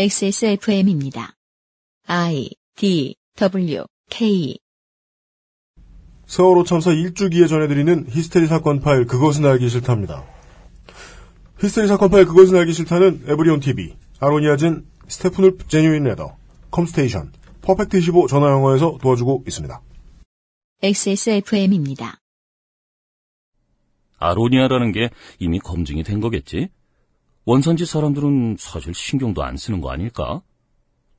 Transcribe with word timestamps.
XSFM입니다. 0.00 1.34
I 2.06 2.48
D 2.74 3.16
W 3.36 3.84
K 4.08 4.56
세월호 6.24 6.64
참사 6.64 6.90
일주기에 6.90 7.46
전해드리는 7.46 8.06
히스테리 8.08 8.46
사건 8.46 8.80
파일 8.80 9.04
그것은 9.04 9.44
알기 9.44 9.68
싫답니다. 9.68 10.24
히스테리 11.60 11.86
사건 11.86 12.08
파일 12.08 12.24
그것은 12.24 12.56
알기 12.56 12.72
싫다는 12.72 13.24
에브리온 13.26 13.60
TV, 13.60 13.94
아로니아진, 14.20 14.86
Steppenwolf 15.06 15.58
Genuine 15.68 16.04
Leather, 16.04 16.34
컴스테이션, 16.70 17.34
Perfect 17.60 17.98
25 17.98 18.26
전화영어에서 18.26 18.96
도와주고 19.02 19.44
있습니다. 19.46 19.82
XSFM입니다. 20.82 22.16
아로니아라는 24.16 24.92
게 24.92 25.10
이미 25.38 25.58
검증이 25.58 26.04
된 26.04 26.20
거겠지? 26.20 26.70
원산지 27.50 27.84
사람들은 27.84 28.58
사실 28.60 28.94
신경도 28.94 29.42
안 29.42 29.56
쓰는 29.56 29.80
거 29.80 29.90
아닐까? 29.90 30.40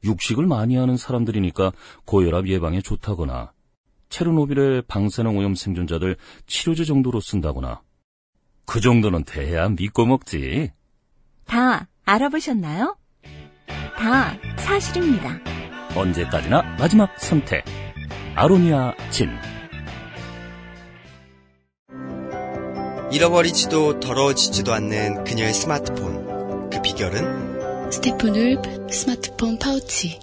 육식을 0.06 0.46
많이 0.46 0.78
하는 0.78 0.96
사람들이니까 0.96 1.74
고혈압 2.06 2.48
예방에 2.48 2.80
좋다거나 2.80 3.52
체르노빌의 4.08 4.84
방사능 4.88 5.38
오염 5.38 5.56
생존자들 5.56 6.16
치료제 6.48 6.86
정도로 6.86 7.20
쓴다거나 7.20 7.82
그 8.66 8.80
정도는 8.80 9.26
돼야 9.26 9.68
믿고 9.68 10.06
먹지. 10.06 10.72
다 11.46 11.90
알아보셨나요? 12.06 12.96
다 13.98 14.38
사실입니다. 14.58 15.38
언제까지나 15.98 16.62
마지막 16.80 17.20
선택. 17.20 17.66
아로니아 18.36 18.94
진. 19.10 19.32
잃어버리지도 23.12 24.00
더러워지지도 24.00 24.72
않는 24.72 25.26
그녀의 25.26 25.54
스마트폰. 25.54 26.21
그 26.72 26.82
비결은? 26.82 27.92
Steppenwolf 27.92 28.90
스마트폰 28.90 29.60
파우치. 29.60 30.20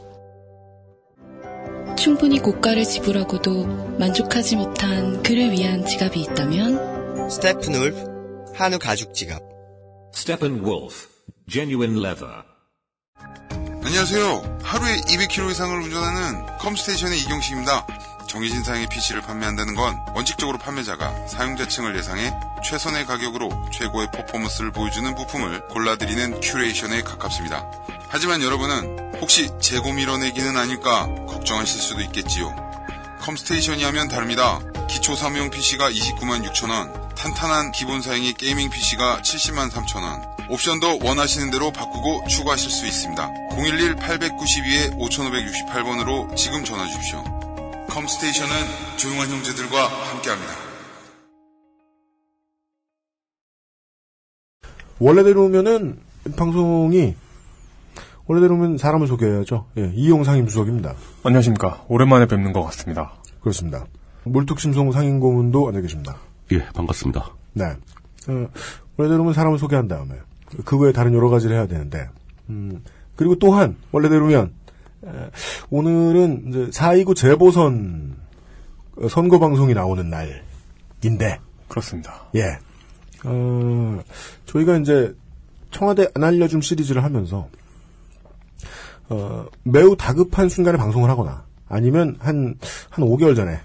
충분히 1.97 2.39
고가를 2.39 2.85
지불하고도 2.85 3.97
만족하지 3.99 4.57
못한 4.57 5.23
그를 5.23 5.51
위한 5.51 5.85
지갑이 5.85 6.21
있다면 6.23 7.29
Steppenwolf 7.29 8.53
한우 8.55 8.79
가죽 8.79 9.13
지갑. 9.13 9.43
Steppenwolf 10.15 11.09
Genuine 11.51 11.99
Leather 11.99 12.43
안녕하세요. 13.85 14.59
하루에 14.63 14.97
200km 14.97 15.51
이상을 15.51 15.77
운전하는 15.83 16.47
컴스테이션의 16.59 17.21
이경식입니다. 17.21 17.87
정해진 18.29 18.63
사양의 18.63 18.87
PC를 18.89 19.23
판매한다는 19.23 19.75
건 19.75 20.01
원칙적으로 20.15 20.59
판매자가 20.59 21.27
사용자층을 21.27 21.97
예상해 21.97 22.33
최선의 22.63 23.07
가격으로 23.07 23.51
최고의 23.73 24.11
퍼포먼스를 24.13 24.71
보여주는 24.71 25.13
부품을 25.15 25.67
골라드리는 25.69 26.41
큐레이션에 26.41 27.03
가깝습니다. 27.03 27.67
하지만 28.09 28.43
여러분은 28.43 29.17
혹시 29.21 29.51
재고 29.61 29.93
밀어내기는 29.93 30.57
아닐까 30.57 31.09
걱정하실 31.27 31.81
수도 31.81 32.01
있겠지요. 32.03 32.55
컴스테이션이 33.21 33.83
하면 33.85 34.09
다릅니다. 34.09 34.61
기초 34.89 35.15
사무용 35.17 35.51
PC가 35.51 35.91
29만 35.91 36.47
6천원, 36.47 37.15
탄탄한 37.15 37.73
기본 37.73 38.01
사양의 38.01 38.33
gaming 38.35 38.71
PC가 38.71 39.21
70만 39.23 39.71
3천원, 39.71 40.39
옵션도 40.49 41.01
원하시는 41.03 41.51
대로 41.51 41.73
바꾸고 41.73 42.27
추가하실 42.29 42.71
수 42.71 42.87
있습니다. 42.87 43.29
011-892-5568번으로 43.51 46.37
지금 46.37 46.65
전화 46.65 46.87
주십시오. 46.87 47.38
컴스테이션은 47.89 48.53
조용한 48.97 49.29
형제들과 49.29 49.87
함께합니다. 49.87 50.53
원래대로면은 55.01 55.99
방송이 56.37 57.15
원래대로면 58.27 58.77
사람을 58.77 59.07
소개해야죠. 59.07 59.67
예, 59.79 59.91
이용 59.95 60.23
상임 60.25 60.47
수석입니다. 60.49 60.95
안녕하십니까. 61.23 61.85
오랜만에 61.89 62.27
뵙는 62.27 62.53
것 62.53 62.63
같습니다. 62.65 63.15
그렇습니다. 63.41 63.87
물뚝심송 64.25 64.93
상임고문도 64.93 65.69
앉아 65.69 65.81
계십니다. 65.81 66.19
예, 66.53 66.65
반갑습니다. 66.75 67.31
네. 67.55 67.65
어, 67.65 68.49
원래대로면 68.97 69.33
사람을 69.33 69.59
소개한 69.59 69.89
다음에 69.89 70.15
그 70.65 70.77
외에 70.79 70.93
다른 70.93 71.15
여러 71.15 71.31
가지를 71.31 71.57
해야 71.57 71.67
되는데 71.67 72.09
음, 72.51 72.85
그리고 73.17 73.37
또한 73.37 73.77
원래대로면 73.93 74.47
에, 74.47 74.51
오늘은 75.71 76.45
이제 76.49 76.67
4.29 76.71 77.17
재보선 77.17 78.17
어, 78.97 79.09
선거 79.09 79.39
방송이 79.39 79.75
나오는 79.75 80.09
날인데 80.11 81.39
그렇습니다. 81.69 82.29
예. 82.35 82.59
어, 83.25 84.03
저희가 84.47 84.79
이제 84.79 85.15
청와대 85.71 86.09
안 86.15 86.25
알려줌 86.25 86.61
시리즈를 86.61 87.05
하면서 87.05 87.49
어, 89.09 89.47
매우 89.63 89.97
다급한 89.97 90.49
순간에 90.49 90.79
방송을 90.79 91.09
하거나 91.11 91.45
아니면 91.69 92.17
한, 92.19 92.59
한 92.91 93.05
5개월 93.05 93.37
전에 93.37 93.61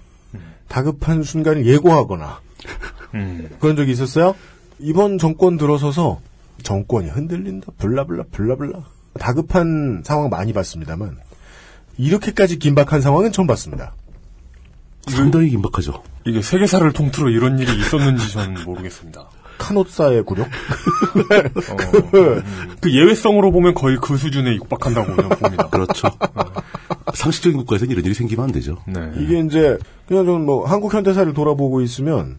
다급한 0.68 1.22
순간을 1.22 1.66
예고하거나 1.66 2.40
음, 3.14 3.48
그런 3.60 3.76
적이 3.76 3.92
있었어요? 3.92 4.34
이번 4.78 5.18
정권 5.18 5.56
들어서서 5.56 6.20
정권이 6.62 7.10
흔들린다, 7.10 7.72
블라블라, 7.78 8.24
블라블라. 8.30 8.84
다급한 9.18 10.02
상황 10.04 10.28
많이 10.28 10.52
봤습니다만, 10.52 11.18
이렇게까지 11.98 12.58
긴박한 12.58 13.00
상황은 13.00 13.32
처음 13.32 13.46
봤습니다. 13.46 13.94
상당히 15.08 15.50
긴박하죠. 15.50 16.02
이게 16.24 16.40
세계사를 16.40 16.90
통틀어 16.92 17.28
이런 17.28 17.58
일이 17.58 17.78
있었는지 17.78 18.32
저는 18.32 18.64
모르겠습니다. 18.64 19.28
카노사의 19.58 20.24
굴욕? 20.24 20.46
어, 20.48 21.76
음, 22.14 22.42
그 22.80 22.92
예외성으로 22.92 23.52
보면 23.52 23.74
거의 23.74 23.98
그 24.00 24.16
수준에 24.16 24.54
육박한다고 24.56 25.14
저는 25.14 25.28
봅니다. 25.30 25.68
그렇죠. 25.68 26.08
상식적인 27.12 27.58
국가에서는 27.58 27.92
이런 27.92 28.04
일이 28.04 28.14
생기면 28.14 28.46
안 28.46 28.52
되죠. 28.52 28.78
네. 28.86 29.12
이게 29.16 29.40
이제, 29.40 29.78
그냥 30.08 30.26
저는 30.26 30.44
뭐, 30.44 30.66
한국 30.66 30.92
현대사를 30.92 31.32
돌아보고 31.32 31.82
있으면, 31.82 32.38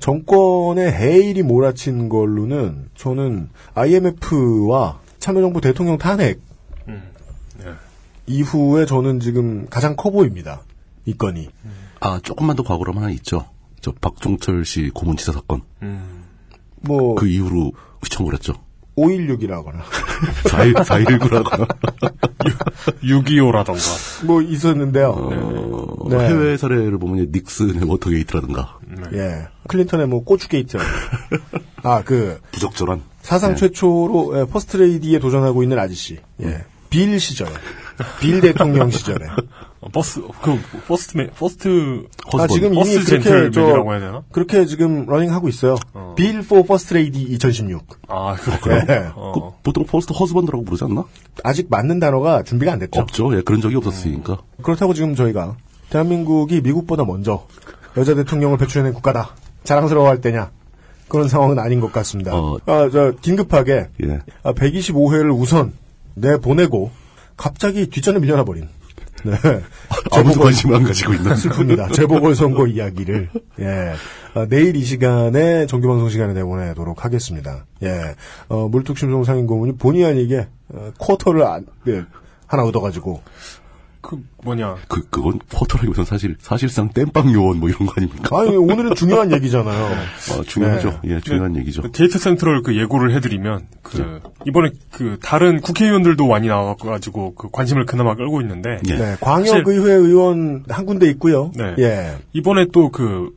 정권의 0.00 0.92
해일이 0.92 1.42
몰아친 1.42 2.08
걸로는, 2.08 2.88
저는 2.96 3.48
IMF와 3.74 4.98
참여정부 5.26 5.60
대통령 5.60 5.98
탄핵 5.98 6.40
음, 6.86 7.02
네. 7.58 7.72
이후에 8.28 8.86
저는 8.86 9.18
지금 9.18 9.66
가장 9.68 9.96
커 9.96 10.12
보입니다. 10.12 10.60
이 11.04 11.18
건이. 11.18 11.48
아, 11.98 12.20
조금만 12.22 12.54
더 12.54 12.62
과거로 12.62 12.92
하나 12.92 13.10
있죠. 13.10 13.44
저 13.80 13.90
박종철 14.00 14.64
씨 14.64 14.88
고문치사 14.94 15.32
사건. 15.32 15.62
음, 15.82 16.22
뭐, 16.76 17.16
그 17.16 17.26
이후로 17.26 17.72
휘청을 18.04 18.34
했죠. 18.34 18.52
516이라거나, 18.96 19.80
4.1, 20.44 20.74
4.119라거나. 20.84 21.76
6.25라던가. 23.02 24.26
뭐 24.26 24.40
있었는데요. 24.42 25.10
어, 25.10 26.08
네. 26.08 26.18
해외 26.28 26.56
사례를 26.56 26.98
보면 26.98 27.32
닉슨의 27.32 27.82
워터게이트라든가. 27.82 28.78
예. 29.12 29.48
클린턴의 29.66 30.06
뭐 30.06 30.22
고추게이트. 30.22 30.78
아, 31.82 32.02
그, 32.04 32.40
부적절한. 32.52 33.15
사상 33.26 33.54
네. 33.54 33.56
최초로 33.56 34.38
예, 34.38 34.44
퍼스트레이디에 34.44 35.18
도전하고 35.18 35.64
있는 35.64 35.80
아저씨. 35.80 36.20
예. 36.44 36.64
빌 36.90 37.18
시절에. 37.18 37.50
빌 38.20 38.40
대통령 38.40 38.88
시절에. 38.88 39.26
어, 39.80 39.88
버스, 39.92 40.22
그, 40.42 40.60
first, 40.86 41.28
first, 41.36 42.06
아, 42.38 42.46
지금 42.46 42.72
이미 42.74 42.94
버스 42.94 43.04
그렇게 43.04 43.50
저, 43.50 43.62
해야 43.62 43.98
되나? 43.98 44.22
그렇게 44.30 44.64
지금 44.66 45.06
running 45.06 45.32
하고 45.32 45.48
있어요. 45.48 45.74
어. 45.92 46.14
Bill 46.16 46.42
for 46.42 46.62
First 46.66 46.94
Lady 46.94 47.20
2016. 47.22 47.84
아, 48.06 48.36
그렇구나. 48.36 48.84
예. 48.90 49.10
어. 49.16 49.32
그 49.32 49.40
보통 49.64 49.84
first 49.86 50.12
husband라고 50.12 50.64
부르지 50.64 50.84
않나? 50.84 51.02
아직 51.42 51.66
맞는 51.68 51.98
단어가 51.98 52.44
준비가 52.44 52.72
안 52.72 52.78
됐죠. 52.78 53.00
없죠. 53.00 53.36
예, 53.36 53.42
그런 53.42 53.60
적이 53.60 53.74
없었으니까. 53.74 54.38
그렇다고 54.62 54.94
지금 54.94 55.16
저희가 55.16 55.56
대한민국이 55.90 56.60
미국보다 56.60 57.04
먼저 57.04 57.44
여자 57.96 58.14
대통령을 58.14 58.56
배출해낸 58.56 58.94
국가다. 58.94 59.34
자랑스러워할 59.64 60.20
때냐. 60.20 60.52
그런 61.08 61.28
상황은 61.28 61.58
아닌 61.58 61.80
것 61.80 61.92
같습니다. 61.92 62.34
어. 62.34 62.58
아, 62.66 62.88
저, 62.92 63.12
긴급하게 63.20 63.88
예. 64.04 64.20
아, 64.42 64.52
125회를 64.52 65.36
우선 65.38 65.72
내 66.14 66.36
보내고 66.38 66.90
갑자기 67.36 67.86
뒷전에 67.88 68.18
밀려나 68.18 68.44
버린. 68.44 68.68
네. 69.24 69.32
아무도 70.12 70.40
관심을 70.40 70.76
안 70.76 70.82
가지고 70.84 71.14
있는. 71.14 71.32
슬픕니다. 71.34 71.92
재보궐선거 71.94 72.66
이야기를. 72.66 73.28
예. 73.60 73.92
아, 74.34 74.46
내일 74.48 74.76
이 74.76 74.82
시간에 74.84 75.66
정규방송 75.66 76.08
시간에 76.10 76.32
내보내도록 76.34 77.04
하겠습니다. 77.04 77.64
예. 77.82 78.14
어, 78.48 78.68
물뚝심송 78.68 79.24
상인고문이 79.24 79.76
본의 79.76 80.04
아니게 80.04 80.48
어, 80.68 80.90
쿼터를 80.98 81.42
안- 81.44 81.66
네, 81.84 82.02
하나 82.46 82.64
얻어가지고 82.64 83.22
그, 84.06 84.22
뭐냐. 84.44 84.76
그, 84.86 85.04
그건 85.10 85.40
포털하기보다는 85.48 86.04
사실, 86.04 86.36
사실상 86.38 86.90
땜빵 86.90 87.32
요원 87.32 87.58
뭐 87.58 87.68
이런 87.68 87.86
거 87.86 87.94
아닙니까? 87.96 88.38
아니 88.38 88.54
오늘은 88.56 88.94
중요한 88.94 89.32
얘기잖아요. 89.32 89.84
아, 89.84 90.42
중요하죠. 90.46 91.00
예, 91.06 91.18
중요한 91.18 91.56
얘기죠. 91.56 91.82
그 91.82 91.90
데이터 91.90 92.16
센트럴 92.16 92.62
그 92.62 92.76
예고를 92.76 93.12
해드리면, 93.16 93.66
그, 93.82 94.20
이번에 94.46 94.70
그, 94.92 95.18
다른 95.20 95.60
국회의원들도 95.60 96.24
많이 96.24 96.46
나와가지고, 96.46 97.34
그 97.34 97.50
관심을 97.50 97.84
그나마 97.84 98.14
끌고 98.14 98.40
있는데, 98.42 98.78
예. 98.88 98.94
네, 98.96 99.16
광역의회 99.20 99.92
의원 99.92 100.64
한 100.68 100.86
군데 100.86 101.10
있고요. 101.10 101.50
네. 101.56 101.74
예, 101.78 102.16
이번에 102.32 102.66
또 102.72 102.90
그, 102.90 103.30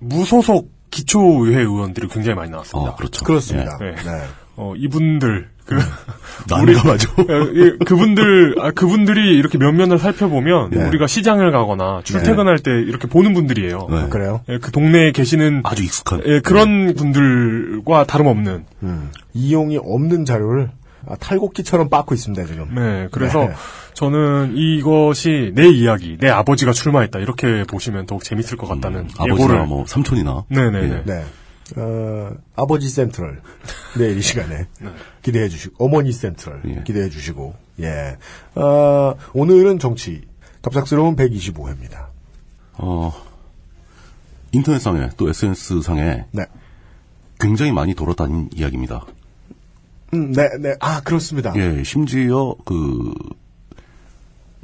무소속 0.00 0.72
기초의회 0.90 1.60
의원들이 1.60 2.08
굉장히 2.08 2.34
많이 2.34 2.50
나왔습니다. 2.50 2.90
어, 2.90 2.96
그렇죠. 2.96 3.24
그렇습니다. 3.24 3.78
네. 3.78 3.94
네. 3.94 4.24
어, 4.56 4.74
이분들, 4.76 5.50
그 5.66 5.76
난감하죠. 6.48 7.10
예, 7.56 7.76
그분들 7.84 8.54
아, 8.60 8.70
그분들이 8.70 9.36
이렇게 9.36 9.58
면면을 9.58 9.98
살펴보면 9.98 10.70
네. 10.70 10.84
우리가 10.88 11.06
시장을 11.06 11.50
가거나 11.50 12.02
출퇴근할 12.04 12.60
때 12.60 12.70
이렇게 12.70 13.08
보는 13.08 13.34
분들이에요. 13.34 13.88
네. 13.90 14.08
그래요? 14.08 14.40
예, 14.48 14.58
그 14.58 14.70
동네에 14.70 15.12
계시는 15.12 15.62
아주 15.64 15.82
익숙한. 15.82 16.22
예, 16.24 16.40
그런 16.40 16.94
분들과 16.94 18.04
다름없는. 18.04 18.64
음. 18.84 19.10
이용이 19.34 19.76
없는 19.76 20.24
자료를 20.24 20.70
아, 21.08 21.16
탈곡기처럼 21.16 21.88
빻고 21.88 22.14
있습니다 22.14 22.46
지금. 22.46 22.74
네, 22.74 23.08
그래서 23.10 23.46
네. 23.46 23.54
저는 23.94 24.52
이것이 24.56 25.52
내 25.54 25.68
이야기, 25.68 26.16
내 26.18 26.28
아버지가 26.28 26.72
출마했다 26.72 27.18
이렇게 27.18 27.64
보시면 27.64 28.06
더욱 28.06 28.24
재밌을 28.24 28.56
것 28.56 28.66
같다는 28.66 29.08
아버지나 29.16 29.34
예고를. 29.34 29.66
뭐 29.66 29.84
삼촌이나. 29.86 30.44
네네네. 30.48 31.02
네. 31.04 31.24
어, 31.76 32.30
아버지 32.54 32.88
센트럴 32.88 33.40
내일 33.98 34.18
이 34.18 34.22
시간에 34.22 34.66
네. 34.80 34.88
기대해 35.26 35.48
주시고 35.48 35.84
어머니 35.84 36.12
센트럴 36.12 36.62
예. 36.66 36.82
기대해 36.84 37.08
주시고 37.08 37.56
예. 37.80 38.16
어, 38.54 39.16
오늘은 39.34 39.80
정치 39.80 40.22
갑작스러운 40.62 41.16
125회입니다. 41.16 42.06
어, 42.74 43.12
인터넷상에 44.52 45.10
또 45.16 45.28
SNS상에 45.28 46.26
네. 46.30 46.46
굉장히 47.40 47.72
많이 47.72 47.94
돌아다닌 47.94 48.50
이야기입니다. 48.54 49.04
음, 50.14 50.30
네, 50.30 50.48
네. 50.60 50.76
아, 50.78 51.00
그렇습니다. 51.00 51.52
예, 51.56 51.82
심지어 51.82 52.54
그 52.64 53.12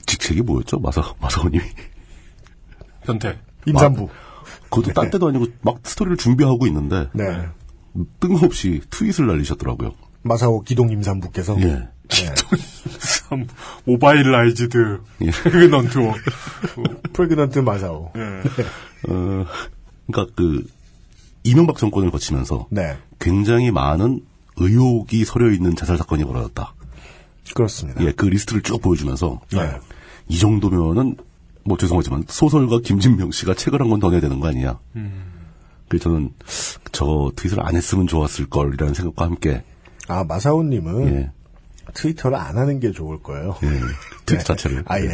직책이 0.07 0.43
뭐였죠? 0.43 0.79
마사 0.79 1.03
마사오님이 1.21 1.65
변태. 3.05 3.37
임산부. 3.67 4.09
그것도 4.71 4.93
딴 4.93 5.11
때도 5.11 5.27
아니고 5.27 5.47
막 5.63 5.81
스토리를 5.83 6.17
준비하고 6.19 6.69
있는데 6.69 7.09
네. 7.15 7.49
뜬금없이 8.21 8.81
트윗을 8.91 9.27
날리셨더라고요. 9.27 9.91
마사오 10.23 10.63
기동 10.63 10.91
임산부께서 10.91 11.61
예. 11.61 11.65
네. 11.65 11.89
참 13.29 13.47
mobilized 13.85 15.01
예. 15.23 15.31
pregnant. 15.31 15.99
Pregnant 17.13 17.59
마사오. 17.61 18.07
어, 19.09 19.45
그러니까 20.07 20.35
그 20.37 20.65
이명박 21.45 21.77
정권을 21.79 22.11
거치면서 22.11 22.67
네. 22.71 22.97
굉장히 23.19 23.71
많은 23.71 24.21
의혹이 24.57 25.25
서려 25.25 25.51
있는 25.51 25.75
자살 25.75 25.97
사건이 25.97 26.25
벌어졌다. 26.25 26.75
그렇습니다. 27.55 28.05
예, 28.05 28.13
그 28.13 28.27
리스트를 28.27 28.63
쭉 28.63 28.81
보여주면서 28.81 29.41
네. 29.53 29.79
이 30.29 30.39
정도면은 30.39 31.17
뭐 31.65 31.77
죄송하지만 31.77 32.25
소설가 32.29 32.79
김진명 32.81 33.31
씨가 33.31 33.55
책을 33.55 33.81
한 33.81 33.89
권 33.89 34.01
더 34.01 34.11
내야 34.11 34.21
되는 34.21 34.41
거 34.41 34.49
아니냐. 34.49 34.79
그래서 35.89 36.05
저는 36.05 36.31
저 36.93 37.33
트윗을 37.37 37.65
안 37.65 37.77
했으면 37.77 38.07
좋았을 38.07 38.47
걸이라는 38.47 38.95
생각과 38.95 39.25
함께 39.25 39.63
아, 40.09 40.25
마사오님은 40.25 41.07
예, 41.15 41.31
트위터를 41.95 42.37
안 42.37 42.57
하는 42.59 42.81
게 42.81 42.93
좋을 42.93 43.23
거예요. 43.23 43.57
예, 43.63 43.69
네. 44.27 44.39
자체를. 44.39 44.85
아, 44.87 44.99
예. 45.01 45.07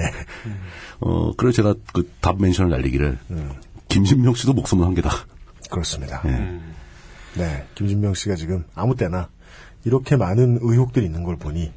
어, 1.00 1.32
그래서 1.37 1.56
제가 1.56 1.75
그 1.93 2.08
답 2.20 2.40
멘션을 2.40 2.70
날리기를 2.70 3.19
음. 3.31 3.52
김진명 3.88 4.35
씨도 4.35 4.52
목숨은 4.52 4.87
한 4.87 4.94
개다. 4.94 5.11
그렇습니다. 5.70 6.23
예. 6.26 6.61
네. 7.35 7.67
김진명 7.75 8.14
씨가 8.14 8.35
지금 8.37 8.64
아무 8.75 8.96
때나 8.96 9.29
이렇게 9.85 10.17
많은 10.17 10.58
의혹들이 10.61 11.06
있는 11.06 11.23
걸 11.25 11.37
보니 11.37 11.73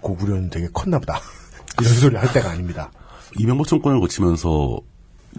고구려는 0.00 0.50
되게 0.50 0.68
컸나 0.72 0.98
보다. 0.98 1.20
이런 1.80 1.94
소리 1.94 2.16
할 2.16 2.32
때가 2.32 2.50
아닙니다. 2.50 2.90
이명박 3.38 3.66
정권을 3.66 4.00
거치면서 4.00 4.80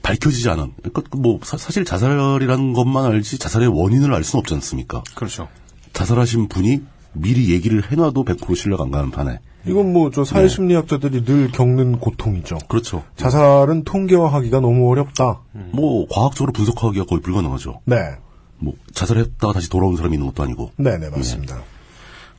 밝혀지지 0.01 0.49
않은, 0.49 0.73
그러니까 0.81 1.03
뭐 1.17 1.39
사, 1.43 1.57
실 1.57 1.85
자살이라는 1.85 2.73
것만 2.73 3.05
알지 3.05 3.37
자살의 3.37 3.67
원인을 3.67 4.13
알 4.13 4.23
수는 4.23 4.39
없지 4.39 4.53
않습니까? 4.55 5.03
그렇죠. 5.13 5.47
자살하신 5.93 6.47
분이 6.47 6.81
미리 7.13 7.51
얘기를 7.51 7.83
해놔도 7.91 8.25
100% 8.25 8.55
신뢰가 8.55 8.83
안 8.83 8.91
가는 8.91 9.11
판에. 9.11 9.39
이건 9.65 9.93
뭐 9.93 10.11
저 10.11 10.25
사회 10.25 10.47
심리학자들이 10.47 11.23
늘 11.23 11.49
겪는 11.51 11.99
고통이죠. 11.99 12.57
그렇죠. 12.67 13.03
자살은 13.15 13.83
통계화하기가 13.85 14.59
너무 14.59 14.89
어렵다. 14.91 15.41
뭐 15.71 16.05
과학적으로 16.09 16.51
분석하기가 16.51 17.05
거의 17.05 17.21
불가능하죠. 17.21 17.79
네. 17.85 17.95
뭐 18.59 18.73
자살했다가 18.93 19.53
다시 19.53 19.69
돌아온 19.69 19.95
사람이 19.95 20.15
있는 20.15 20.27
것도 20.27 20.43
아니고. 20.43 20.71
네 20.77 20.97
네, 20.97 21.09
맞습니다. 21.09 21.61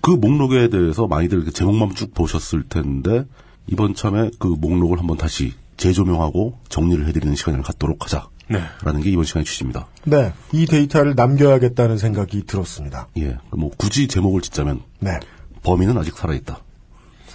그 0.00 0.10
목록에 0.10 0.68
대해서 0.68 1.06
많이들 1.06 1.50
제목만 1.50 1.94
쭉 1.94 2.12
보셨을 2.12 2.64
텐데 2.64 3.24
이번 3.66 3.94
참에 3.94 4.30
그 4.38 4.48
목록을 4.48 4.98
한번 4.98 5.16
다시 5.16 5.54
재조명하고 5.78 6.58
정리를 6.68 7.06
해드리는 7.08 7.34
시간을 7.34 7.62
갖도록 7.62 8.04
하자 8.04 8.28
라는 8.48 9.00
네. 9.00 9.04
게 9.04 9.10
이번 9.10 9.24
시간의 9.24 9.44
취지입니다. 9.46 9.86
네. 10.04 10.32
이 10.52 10.66
데이터를 10.66 11.14
남겨야겠다는 11.14 11.98
생각이 11.98 12.44
들었습니다. 12.46 13.08
예, 13.18 13.38
뭐 13.50 13.70
굳이 13.76 14.06
제목을 14.08 14.42
짓자면 14.42 14.82
네. 15.00 15.18
범인은 15.62 15.96
아직 15.96 16.16
살아있다. 16.16 16.58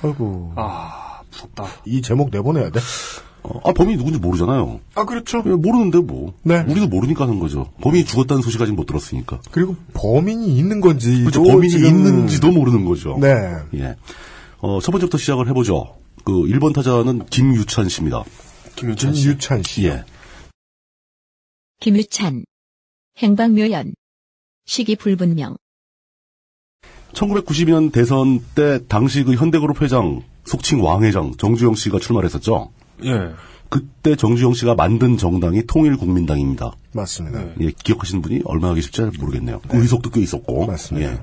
아이고. 0.03 0.53
아, 0.55 1.21
무섭다. 1.31 1.65
이 1.85 2.01
제목 2.01 2.29
내보내야 2.29 2.69
돼? 2.69 2.79
어, 3.41 3.59
아 3.63 3.73
범인이 3.73 3.97
누군지 3.97 4.19
모르잖아요. 4.19 4.79
아, 4.95 5.05
그렇죠. 5.05 5.41
예, 5.45 5.49
모르는데 5.49 5.99
뭐. 5.99 6.33
네. 6.43 6.59
우리도 6.67 6.87
모르니까 6.87 7.23
하는 7.23 7.39
거죠. 7.39 7.71
범인이 7.81 8.05
죽었다는 8.05 8.41
소식 8.41 8.61
아직 8.61 8.73
못 8.73 8.85
들었으니까. 8.85 9.39
그리고 9.51 9.75
범인이 9.93 10.57
있는 10.57 10.81
건지. 10.81 11.21
그렇죠. 11.21 11.43
범인이 11.43 11.73
있는지도 11.87 12.51
모르는 12.51 12.85
거죠. 12.85 13.17
네. 13.19 13.55
예. 13.75 13.95
어, 14.59 14.79
첫 14.81 14.91
번째부터 14.91 15.17
시작을 15.17 15.47
해보죠. 15.49 15.95
그 16.23 16.33
1번 16.33 16.73
타자는 16.73 17.25
김유찬 17.27 17.89
씨입니다. 17.89 18.23
김유찬 18.75 19.13
씨. 19.13 19.21
김유찬 19.23 19.63
씨. 19.63 19.85
예. 19.85 20.03
김유찬. 21.81 22.43
행방묘연. 23.19 23.93
시기 24.65 24.97
불분명. 24.97 25.55
1992년 27.13 27.91
대선 27.93 28.41
때 28.53 28.85
당시 28.89 29.23
그 29.23 29.33
현대그룹 29.33 29.81
회장, 29.81 30.21
속칭 30.43 30.83
왕 30.83 31.03
회장 31.03 31.31
정주영 31.37 31.75
씨가 31.75 31.99
출마를 31.99 32.27
했었죠. 32.27 32.71
예. 33.05 33.33
그때 33.69 34.17
정주영 34.17 34.55
씨가 34.55 34.75
만든 34.75 35.15
정당이 35.15 35.67
통일국민당입니다. 35.67 36.73
맞습니다. 36.91 37.45
예, 37.61 37.71
기억하시는 37.71 38.21
분이 38.21 38.41
얼마나 38.43 38.73
계실지 38.73 38.97
잘 38.97 39.11
모르겠네요. 39.17 39.61
의석도 39.69 40.09
꽤 40.09 40.19
있었고. 40.19 40.65
맞습니다. 40.65 41.13
예. 41.13 41.19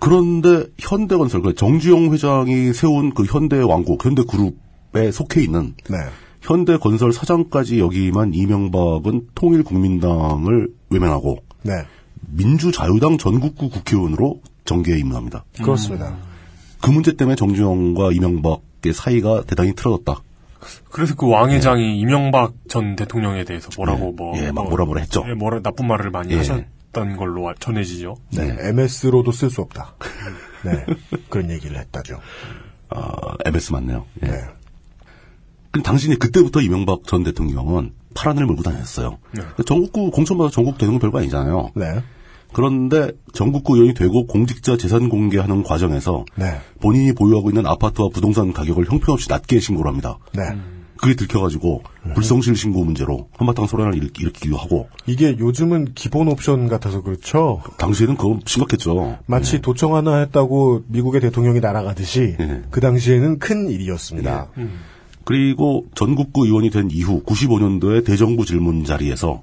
그런데 0.00 0.64
현대건설, 0.78 1.42
그 1.42 1.54
정주영 1.54 2.12
회장이 2.12 2.72
세운 2.72 3.14
그 3.14 3.24
현대왕국, 3.24 4.04
현대그룹에 4.04 5.12
속해 5.12 5.40
있는 5.40 5.76
네. 5.88 5.98
현대건설 6.40 7.12
사장까지 7.12 7.78
여기만 7.80 8.32
이명박은 8.34 9.28
통일국민당을 9.34 10.68
외면하고 10.90 11.38
네. 11.62 11.72
민주자유당 12.30 13.18
전국구 13.18 13.70
국회의원으로 13.70 14.40
정계에 14.64 14.98
입문합니다. 14.98 15.44
그렇습니다. 15.62 16.16
그 16.80 16.90
문제 16.90 17.16
때문에 17.16 17.34
정주영과 17.36 18.12
이명박의 18.12 18.92
사이가 18.92 19.44
대단히 19.46 19.74
틀어졌다. 19.74 20.22
그래서 20.90 21.14
그 21.14 21.26
왕 21.26 21.50
회장이 21.50 21.98
이명박 22.00 22.52
전 22.68 22.96
대통령에 22.96 23.44
대해서 23.44 23.68
뭐라고 23.76 24.08
예. 24.08 24.12
뭐. 24.12 24.38
예, 24.38 24.46
막 24.46 24.62
뭐, 24.62 24.64
뭐라 24.70 24.84
뭐라 24.84 25.00
했죠. 25.00 25.24
예, 25.28 25.34
뭐라 25.34 25.60
나쁜 25.60 25.86
말을 25.86 26.10
많이 26.10 26.32
예. 26.32 26.38
하셨던 26.38 27.16
걸로 27.16 27.48
아- 27.48 27.54
전해지죠. 27.58 28.16
네. 28.36 28.56
MS로도 28.60 29.32
쓸 29.32 29.50
수 29.50 29.60
없다. 29.62 29.94
네. 30.64 30.84
그런 31.28 31.50
얘기를 31.50 31.78
했다죠. 31.78 32.20
아, 32.90 33.10
MS 33.44 33.72
맞네요. 33.72 34.04
예. 34.24 34.26
네. 34.26 34.38
근데 35.78 35.82
당신이 35.86 36.16
그때부터 36.18 36.60
이명박 36.60 37.04
전 37.06 37.22
대통령은 37.22 37.92
파란을 38.14 38.46
몰고 38.46 38.62
다녔어요. 38.64 39.18
네. 39.32 39.42
전국구 39.64 40.10
공천받아 40.10 40.50
전국 40.50 40.76
되는 40.76 40.94
건 40.94 41.00
별거 41.00 41.18
아니잖아요. 41.18 41.70
네. 41.76 42.02
그런데 42.52 43.12
전국구 43.32 43.76
의원이 43.76 43.94
되고 43.94 44.26
공직자 44.26 44.76
재산 44.76 45.08
공개하는 45.08 45.62
과정에서 45.62 46.24
네. 46.34 46.58
본인이 46.80 47.12
보유하고 47.12 47.50
있는 47.50 47.66
아파트와 47.66 48.08
부동산 48.12 48.52
가격을 48.52 48.90
형편없이 48.90 49.28
낮게 49.28 49.60
신고를 49.60 49.88
합니다. 49.90 50.18
네. 50.34 50.42
그게 50.96 51.14
들켜가지고 51.14 51.84
불성실 52.16 52.56
신고 52.56 52.82
문제로 52.82 53.28
한바탕 53.36 53.68
소란을 53.68 53.94
일- 53.94 54.10
일으키기도 54.18 54.56
하고 54.56 54.88
이게 55.06 55.36
요즘은 55.38 55.92
기본 55.94 56.26
옵션 56.26 56.66
같아서 56.66 57.02
그렇죠. 57.02 57.62
당시에는 57.76 58.16
그건 58.16 58.40
심각했죠. 58.44 59.18
마치 59.26 59.60
도청 59.60 59.94
하나 59.94 60.16
했다고 60.16 60.82
미국의 60.88 61.20
대통령이 61.20 61.60
날아가듯이 61.60 62.34
예. 62.40 62.62
그 62.70 62.80
당시에는 62.80 63.38
큰 63.38 63.70
일이었습니다. 63.70 64.48
그리고 65.28 65.84
전국구 65.94 66.46
의원이 66.46 66.70
된 66.70 66.88
이후 66.90 67.22
95년도에 67.22 68.02
대정부 68.02 68.46
질문 68.46 68.84
자리에서 68.84 69.42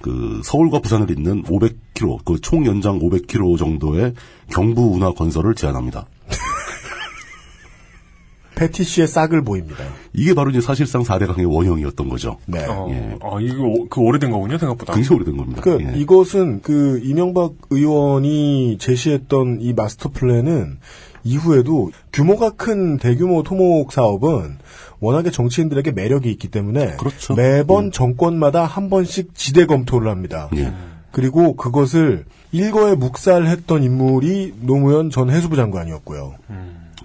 그 0.00 0.40
서울과 0.44 0.78
부산을 0.78 1.10
잇는 1.10 1.42
500km, 1.42 2.24
그 2.24 2.38
총 2.40 2.64
연장 2.66 3.00
500km 3.00 3.58
정도의 3.58 4.14
경부 4.48 4.92
운하 4.94 5.10
건설을 5.12 5.56
제안합니다. 5.56 6.06
패티시의 8.54 9.08
싹을 9.08 9.42
보입니다. 9.42 9.82
이게 10.12 10.34
바로 10.34 10.50
이제 10.50 10.60
사실상 10.60 11.02
4대 11.02 11.26
강의 11.26 11.46
원형이었던 11.46 12.08
거죠. 12.08 12.36
네. 12.46 12.64
어, 12.66 12.86
예. 12.90 13.18
아, 13.20 13.40
이거 13.40 13.64
오- 13.64 13.88
그 13.88 14.00
오래된 14.00 14.30
거군요, 14.30 14.56
생각보다. 14.58 14.94
굉장히 14.94 15.16
오래된 15.16 15.36
겁니다. 15.36 15.62
그 15.62 15.78
예. 15.80 15.98
이것은 15.98 16.60
그 16.62 17.00
이명박 17.02 17.54
의원이 17.70 18.78
제시했던 18.78 19.58
이 19.62 19.72
마스터 19.72 20.10
플랜은 20.10 20.78
이후에도 21.24 21.90
규모가 22.12 22.50
큰 22.50 22.98
대규모 22.98 23.42
토목 23.42 23.90
사업은 23.92 24.58
워낙에 25.00 25.30
정치인들에게 25.30 25.92
매력이 25.92 26.30
있기 26.32 26.48
때문에 26.48 26.96
그렇죠. 26.96 27.34
매번 27.34 27.92
정권마다 27.92 28.64
한 28.64 28.90
번씩 28.90 29.34
지대 29.34 29.66
검토를 29.66 30.10
합니다. 30.10 30.48
예. 30.56 30.72
그리고 31.12 31.56
그것을 31.56 32.24
일거에 32.52 32.94
묵살했던 32.94 33.82
인물이 33.82 34.54
노무현 34.60 35.10
전 35.10 35.30
해수부 35.30 35.56
장관이었고요. 35.56 36.34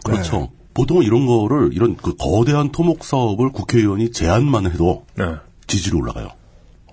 그렇죠. 0.04 0.50
보통은 0.74 1.04
이런 1.04 1.26
거를 1.26 1.72
이런 1.74 1.96
그 1.96 2.16
거대한 2.16 2.72
토목 2.72 3.04
사업을 3.04 3.52
국회의원이 3.52 4.12
제안만 4.12 4.66
해도 4.72 5.06
네. 5.16 5.26
지지로 5.68 6.00
올라가요. 6.00 6.30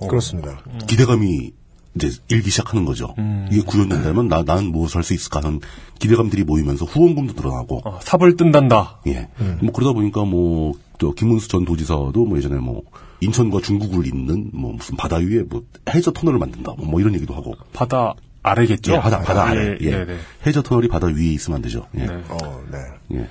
그렇습니다. 0.09 0.63
기대감이 0.87 1.53
이제 1.97 2.11
일기 2.29 2.51
시작하는 2.51 2.85
거죠. 2.85 3.15
이게 3.51 3.63
구현된다면 3.63 4.29
나 4.29 4.43
나는 4.43 4.67
무엇을 4.71 4.97
할 4.97 5.03
수 5.03 5.13
있을까 5.15 5.41
하는 5.41 5.61
기대감들이 5.99 6.45
모이면서 6.45 6.85
후원금도 6.85 7.35
늘어나고 7.35 7.83
어, 7.85 7.99
삽을 8.03 8.37
뜬단다. 8.37 9.01
예. 9.09 9.29
뭐 9.61 9.73
그러다 9.73 9.93
보니까 9.93 10.25
뭐, 10.25 10.75
저, 10.99 11.11
김문수 11.13 11.49
전 11.49 11.65
도지사도 11.65 12.13
뭐 12.13 12.39
예전에 12.39 12.57
뭐, 12.57 12.83
인천과 13.21 13.61
중국을 13.61 14.07
잇는 14.07 14.51
뭐 14.53 14.73
무슨 14.73 14.97
바다 14.97 15.17
위에 15.17 15.43
뭐 15.49 15.63
해저 15.91 16.13
터널을 16.13 16.39
만든다. 16.39 16.75
뭐, 16.79 16.87
뭐 16.87 17.01
이런 17.01 17.15
얘기도 17.15 17.35
하고. 17.35 17.55
바다 17.73 18.15
아래겠죠? 18.43 18.93
예, 18.95 19.01
바다, 19.01 19.21
바다 19.21 19.45
아래. 19.49 19.61
예, 19.61 19.77
예. 19.81 19.91
네, 19.91 20.05
네. 20.07 20.17
해저 20.47 20.63
터널이 20.63 20.89
바다 20.89 21.09
위에 21.09 21.25
있으면 21.27 21.57
안 21.57 21.63
되죠. 21.63 21.87
예. 21.99 22.07
네. 22.07 22.23
어, 22.29 22.63
네. 22.71 22.79
예. 23.19 23.29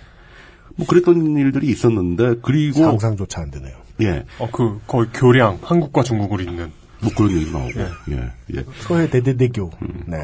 뭐 0.76 0.86
그랬던 0.86 1.38
일들이 1.38 1.68
있었는데, 1.70 2.36
그리고. 2.44 2.84
상상조차 2.84 3.42
안 3.42 3.52
되네요. 3.52 3.76
예. 4.02 4.26
어, 4.38 4.50
그, 4.52 4.80
거의 4.86 5.08
교량, 5.14 5.60
한국과 5.64 6.04
중국을 6.04 6.42
잇는. 6.42 6.72
뭐 7.02 7.12
그런 7.16 7.32
얘기도 7.32 7.58
나오고. 7.58 7.80
예. 8.12 8.32
예. 8.56 8.66
서해 8.82 9.10
대대대교. 9.10 9.72
네. 10.06 10.18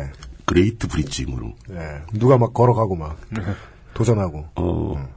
great 0.46 0.88
bridge, 0.88 1.26
뭐 1.26 1.40
이런. 1.40 1.54
네. 1.70 2.02
누가 2.14 2.38
막 2.38 2.54
걸어가고 2.54 2.96
막 2.96 3.20
도전하고. 3.94 4.46
어. 4.56 5.10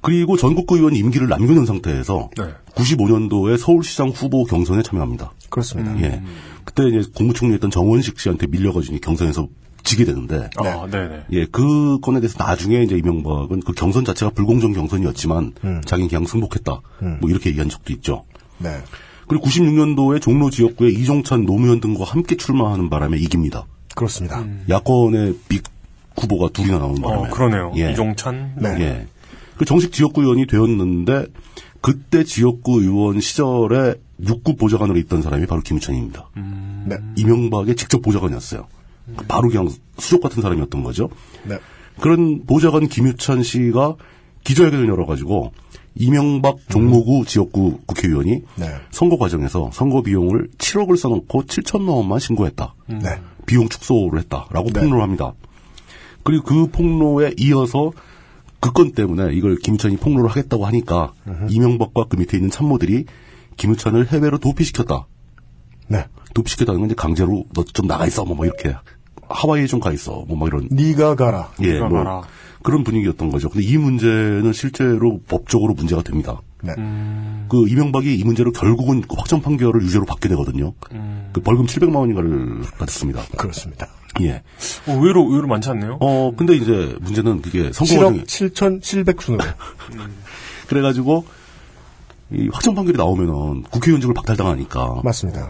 그리고 0.00 0.36
전국구 0.36 0.76
의원 0.76 0.94
임기를 0.94 1.28
남겨놓은 1.28 1.66
상태에서 1.66 2.30
네. 2.36 2.44
95년도에 2.74 3.58
서울시장 3.58 4.08
후보 4.08 4.44
경선에 4.44 4.82
참여합니다. 4.82 5.32
그렇습니다. 5.50 6.00
예. 6.00 6.22
그때 6.64 6.88
이제 6.88 7.10
국무총리였던 7.14 7.70
정원식 7.70 8.20
씨한테 8.20 8.46
밀려가지고 8.46 8.98
경선에서 8.98 9.48
지게 9.82 10.04
되는데, 10.04 10.50
아, 10.56 10.86
네네. 10.90 11.24
예, 11.32 11.46
그 11.46 11.98
건에 12.00 12.20
대해서 12.20 12.36
나중에 12.42 12.82
이제 12.82 12.96
이명박은 12.98 13.60
그 13.60 13.72
경선 13.72 14.04
자체가 14.04 14.32
불공정 14.32 14.72
경선이었지만, 14.72 15.54
자기는 15.86 16.08
그냥 16.08 16.26
승복했다. 16.26 16.80
뭐 17.20 17.30
이렇게 17.30 17.50
얘기한 17.50 17.68
적도 17.70 17.92
있죠. 17.94 18.24
네. 18.58 18.82
그리고 19.28 19.46
96년도에 19.46 20.20
종로 20.20 20.50
지역구에 20.50 20.90
이종찬, 20.90 21.44
노무현 21.44 21.80
등과 21.80 22.04
함께 22.04 22.36
출마하는 22.36 22.90
바람에 22.90 23.18
이깁니다. 23.18 23.66
그렇습니다. 23.94 24.44
야권의 24.68 25.36
빅 25.48 25.64
후보가 26.16 26.48
둘이나 26.52 26.78
나오는 26.78 27.00
바람에. 27.00 27.28
어, 27.28 27.30
그러네요. 27.30 27.72
예. 27.76 27.92
이종찬. 27.92 28.54
네. 28.56 28.68
예. 28.80 29.06
그 29.56 29.64
정식 29.64 29.92
지역구 29.92 30.22
의원이 30.22 30.46
되었는데 30.46 31.26
그때 31.80 32.24
지역구 32.24 32.80
의원 32.80 33.20
시절에 33.20 33.94
육구 34.20 34.56
보좌관으로 34.56 34.98
있던 35.00 35.22
사람이 35.22 35.46
바로 35.46 35.60
김우찬입니다. 35.60 36.30
네. 36.86 36.96
이명박의 37.16 37.76
직접 37.76 38.02
보좌관이었어요. 38.02 38.66
바로 39.28 39.48
그냥 39.48 39.68
수족 39.98 40.22
같은 40.22 40.42
사람이었던 40.42 40.82
거죠. 40.82 41.08
네. 41.44 41.58
그런 42.00 42.44
보좌관 42.46 42.88
김유찬 42.88 43.42
씨가 43.42 43.96
기자회견을 44.44 44.88
열어가지고 44.88 45.52
이명박 45.98 46.58
종로구 46.68 47.24
지역구 47.26 47.78
국회의원이 47.86 48.42
네. 48.56 48.66
선거 48.90 49.18
과정에서 49.18 49.70
선거 49.72 50.02
비용을 50.02 50.48
7억을 50.58 50.96
써놓고 50.96 51.42
7천만 51.44 51.96
원만 51.96 52.18
신고했다. 52.20 52.74
네. 52.86 53.20
비용 53.46 53.68
축소를 53.68 54.20
했다라고 54.20 54.70
네. 54.72 54.80
폭로를 54.80 55.02
합니다. 55.02 55.32
그리고 56.22 56.44
그 56.44 56.66
폭로에 56.70 57.32
이어서 57.38 57.92
그 58.60 58.72
건 58.72 58.92
때문에 58.92 59.34
이걸 59.34 59.56
김우찬이 59.56 59.96
폭로를 59.98 60.28
하겠다고 60.30 60.66
하니까 60.66 61.12
이명박과 61.48 62.04
그 62.08 62.16
밑에 62.16 62.36
있는 62.36 62.50
참모들이 62.50 63.04
김우찬을 63.56 64.08
해외로 64.08 64.38
도피시켰다. 64.38 65.06
네. 65.88 66.04
도피시켰다는 66.34 66.80
건 66.80 66.86
이제 66.88 66.94
강제로 66.96 67.44
너 67.54 67.64
좀 67.64 67.86
나가 67.86 68.06
있어 68.06 68.24
뭐, 68.24 68.34
뭐 68.36 68.46
이렇게 68.46 68.74
하와이에 69.28 69.66
좀 69.66 69.80
가 69.80 69.92
있어 69.92 70.24
뭐, 70.28 70.36
뭐 70.36 70.48
이런 70.48 70.68
네가 70.70 71.14
가라. 71.14 71.50
예, 71.62 71.74
네가 71.74 71.88
뭐 71.88 71.98
가라. 71.98 72.22
그런 72.68 72.84
분위기였던 72.84 73.30
거죠. 73.30 73.48
근데 73.48 73.66
이 73.66 73.78
문제는 73.78 74.52
실제로 74.52 75.20
법적으로 75.26 75.72
문제가 75.72 76.02
됩니다. 76.02 76.42
네. 76.62 76.74
그 77.48 77.66
이명박이 77.66 78.14
이 78.14 78.24
문제로 78.24 78.52
결국은 78.52 79.00
그 79.00 79.16
확정 79.16 79.40
판결을 79.40 79.80
유죄로 79.84 80.04
받게 80.04 80.28
되거든요. 80.28 80.74
그 81.32 81.40
벌금 81.40 81.64
700만 81.64 81.96
원인가를 81.96 82.60
받았습니다. 82.78 83.22
그렇습니다. 83.38 83.88
예. 84.20 84.42
어, 84.86 84.92
의외로, 84.92 85.30
의외로 85.30 85.48
많지 85.48 85.70
않네요? 85.70 85.96
어, 86.02 86.34
근데 86.36 86.56
이제 86.56 86.94
문제는 87.00 87.40
그게 87.40 87.72
선거 87.72 87.94
과정에 88.04 88.24
7억 88.24 88.82
7,700순으로. 88.82 89.42
그래가지고 90.68 91.24
이 92.32 92.50
확정 92.52 92.74
판결이 92.74 92.98
나오면은 92.98 93.62
국회의원직을 93.62 94.12
박탈당하니까. 94.12 95.00
맞습니다. 95.04 95.48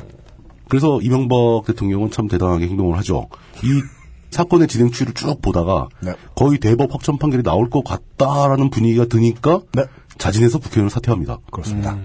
그래서 0.69 1.01
이명박 1.03 1.65
대통령은 1.67 2.13
참 2.13 2.29
대단하게 2.29 2.69
행동을 2.69 2.97
하죠. 2.99 3.29
이 3.65 3.83
사건의 4.31 4.69
진행 4.69 4.91
추이를 4.91 5.15
쭉 5.15 5.41
보다가 5.41 5.89
네. 6.01 6.13
거의 6.35 6.59
대법 6.59 6.93
확정 6.93 7.19
판결이 7.19 7.43
나올 7.43 7.71
것 7.71 7.83
같다라는 7.83 8.71
분위기가 8.71 9.07
드니까 9.07 9.61
네. 9.73 9.85
자진해서 10.19 10.59
국회의원을 10.59 10.91
사퇴합니다. 10.91 11.39
그렇습니다. 11.51 11.99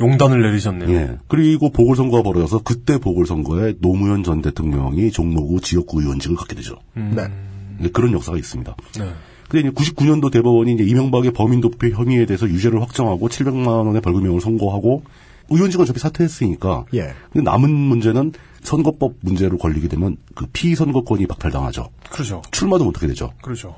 용단을 0.00 0.42
내리셨네요. 0.42 0.90
예. 0.90 1.18
그리고 1.28 1.70
보궐선거가 1.70 2.22
벌어져서 2.22 2.60
그때 2.62 2.98
보궐선거에 2.98 3.74
노무현 3.80 4.24
전 4.24 4.42
대통령이 4.42 5.10
종로구 5.10 5.60
지역구 5.60 6.02
의원직을 6.02 6.36
갖게 6.36 6.54
되죠. 6.54 6.76
네. 6.94 7.28
예, 7.82 7.88
그런 7.88 8.12
역사가 8.12 8.36
있습니다. 8.36 8.76
네. 8.98 9.12
근데 9.48 9.68
이제 9.68 9.70
99년도 9.70 10.32
대법원이 10.32 10.74
이제 10.74 10.84
이명박의 10.84 11.32
범인 11.32 11.60
도피 11.60 11.92
혐의에 11.92 12.26
대해서 12.26 12.48
유죄를 12.48 12.82
확정하고 12.82 13.28
700만 13.28 13.86
원의 13.86 14.02
벌금형을 14.02 14.40
선고하고 14.40 15.02
의원직은 15.50 15.82
어차피 15.82 16.00
사퇴했으니까. 16.00 16.86
예. 16.94 17.14
근데 17.32 17.50
남은 17.50 17.70
문제는 17.70 18.32
선거법 18.62 19.14
문제로 19.20 19.58
걸리게 19.58 19.88
되면 19.88 20.16
그 20.34 20.46
피선거권이 20.46 21.26
박탈당하죠. 21.26 21.90
그렇죠. 22.10 22.42
출마도 22.50 22.84
못하게 22.84 23.06
되죠. 23.08 23.32
그렇죠. 23.42 23.76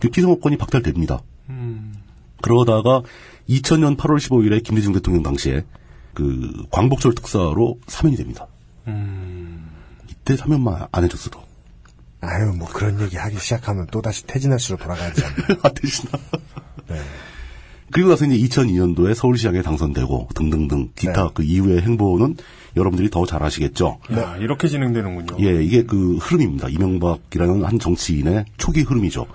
그 0.00 0.08
피선거권이 0.08 0.56
박탈됩니다. 0.56 1.22
음. 1.50 1.94
그러다가 2.42 3.02
2000년 3.48 3.96
8월 3.96 4.18
15일에 4.18 4.62
김대중 4.62 4.92
대통령 4.92 5.22
당시에 5.22 5.64
그 6.14 6.66
광복절 6.70 7.14
특사로 7.14 7.78
사면이 7.86 8.16
됩니다. 8.16 8.46
음. 8.86 9.70
이때 10.10 10.36
사면만 10.36 10.88
안 10.90 11.04
해줬어도. 11.04 11.42
아유, 12.20 12.52
뭐 12.52 12.66
그런 12.68 13.00
얘기 13.00 13.16
하기 13.16 13.38
시작하면 13.38 13.86
또다시 13.88 14.24
태진아 14.26 14.56
씨로 14.58 14.78
돌아가야지. 14.78 15.22
아, 15.62 15.68
대신아. 15.68 16.10
네. 16.88 17.00
그리고 17.94 18.10
나서 18.10 18.26
이제 18.26 18.36
2002년도에 18.36 19.14
서울시장에 19.14 19.62
당선되고 19.62 20.30
등등등 20.34 20.90
기타 20.96 21.22
네. 21.26 21.30
그 21.32 21.44
이후의 21.44 21.82
행보는 21.82 22.36
여러분들이 22.76 23.08
더 23.08 23.24
잘 23.24 23.40
아시겠죠. 23.44 24.00
야, 24.16 24.36
이렇게 24.40 24.66
진행되는군요. 24.66 25.36
예, 25.46 25.62
이게 25.62 25.84
그 25.84 26.16
흐름입니다. 26.16 26.70
이명박이라는 26.70 27.62
한 27.62 27.78
정치인의 27.78 28.46
초기 28.56 28.80
흐름이죠. 28.82 29.26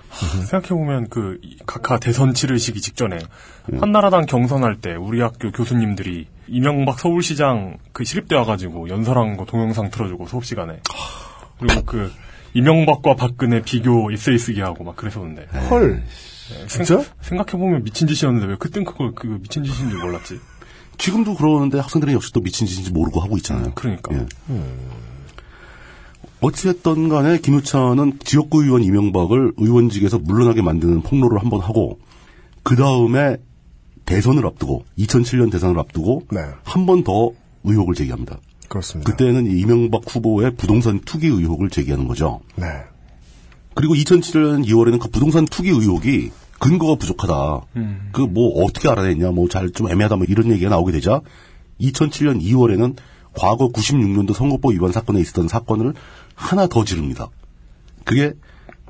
생각해보면 0.50 1.08
그 1.08 1.40
각하 1.64 1.98
대선 1.98 2.34
치르시기 2.34 2.82
직전에 2.82 3.16
예. 3.72 3.78
한나라당 3.78 4.26
경선할 4.26 4.76
때 4.76 4.94
우리 4.94 5.22
학교 5.22 5.50
교수님들이 5.52 6.26
이명박 6.46 7.00
서울시장 7.00 7.78
그 7.92 8.04
시립대 8.04 8.36
와가지고 8.36 8.90
연설한 8.90 9.38
거 9.38 9.46
동영상 9.46 9.90
틀어주고 9.90 10.26
수업 10.26 10.44
시간에 10.44 10.80
그리고 11.58 11.82
그 11.86 12.12
이명박과 12.52 13.14
박근혜 13.14 13.62
비교 13.62 14.12
에세이 14.12 14.36
쓰기 14.36 14.60
하고 14.60 14.84
막 14.84 14.96
그랬었는데 14.96 15.46
헐. 15.70 16.02
진짜? 16.68 17.02
생각해보면 17.20 17.84
미친 17.84 18.06
짓이었는데 18.06 18.46
왜 18.46 18.56
그땐 18.56 18.84
그걸 18.84 19.14
그 19.14 19.26
미친 19.26 19.64
짓인 19.64 19.90
줄 19.90 19.98
몰랐지 19.98 20.38
지금도 20.98 21.34
그러는데 21.34 21.78
학생들은 21.78 22.12
역시 22.12 22.32
또 22.32 22.40
미친 22.40 22.66
짓인지 22.66 22.90
모르고 22.92 23.20
하고 23.20 23.36
있잖아요. 23.38 23.72
그러니까 23.74 24.14
예. 24.14 24.26
어찌됐든 26.40 27.08
간에 27.08 27.38
김유찬은 27.38 28.18
지역구 28.24 28.64
의원 28.64 28.82
이명박을 28.82 29.54
의원직에서 29.56 30.18
물러나게 30.18 30.62
만드는 30.62 31.02
폭로를 31.02 31.40
한번 31.40 31.60
하고 31.60 31.98
그 32.62 32.76
다음에 32.76 33.36
대선을 34.06 34.46
앞두고 34.46 34.84
2007년 34.98 35.52
대선을 35.52 35.78
앞두고 35.78 36.26
네. 36.32 36.40
한번 36.64 37.04
더 37.04 37.30
의혹을 37.64 37.94
제기합니다. 37.94 38.38
그렇습니다. 38.68 39.10
그때는 39.10 39.46
이 39.46 39.60
이명박 39.60 40.02
후보의 40.06 40.54
부동산 40.56 41.00
투기 41.00 41.26
의혹을 41.26 41.70
제기하는 41.70 42.08
거죠. 42.08 42.40
네. 42.56 42.66
그리고 43.74 43.94
2007년 43.94 44.66
2월에는 44.66 44.98
그 44.98 45.08
부동산 45.08 45.44
투기 45.44 45.70
의혹이 45.70 46.30
근거가 46.60 46.94
부족하다. 46.96 47.34
그뭐 48.12 48.64
어떻게 48.64 48.88
알아냈냐, 48.88 49.30
뭐 49.32 49.48
잘 49.48 49.70
좀 49.72 49.88
애매하다, 49.90 50.16
뭐 50.16 50.26
이런 50.28 50.50
얘기가 50.52 50.70
나오게 50.70 50.92
되자 50.92 51.20
2007년 51.80 52.40
2월에는 52.42 52.96
과거 53.34 53.68
96년도 53.68 54.34
선거법 54.34 54.72
위반 54.72 54.92
사건에 54.92 55.20
있었던 55.20 55.48
사건을 55.48 55.94
하나 56.34 56.66
더 56.66 56.84
지릅니다. 56.84 57.28
그게 58.04 58.34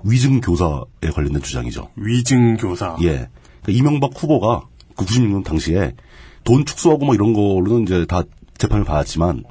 위증 0.02 0.40
교사에 0.40 1.10
관련된 1.14 1.42
주장이죠. 1.42 1.88
위증 1.96 2.56
교사 2.56 2.96
예. 3.02 3.28
그러니까 3.62 3.68
이명박 3.68 4.10
후보가 4.20 4.62
그 4.96 5.04
96년 5.04 5.44
당시에 5.44 5.94
돈 6.44 6.64
축소하고 6.64 7.04
뭐 7.06 7.14
이런 7.14 7.32
걸로는 7.34 7.82
이제 7.82 8.06
다 8.06 8.22
재판을 8.58 8.84
받았지만 8.84 9.44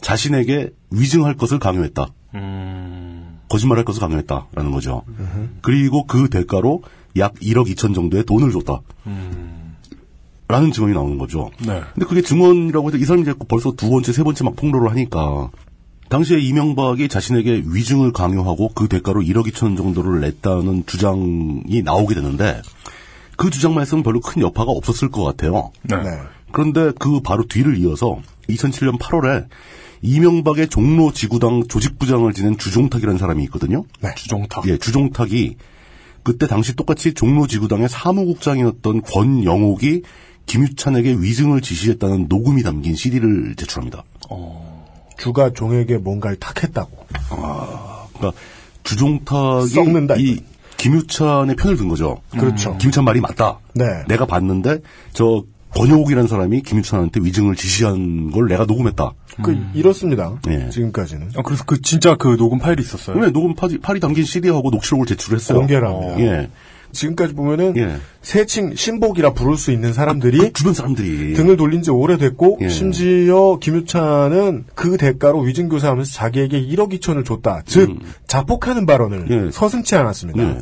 자신에게 0.00 0.70
위증할 0.90 1.36
것을 1.36 1.58
강요했다. 1.58 2.06
음, 2.34 3.38
거짓말할 3.48 3.84
것을 3.84 4.00
강요했다라는 4.00 4.70
거죠. 4.72 5.02
그리고 5.60 6.06
그 6.06 6.28
대가로 6.30 6.82
약 7.16 7.34
1억 7.34 7.66
2천 7.74 7.94
정도의 7.94 8.24
돈을 8.24 8.50
줬다. 8.52 8.80
라는 10.48 10.70
증언이 10.70 10.92
나오는 10.92 11.16
거죠. 11.16 11.50
네. 11.60 11.80
근데 11.94 12.06
그게 12.06 12.20
증언이라고 12.20 12.88
해도 12.88 12.98
이 12.98 13.04
사람이 13.04 13.24
자꾸 13.24 13.46
벌써 13.46 13.72
두 13.72 13.88
번째, 13.88 14.12
세 14.12 14.22
번째 14.22 14.44
막 14.44 14.54
폭로를 14.56 14.90
하니까 14.90 15.50
당시에 16.10 16.38
이명박이 16.40 17.08
자신에게 17.08 17.62
위증을 17.66 18.12
강요하고 18.12 18.72
그 18.74 18.86
대가로 18.86 19.22
1억 19.22 19.46
2천 19.50 19.78
정도를 19.78 20.20
냈다는 20.20 20.84
주장이 20.84 21.82
나오게 21.82 22.14
되는데 22.14 22.60
그 23.36 23.48
주장 23.48 23.74
말씀은 23.74 24.02
별로 24.02 24.20
큰 24.20 24.42
여파가 24.42 24.70
없었을 24.72 25.10
것 25.10 25.24
같아요. 25.24 25.72
네. 25.84 25.96
그런데 26.52 26.92
그 26.98 27.20
바로 27.20 27.46
뒤를 27.46 27.78
이어서 27.78 28.20
2007년 28.50 28.98
8월에 28.98 29.46
이명박의 30.02 30.68
종로 30.68 31.12
지구당 31.12 31.64
조직부장을 31.68 32.34
지낸 32.34 32.58
주종탁이라는 32.58 33.18
사람이 33.18 33.42
있거든요. 33.44 33.84
주종탁. 34.16 34.68
예, 34.68 34.76
주종탁이 34.76 35.56
그때 36.22 36.46
당시 36.46 36.74
똑같이 36.76 37.14
종로 37.14 37.46
지구당의 37.46 37.88
사무국장이었던 37.88 39.02
권영옥이 39.02 40.02
김유찬에게 40.46 41.16
위증을 41.20 41.60
지시했다는 41.60 42.26
녹음이 42.28 42.62
담긴 42.62 42.94
CD를 42.94 43.54
제출합니다. 43.56 44.04
주가 45.18 45.52
종에게 45.52 45.98
뭔가를 45.98 46.36
탁했다고. 46.38 47.06
그러니까 47.28 48.32
주종탁이 48.82 49.68
썩는다, 49.68 50.16
이 50.16 50.40
김유찬의 50.78 51.56
편을 51.56 51.76
든 51.76 51.88
거죠. 51.88 52.20
그렇죠. 52.30 52.76
김유찬 52.78 53.04
말이 53.04 53.20
맞다. 53.20 53.58
네. 53.74 53.84
내가 54.08 54.26
봤는데 54.26 54.78
저 55.12 55.44
권영옥이라는 55.76 56.28
사람이 56.28 56.62
김유찬한테 56.62 57.20
위증을 57.22 57.56
지시한 57.56 58.30
걸 58.30 58.48
내가 58.48 58.64
녹음했다. 58.64 59.12
그 59.42 59.58
이렇습니다. 59.74 60.38
예. 60.48 60.68
지금까지는 60.68 61.30
아, 61.36 61.42
그래서 61.42 61.64
그 61.66 61.80
진짜 61.80 62.14
그 62.16 62.36
녹음 62.36 62.58
파일이 62.58 62.82
있었어요. 62.82 63.18
네, 63.18 63.30
녹음 63.30 63.54
파지, 63.54 63.78
팔이 63.78 64.00
담긴 64.00 64.24
CD하고 64.24 64.70
녹취록을 64.70 65.06
제출했어요. 65.06 65.60
합니다. 65.60 66.18
예. 66.18 66.50
지금까지 66.92 67.34
보면은 67.34 67.74
예. 67.78 67.96
세칭 68.20 68.74
신복이라 68.74 69.32
부를 69.32 69.56
수 69.56 69.72
있는 69.72 69.94
사람들이 69.94 70.52
주변 70.52 70.74
사람들이 70.74 71.32
등을 71.32 71.56
돌린 71.56 71.82
지 71.82 71.90
오래됐고 71.90 72.58
예. 72.60 72.68
심지어 72.68 73.58
김유찬은 73.60 74.66
그 74.74 74.98
대가로 74.98 75.40
위증 75.40 75.70
교사하면서 75.70 76.12
자기에게 76.12 76.60
1억 76.66 76.92
2천을 76.92 77.24
줬다. 77.24 77.62
즉 77.64 77.98
자폭하는 78.26 78.84
발언을 78.84 79.26
예. 79.30 79.50
서슴치 79.50 79.96
않았습니다. 79.96 80.42
네. 80.42 80.58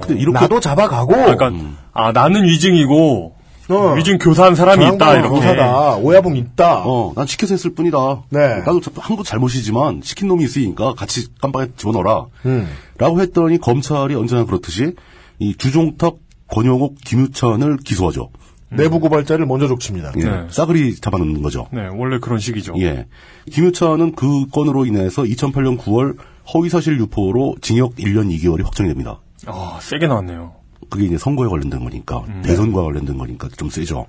근데 0.00 0.20
이렇게 0.20 0.40
나도 0.40 0.60
잡아가고 0.60 1.12
그러니까 1.12 1.52
아 1.92 2.12
나는 2.12 2.44
위증이고 2.44 3.35
어. 3.68 3.94
위증 3.94 4.18
교사한 4.18 4.54
사람이 4.54 4.84
저 4.86 4.94
있다 4.94 5.14
이렇게. 5.18 5.28
교사다. 5.28 5.96
오야봉 5.96 6.36
있다. 6.36 6.82
어, 6.86 7.12
난 7.16 7.26
시켜서 7.26 7.54
했을 7.54 7.74
뿐이다. 7.74 8.22
네. 8.30 8.58
나도 8.58 8.80
한거 8.96 9.22
잘못이지만 9.22 10.00
시킨 10.04 10.28
놈이 10.28 10.44
있으니까 10.44 10.94
같이 10.94 11.26
깜빡에 11.40 11.68
집어넣어라. 11.76 12.26
음. 12.46 12.68
라고 12.98 13.20
했더니 13.20 13.58
검찰이 13.58 14.14
언제나 14.14 14.44
그렇듯이 14.44 14.94
이 15.38 15.54
주종탁, 15.56 16.16
권영옥, 16.48 16.96
김유찬을 17.04 17.78
기소하죠. 17.78 18.30
내부 18.68 18.98
고발자를 18.98 19.46
먼저 19.46 19.68
족칩니다. 19.68 20.12
예. 20.18 20.24
네. 20.24 20.46
싸그리 20.50 20.96
잡아놓는 20.96 21.40
거죠. 21.42 21.66
네, 21.72 21.88
원래 21.94 22.18
그런 22.18 22.38
식이죠. 22.40 22.74
예. 22.80 23.06
김유찬은 23.52 24.16
그 24.16 24.46
건으로 24.48 24.86
인해서 24.86 25.22
2008년 25.22 25.78
9월 25.78 26.16
허위사실 26.52 26.98
유포로 26.98 27.56
징역 27.62 27.94
1년 27.94 28.28
2개월이 28.36 28.64
확정이 28.64 28.88
됩니다. 28.88 29.20
아, 29.46 29.78
세게 29.80 30.08
나왔네요. 30.08 30.55
그게 30.88 31.06
이제 31.06 31.18
선거에 31.18 31.48
관련된 31.48 31.80
거니까 31.80 32.20
음. 32.28 32.42
대선과 32.44 32.82
관련된 32.82 33.18
거니까 33.18 33.48
좀 33.56 33.70
세죠. 33.70 34.06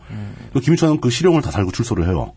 그 0.54 0.60
김유찬은 0.60 1.02
그 1.02 1.10
실형을 1.10 1.42
다 1.42 1.52
살고 1.52 1.72
출소를 1.72 2.08
해요. 2.08 2.34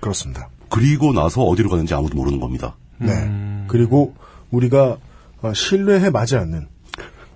그렇습니다. 0.00 0.48
그리고 0.68 1.12
나서 1.12 1.42
어디로 1.42 1.68
가는지 1.68 1.94
아무도 1.94 2.16
모르는 2.16 2.40
겁니다. 2.40 2.76
네. 2.98 3.64
그리고 3.68 4.14
우리가 4.50 4.98
어, 5.42 5.52
신뢰해 5.52 6.10
마지 6.10 6.36
않는 6.36 6.68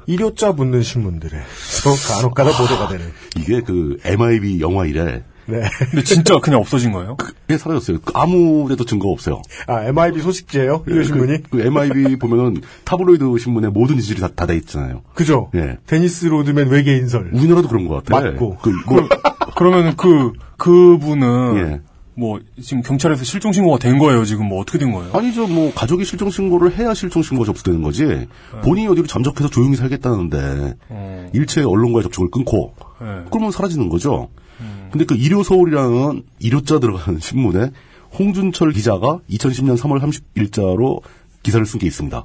일요자 0.07 0.52
붙는 0.52 0.83
신문들에서 0.83 1.95
간혹가다 2.09 2.57
보도가 2.57 2.88
되는. 2.88 3.12
이게 3.37 3.61
그 3.61 3.99
MIB 4.04 4.61
영화 4.61 4.87
이래 4.87 5.23
네. 5.47 5.62
근데 5.90 6.02
진짜 6.04 6.35
그냥 6.40 6.61
없어진 6.61 6.92
거예요? 6.92 7.16
그게 7.16 7.59
사라졌어요. 7.59 7.99
그 8.04 8.12
아무데도 8.14 8.85
증거 8.85 9.09
없어요. 9.09 9.42
아 9.66 9.85
MIB 9.85 10.20
소식지예요? 10.20 10.85
일요 10.87 11.02
신문이? 11.02 11.42
그, 11.44 11.59
그 11.59 11.61
MIB 11.62 12.16
보면은 12.16 12.62
타블로이드 12.85 13.25
신문에 13.38 13.68
모든 13.68 13.99
진실이 13.99 14.20
다 14.34 14.42
돼 14.42 14.56
있잖아요. 14.56 15.02
그죠? 15.14 15.50
예. 15.54 15.78
데니스 15.87 16.26
로드맨 16.26 16.68
외계인설. 16.68 17.30
우리나라도 17.32 17.68
그런 17.68 17.88
것 17.88 18.04
같아. 18.04 18.20
맞고. 18.20 18.59
그, 18.62 18.70
뭐, 18.87 19.09
그러면 19.56 19.97
그 19.97 20.32
그분은 20.56 21.56
예. 21.56 21.80
뭐 22.14 22.38
지금 22.60 22.82
경찰에서 22.82 23.25
실종 23.25 23.52
신고가 23.52 23.78
된 23.78 23.99
거예요. 23.99 24.25
지금 24.26 24.47
뭐 24.47 24.60
어떻게 24.60 24.78
된 24.78 24.93
거예요? 24.93 25.10
아니죠. 25.14 25.47
뭐 25.47 25.73
가족이 25.75 26.04
실종 26.04 26.30
신고를 26.30 26.76
해야 26.76 26.93
실종 26.93 27.23
신고가 27.23 27.47
접수되는 27.47 27.82
거지. 27.82 28.04
네. 28.04 28.28
본인이 28.62 28.88
어디로 28.88 29.06
잠적해서 29.06 29.49
조용히 29.49 29.76
살겠다는데 29.76 30.75
어. 30.91 31.30
일체 31.32 31.62
언론과의 31.62 32.02
접촉을 32.04 32.30
끊고 32.30 32.75
네. 33.00 33.06
그러면 33.30 33.50
사라지는 33.50 33.88
거죠. 33.88 34.28
음. 34.60 34.70
근데 34.90 35.04
그 35.04 35.14
일요 35.14 35.42
서울이라는 35.42 36.22
일요자 36.38 36.78
들어가는 36.78 37.18
신문에 37.20 37.70
홍준철 38.18 38.72
기자가 38.72 39.20
2010년 39.30 39.76
3월 39.78 40.00
30일자로 40.00 41.00
기사를 41.42 41.64
쓴 41.64 41.78
게 41.78 41.86
있습니다. 41.86 42.24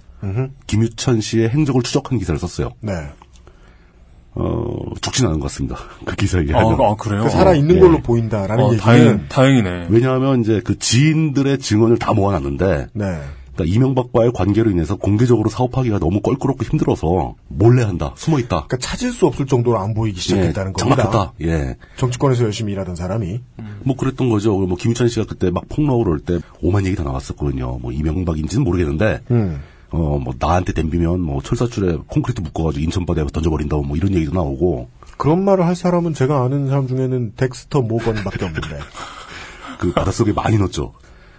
김유찬 0.68 1.22
씨의 1.22 1.50
행적을 1.50 1.84
추적한 1.84 2.18
기사를 2.18 2.38
썼어요. 2.40 2.72
네. 2.82 2.92
어, 4.34 4.94
죽진 5.02 5.26
않은 5.28 5.40
것 5.40 5.46
같습니다. 5.46 5.78
그 6.04 6.16
기사에 6.16 6.46
아, 6.54 6.60
하면. 6.60 6.82
아, 6.82 6.96
그래요? 6.96 7.24
그 7.24 7.30
살아 7.30 7.54
있는 7.54 7.76
예. 7.76 7.80
걸로 7.80 8.02
보인다라는 8.02 8.64
어, 8.64 8.68
얘기는 8.74 8.80
다행, 8.84 9.26
다행이네. 9.30 9.88
왜냐하면 9.90 10.42
이제 10.42 10.60
그 10.64 10.78
지인들의 10.78 11.60
증언을 11.60 11.98
다 11.98 12.14
모아놨는데 12.14 12.88
네. 12.94 13.22
그러니까 13.56 13.74
이명박과의 13.76 14.32
관계로 14.34 14.70
인해서 14.70 14.96
공개적으로 14.96 15.50
사업하기가 15.50 16.00
너무 16.00 16.22
껄끄럽고 16.22 16.64
힘들어서 16.64 17.36
몰래 17.48 17.84
한다, 17.84 18.12
숨어 18.16 18.40
있다. 18.40 18.66
그러니까 18.68 18.78
찾을 18.78 19.12
수 19.12 19.26
없을 19.26 19.46
정도로 19.46 19.80
안 19.80 19.94
보이기 19.94 20.20
시작했다는 20.20 20.74
겁니다. 20.74 21.04
정확하다. 21.04 21.34
예. 21.42 21.78
정치권에서 21.96 22.44
열심히 22.44 22.74
일하던 22.74 22.96
사람이 22.96 23.40
뭐 23.84 23.96
그랬던 23.96 24.30
거죠. 24.30 24.58
뭐 24.58 24.76
김유찬 24.78 25.08
씨가 25.08 25.26
그때 25.26 25.52
막 25.52 25.68
폭로를 25.70 26.14
할때 26.14 26.40
오만 26.62 26.86
얘기 26.86 26.96
다 26.96 27.04
나왔었거든요. 27.04 27.80
뭐 27.82 27.92
이명박인지는 27.92 28.64
모르겠는데 28.64 29.22
음. 29.32 29.62
어 29.92 30.20
뭐 30.20 30.34
나한테 30.38 30.74
댐비면 30.74 31.22
뭐 31.22 31.42
철사줄에 31.42 31.98
콘크리트 32.08 32.42
묶어가지고 32.42 32.84
인천바다에 32.84 33.26
던져버린다고 33.32 33.84
뭐 33.84 33.96
이런 33.96 34.14
얘기도 34.14 34.34
나오고 34.34 34.90
그런 35.18 35.46
말을 35.46 35.66
할 35.66 35.76
사람은 35.76 36.14
제가 36.14 36.44
아는 36.44 36.68
사람 36.68 36.88
중에는 36.88 37.34
덱스터 37.38 37.82
모건밖에 37.82 38.44
없는데. 38.44 38.68
그 39.80 39.94
바닷속에 39.94 40.34
많이 40.34 40.58
넣었죠. 40.58 40.94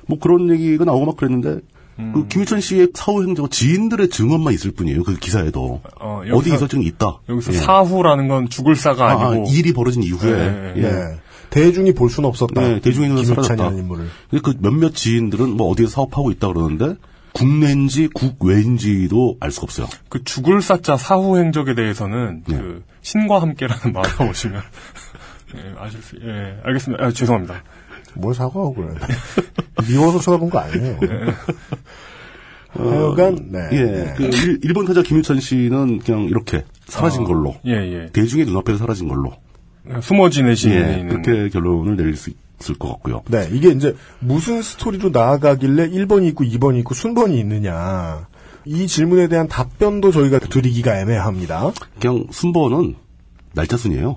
뭐 0.07 0.19
그런 0.19 0.51
얘기가 0.51 0.85
나오고 0.85 1.07
막 1.07 1.17
그랬는데 1.17 1.61
그 1.97 2.27
김유찬 2.29 2.61
씨의 2.61 2.89
사후 2.95 3.23
행적 3.23 3.51
지인들의 3.51 4.11
증언만 4.11 4.53
있을 4.53 4.71
뿐이에요. 4.73 5.03
그 5.03 5.17
기사에도 5.17 5.81
어, 5.99 6.21
어디 6.31 6.51
여기서- 6.51 6.55
있었증이 6.57 6.85
있다. 6.87 7.21
여기서 7.29 7.55
예. 7.55 7.57
사후라는 7.57 8.29
건 8.29 8.49
죽을 8.51 8.77
사가 8.77 9.07
아, 9.07 9.29
아니고 9.31 9.47
일이 9.51 9.73
벌어진 9.73 10.03
이후에 10.03 10.31
네, 10.33 10.73
예. 10.77 10.83
네. 10.83 11.19
대중이 11.49 11.95
볼 11.95 12.11
수는 12.11 12.29
없었다. 12.29 12.61
네, 12.61 12.81
대중의 12.81 13.09
눈에 13.09 13.25
사라졌다. 13.25 13.69
인물을. 13.69 14.09
그 14.43 14.55
몇몇 14.61 14.95
지인들은 14.95 15.57
뭐 15.57 15.71
어디에 15.71 15.87
사업하고 15.87 16.31
있다 16.33 16.49
그러는데 16.49 16.97
국내인지 17.33 18.09
국외인지도 18.15 19.37
알 19.41 19.51
수가 19.51 19.65
없어요. 19.65 19.87
그 20.09 20.23
죽을 20.25 20.61
사자 20.63 20.97
사후 20.97 21.39
행적에 21.39 21.75
대해서는 21.75 22.43
네. 22.47 22.57
그 22.59 22.83
신과 23.03 23.41
함께라는 23.41 23.93
만화 23.95 24.09
보시면 24.27 24.61
예, 25.55 25.75
아실 25.79 26.03
수, 26.03 26.17
예, 26.17 26.59
알겠습니다. 26.65 27.05
아, 27.05 27.11
죄송합니다. 27.13 27.63
뭘 28.17 28.35
사과하고 28.35 28.75
그래. 28.75 28.95
미워서 29.89 30.19
쳐다본 30.21 30.51
거 30.51 30.59
아니에요. 30.59 30.99
하여간, 32.71 33.49
네. 33.51 33.69
예, 33.73 33.83
네. 33.83 34.15
그 34.17 34.25
일, 34.25 34.61
일본 34.63 34.85
타자 34.87 35.03
김유찬 35.03 35.41
씨는 35.41 36.01
그냥 36.01 36.25
이렇게 36.25 36.65
사라진 36.87 37.25
걸로 37.25 37.57
예, 37.67 37.73
예. 37.73 38.11
대중의 38.13 38.47
눈앞에서 38.47 38.79
사라진 38.79 39.09
걸로 39.09 39.33
숨어 40.03 40.31
지내시는 40.31 41.05
예, 41.05 41.09
그렇게 41.09 41.49
결론을 41.49 41.97
내릴 41.97 42.17
수 42.17 42.31
있을 42.61 42.75
것 42.75 42.89
같고요. 42.89 43.23
네, 43.29 43.49
이게 43.53 43.71
이제 43.71 43.95
무슨 44.19 44.63
스토리로 44.63 45.11
나아가길래 45.11 45.89
1번이 45.89 46.27
있고 46.29 46.45
2번이 46.45 46.81
있고 46.81 46.95
순번이 46.95 47.39
있느냐. 47.39 48.27
이 48.65 48.87
질문에 48.89 49.29
대한 49.29 49.47
답변도 49.47 50.11
저희가 50.11 50.41
드리기가 50.41 50.99
애매합니다. 51.01 51.71
그냥 52.01 52.27
순번은 52.31 52.97
날짜 53.55 53.77
순이에요. 53.77 54.17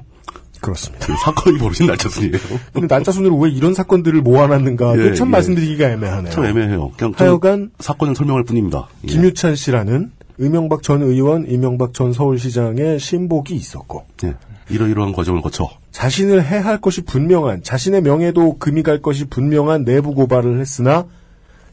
그렇습니다. 0.61 1.05
그 1.05 1.13
사건이 1.23 1.57
벌어진 1.57 1.87
날짜 1.87 2.09
순이에요. 2.09 2.37
근데 2.73 2.87
날짜 2.87 3.11
순으로 3.11 3.37
왜 3.37 3.49
이런 3.49 3.73
사건들을 3.73 4.21
모아놨는가 4.21 4.97
예, 4.99 5.13
참 5.13 5.27
예. 5.27 5.31
말씀드리기가 5.31 5.89
애매하네요. 5.91 6.31
참 6.31 6.45
애매해요. 6.45 6.91
그냥 6.97 7.13
하여간 7.15 7.71
사건을 7.79 8.15
설명할 8.15 8.43
뿐입니다. 8.43 8.87
예. 9.03 9.07
김유찬 9.07 9.55
씨라는 9.55 10.11
이명박 10.37 10.83
전 10.83 11.01
의원, 11.01 11.45
이명박 11.47 11.93
전 11.93 12.13
서울시장의 12.13 12.99
신복이 12.99 13.55
있었고 13.55 14.05
예, 14.23 14.35
이러이러한 14.69 15.13
과정을 15.13 15.41
거쳐 15.41 15.69
자신을 15.91 16.45
해할 16.45 16.79
것이 16.79 17.01
분명한 17.01 17.63
자신의 17.63 18.01
명예도 18.01 18.57
금이 18.57 18.83
갈 18.83 19.01
것이 19.01 19.25
분명한 19.25 19.83
내부 19.83 20.13
고발을 20.13 20.59
했으나 20.59 21.05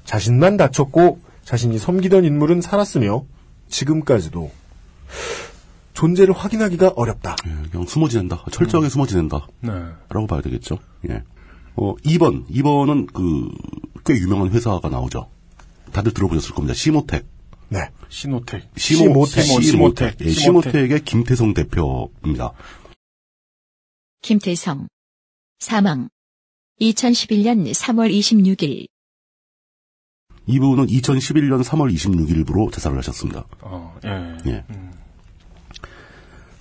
자신만 0.05 0.57
다쳤고 0.57 1.20
자신이 1.44 1.79
섬기던 1.79 2.25
인물은 2.25 2.61
살았으며 2.61 3.25
지금까지도 3.68 4.51
존재를 5.97 6.35
확인하기가 6.35 6.93
어렵다. 6.95 7.37
예, 7.47 7.69
그냥 7.71 7.87
숨어 7.87 8.09
지낸다. 8.09 8.45
철저하게 8.53 8.91
숨어 8.91 9.07
지낸다. 9.07 9.47
네. 9.61 9.71
라고 10.11 10.27
봐야 10.27 10.43
되겠죠. 10.43 10.79
예. 11.09 11.23
어, 11.75 11.95
2번. 11.97 12.47
2번은 12.49 13.13
그, 13.13 13.49
꽤 14.05 14.15
유명한 14.15 14.51
회사가 14.51 14.89
나오죠. 14.89 15.31
다들 15.93 16.13
들어보셨을 16.13 16.55
겁니다. 16.55 16.75
시모텍. 16.75 17.27
네. 17.71 17.91
신호택. 18.11 18.71
시모, 18.77 19.25
시모텍. 19.27 19.45
시모텍. 19.45 19.63
시모텍. 19.65 20.21
예, 20.21 20.31
시모텍 20.31 20.91
의 20.93 21.01
김태성 21.03 21.55
대표입니다. 21.55 22.53
김태성. 24.23 24.89
사망. 25.59 26.11
2011년 26.81 27.73
3월 27.73 28.13
26일. 28.13 28.87
이분은 30.47 30.87
2011년 30.87 31.65
3월 31.65 31.93
26일부로 31.93 32.71
자살을 32.71 32.99
하셨습니다. 32.99 33.47
어, 33.63 33.99
예. 34.05 34.37
예. 34.51 34.65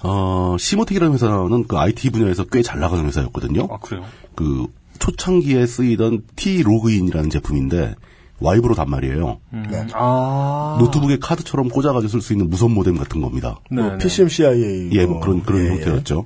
어, 0.07 0.55
시모텍이라는 0.59 1.13
회사는 1.13 1.65
그 1.67 1.77
IT 1.77 2.11
분야에서 2.11 2.43
꽤 2.45 2.61
잘 2.61 2.79
나가는 2.79 3.03
회사였거든요. 3.05 3.67
아, 3.71 3.77
그래요? 3.77 4.03
그 4.35 4.67
초창기에 4.99 5.65
쓰이던 5.65 6.23
T 6.35 6.63
로그인이라는 6.63 7.29
제품인데 7.29 7.95
와이브로 8.39 8.75
단말이에요. 8.75 9.39
네. 9.71 9.87
아. 9.93 10.77
노트북에 10.79 11.17
카드처럼 11.19 11.69
꽂아가지고 11.69 12.09
쓸 12.09 12.21
수 12.21 12.33
있는 12.33 12.49
무선 12.49 12.71
모뎀 12.73 12.95
같은 12.97 13.21
겁니다. 13.21 13.59
네. 13.71 13.81
뭐 13.81 13.97
PCM-CIA. 13.97 14.89
예, 14.93 15.05
뭐 15.05 15.19
그런 15.21 15.41
그런 15.43 15.65
예, 15.65 15.69
형태였죠. 15.69 16.25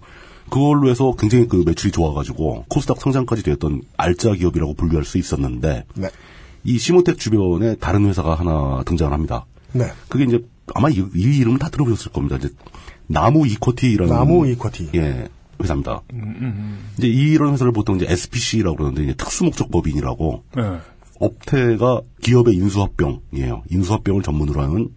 그걸로 0.50 0.90
해서 0.90 1.14
굉장히 1.18 1.48
그 1.48 1.64
매출이 1.66 1.92
좋아가지고 1.92 2.66
코스닥 2.68 3.00
상장까지 3.02 3.44
되었던 3.44 3.82
알짜 3.98 4.34
기업이라고 4.34 4.74
분류할 4.74 5.06
수 5.06 5.18
있었는데 5.20 5.86
네. 5.96 6.10
이 6.64 6.78
시모텍 6.80 7.20
주변에 7.20 7.76
다른 7.76 8.06
회사가 8.08 8.34
하나 8.36 8.82
등장을 8.86 9.14
합니다. 9.14 9.46
네. 9.74 9.86
그게 10.08 10.24
이제 10.26 10.44
아마 10.74 10.90
이, 10.90 10.96
이 11.16 11.38
이름은 11.38 11.60
다 11.60 11.70
들어보셨을 11.70 12.12
겁니다. 12.12 12.38
이제 12.38 12.50
나무 13.10 13.48
이쿼티라는 13.48 14.14
나무 14.14 14.48
이쿼티. 14.48 14.90
예 14.96 15.28
회사입니다. 15.62 16.02
음, 16.14 16.80
이제 16.98 17.08
이런 17.08 17.54
회사를 17.54 17.72
보통 17.74 17.98
이제 17.98 18.06
SPC라고 18.08 18.78
그러는데 18.78 19.04
이제 19.04 19.14
특수목적 19.16 19.72
법인이라고 19.72 20.44
네. 20.56 20.64
업태가 21.20 22.02
기업의 22.22 22.54
인수합병이에요. 22.56 23.64
인수합병을 23.70 24.24
전문으로 24.24 24.62
하는 24.62 24.90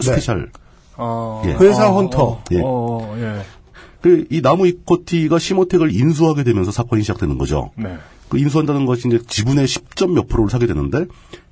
special. 0.00 0.52
아. 0.96 1.42
예. 1.46 1.52
회사 1.54 1.88
어, 1.90 1.96
헌터. 1.96 2.22
어, 2.24 2.44
예. 2.52 2.60
어, 2.64 3.16
예. 3.18 3.42
그 4.00 4.26
이 4.30 4.40
나무 4.40 4.68
이쿼티가 4.68 5.40
시모텍을 5.40 5.92
인수하게 5.92 6.44
되면서 6.44 6.70
사건이 6.70 7.02
시작되는 7.02 7.36
거죠. 7.38 7.72
네. 7.76 7.96
그 8.28 8.38
인수한다는 8.38 8.86
것이 8.86 9.08
이제 9.08 9.18
지분의 9.26 9.66
10점 9.66 10.12
몇 10.12 10.28
프로를 10.28 10.50
사게 10.50 10.66
되는데 10.66 11.06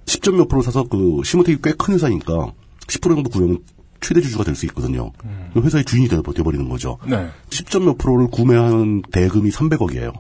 10점 0.05 0.37
몇 0.37 0.47
프로를 0.47 0.63
사서 0.63 0.85
그 0.85 1.23
시모텍이 1.25 1.59
꽤 1.65 1.73
큰 1.73 1.95
회사니까 1.95 2.53
10% 2.87 3.03
정도 3.03 3.31
구매하면 3.31 3.59
최대 4.01 4.21
주주가 4.21 4.45
될 4.45 4.55
수 4.55 4.67
있거든요. 4.67 5.13
그 5.55 5.61
회사의 5.61 5.85
주인이 5.85 6.09
되- 6.09 6.21
돼버리는 6.23 6.69
거죠. 6.69 6.99
네. 7.07 7.29
10점 7.51 7.85
몇 7.85 7.99
프로를 7.99 8.29
구매하는 8.29 9.03
대금이 9.13 9.51
300억이에요. 9.51 10.13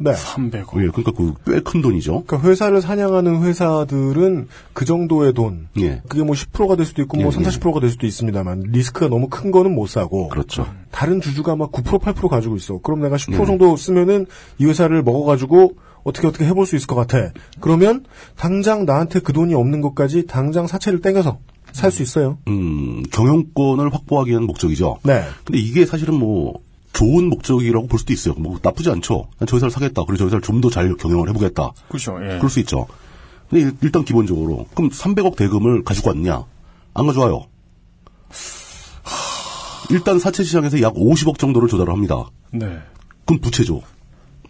네. 0.00 0.12
300억. 0.12 0.80
예, 0.80 0.88
그러니까 0.90 1.10
그 1.10 1.34
꽤 1.44 1.60
큰 1.64 1.82
돈이죠. 1.82 2.22
그러니까 2.24 2.48
회사를 2.48 2.80
사냥하는 2.80 3.42
회사들은 3.42 4.46
그 4.72 4.84
정도의 4.84 5.32
돈, 5.34 5.66
예, 5.80 6.02
그게 6.08 6.22
뭐 6.22 6.36
10%가 6.36 6.76
될 6.76 6.86
수도 6.86 7.02
있고 7.02 7.16
뭐 7.16 7.26
예, 7.26 7.30
3, 7.32 7.42
예. 7.42 7.48
40%가 7.48 7.80
될 7.80 7.90
수도 7.90 8.06
있습니다만 8.06 8.60
리스크가 8.68 9.08
너무 9.08 9.28
큰 9.28 9.50
거는 9.50 9.74
못 9.74 9.88
사고 9.88 10.28
그렇죠. 10.28 10.66
다른 10.92 11.20
주주가 11.20 11.56
막 11.56 11.72
9%, 11.72 12.00
8% 12.00 12.28
가지고 12.28 12.54
있어. 12.56 12.78
그럼 12.78 13.00
내가 13.00 13.16
10% 13.16 13.30
네. 13.40 13.44
정도 13.46 13.76
쓰면은 13.76 14.26
이 14.58 14.66
회사를 14.66 15.02
먹어 15.02 15.24
가지고 15.24 15.72
어떻게 16.04 16.28
어떻게 16.28 16.44
해볼 16.46 16.64
수 16.64 16.76
있을 16.76 16.86
것 16.86 16.94
같아. 16.94 17.32
그러면 17.60 18.04
당장 18.36 18.84
나한테 18.84 19.18
그 19.18 19.32
돈이 19.32 19.52
없는 19.54 19.80
것까지 19.80 20.26
당장 20.26 20.68
사채를 20.68 21.00
땡겨서 21.00 21.38
살 21.72 21.90
수 21.90 22.02
있어요. 22.02 22.38
음, 22.48 23.02
경영권을 23.10 23.92
확보하기 23.94 24.30
위한 24.30 24.44
목적이죠. 24.44 24.98
네. 25.04 25.24
근데 25.44 25.58
이게 25.58 25.86
사실은 25.86 26.14
뭐 26.14 26.60
좋은 26.92 27.28
목적이라고 27.28 27.86
볼 27.86 27.98
수도 27.98 28.12
있어요. 28.12 28.34
뭐 28.34 28.58
나쁘지 28.62 28.90
않죠. 28.90 29.28
난 29.38 29.46
저 29.46 29.56
회사를 29.56 29.70
사겠다. 29.70 30.02
그리고 30.04 30.16
저 30.16 30.24
회사를 30.26 30.42
좀 30.42 30.60
더 30.60 30.70
잘 30.70 30.94
경영을 30.96 31.28
해보겠다. 31.28 31.72
그렇죠. 31.88 32.16
예. 32.22 32.38
그럴 32.38 32.50
수 32.50 32.58
있죠. 32.60 32.86
근데 33.48 33.64
일- 33.66 33.76
일단 33.82 34.04
기본적으로 34.04 34.66
그럼 34.74 34.90
300억 34.90 35.36
대금을 35.36 35.84
가지고 35.84 36.10
왔냐? 36.10 36.44
안 36.94 37.06
가져와요. 37.06 37.46
일단 39.90 40.18
사채 40.18 40.42
시장에서 40.44 40.80
약 40.82 40.94
50억 40.94 41.38
정도를 41.38 41.68
조달을 41.68 41.92
합니다. 41.92 42.26
네. 42.52 42.78
그럼 43.24 43.40
부채죠. 43.40 43.82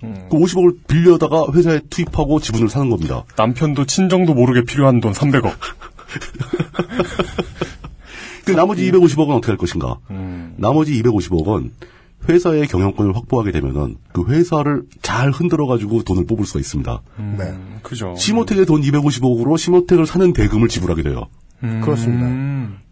음. 0.03 0.29
그 0.31 0.37
50억을 0.37 0.79
빌려다가 0.87 1.47
회사에 1.53 1.81
투입하고 1.91 2.41
지분을 2.41 2.69
사는 2.69 2.89
겁니다. 2.91 3.25
남편도 3.37 3.85
친정도 3.87 4.35
모르게 4.35 4.65
필요한 4.65 5.01
돈 5.01 5.13
300억. 5.13 5.53
그 8.45 8.53
나머지 8.53 8.91
250억은 8.91 9.31
어떻게 9.31 9.53
할 9.53 9.57
것인가? 9.59 9.99
음. 10.11 10.55
나머지 10.57 11.01
250억은 11.03 11.71
회사의 12.29 12.67
경영권을 12.67 13.15
확보하게 13.15 13.53
되면은 13.53 13.97
그 14.13 14.25
회사를 14.27 14.83
잘 15.03 15.31
흔들어 15.31 15.67
가지고 15.67 16.03
돈을 16.03 16.27
뽑을 16.27 16.45
수가 16.47 16.61
있습니다. 16.61 17.01
네. 17.39 17.55
그죠. 17.83 18.15
시모텍의 18.17 18.67
돈 18.67 18.83
250억으로 18.83 19.57
시모텍을 19.57 20.07
사는 20.07 20.33
대금을 20.33 20.69
지불하게 20.69 21.03
돼요. 21.03 21.27
음. 21.63 21.81
그렇습니다. 21.81 22.27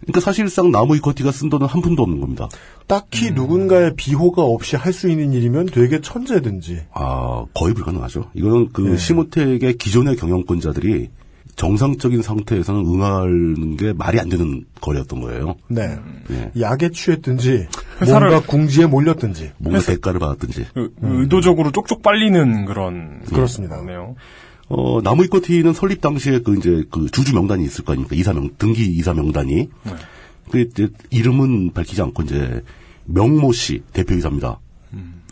그러니까 0.00 0.20
사실상 0.20 0.70
나무 0.72 0.96
이커티가 0.96 1.31
쓴 1.33 1.48
돈은 1.50 1.66
한 1.66 1.83
푼도 1.83 2.02
없는 2.02 2.20
겁니다. 2.20 2.48
딱히 2.87 3.31
누군가의 3.31 3.94
비호가 3.96 4.42
없이 4.42 4.76
할 4.76 4.92
수 4.92 5.09
있는 5.09 5.33
일이면 5.33 5.66
되게 5.66 6.00
천재든지. 6.00 6.83
아, 6.92 7.44
거의 7.55 7.74
불가능하죠. 7.74 8.31
이거는 8.35 8.70
그 8.72 8.83
네. 8.83 8.96
시모텍의 8.96 9.76
기존의 9.79 10.16
경영권자들이 10.16 11.09
정상적인 11.56 12.20
상태에서는 12.22 12.80
응하는 12.86 13.76
게 13.78 13.92
말이 13.94 14.20
안 14.20 14.28
되는 14.28 14.64
거래였던 14.80 15.20
거예요. 15.22 15.56
네. 15.68 15.96
예. 16.30 16.52
약에 16.60 16.90
취했든지 16.90 17.66
회사를- 18.00 18.28
뭔가 18.28 18.40
궁지에 18.46 18.86
몰렸든지. 18.86 19.52
뭔가 19.58 19.80
대가를 19.80 20.20
받았든지. 20.20 20.66
그, 20.74 20.94
의도적으로 21.00 21.72
쪽쪽 21.72 22.02
빨리는 22.02 22.66
그런. 22.66 23.22
그렇습니다. 23.24 23.80
네요. 23.82 24.16
어, 24.68 25.00
나무 25.02 25.24
이코티는 25.24 25.72
설립 25.72 26.00
당시에 26.02 26.40
그 26.40 26.56
이제 26.58 26.84
그 26.90 27.06
주주 27.10 27.34
명단이 27.34 27.64
있을 27.64 27.84
거 27.84 27.92
아닙니까? 27.92 28.16
이사명, 28.16 28.50
등기 28.58 28.84
이사 28.86 29.14
명단이. 29.14 29.70
그 30.50 30.60
이제 30.60 30.88
이름은 31.10 31.72
밝히지 31.72 32.02
않고 32.02 32.22
이제 32.24 32.62
명모 33.06 33.52
씨 33.52 33.82
대표이사입니다. 33.94 34.60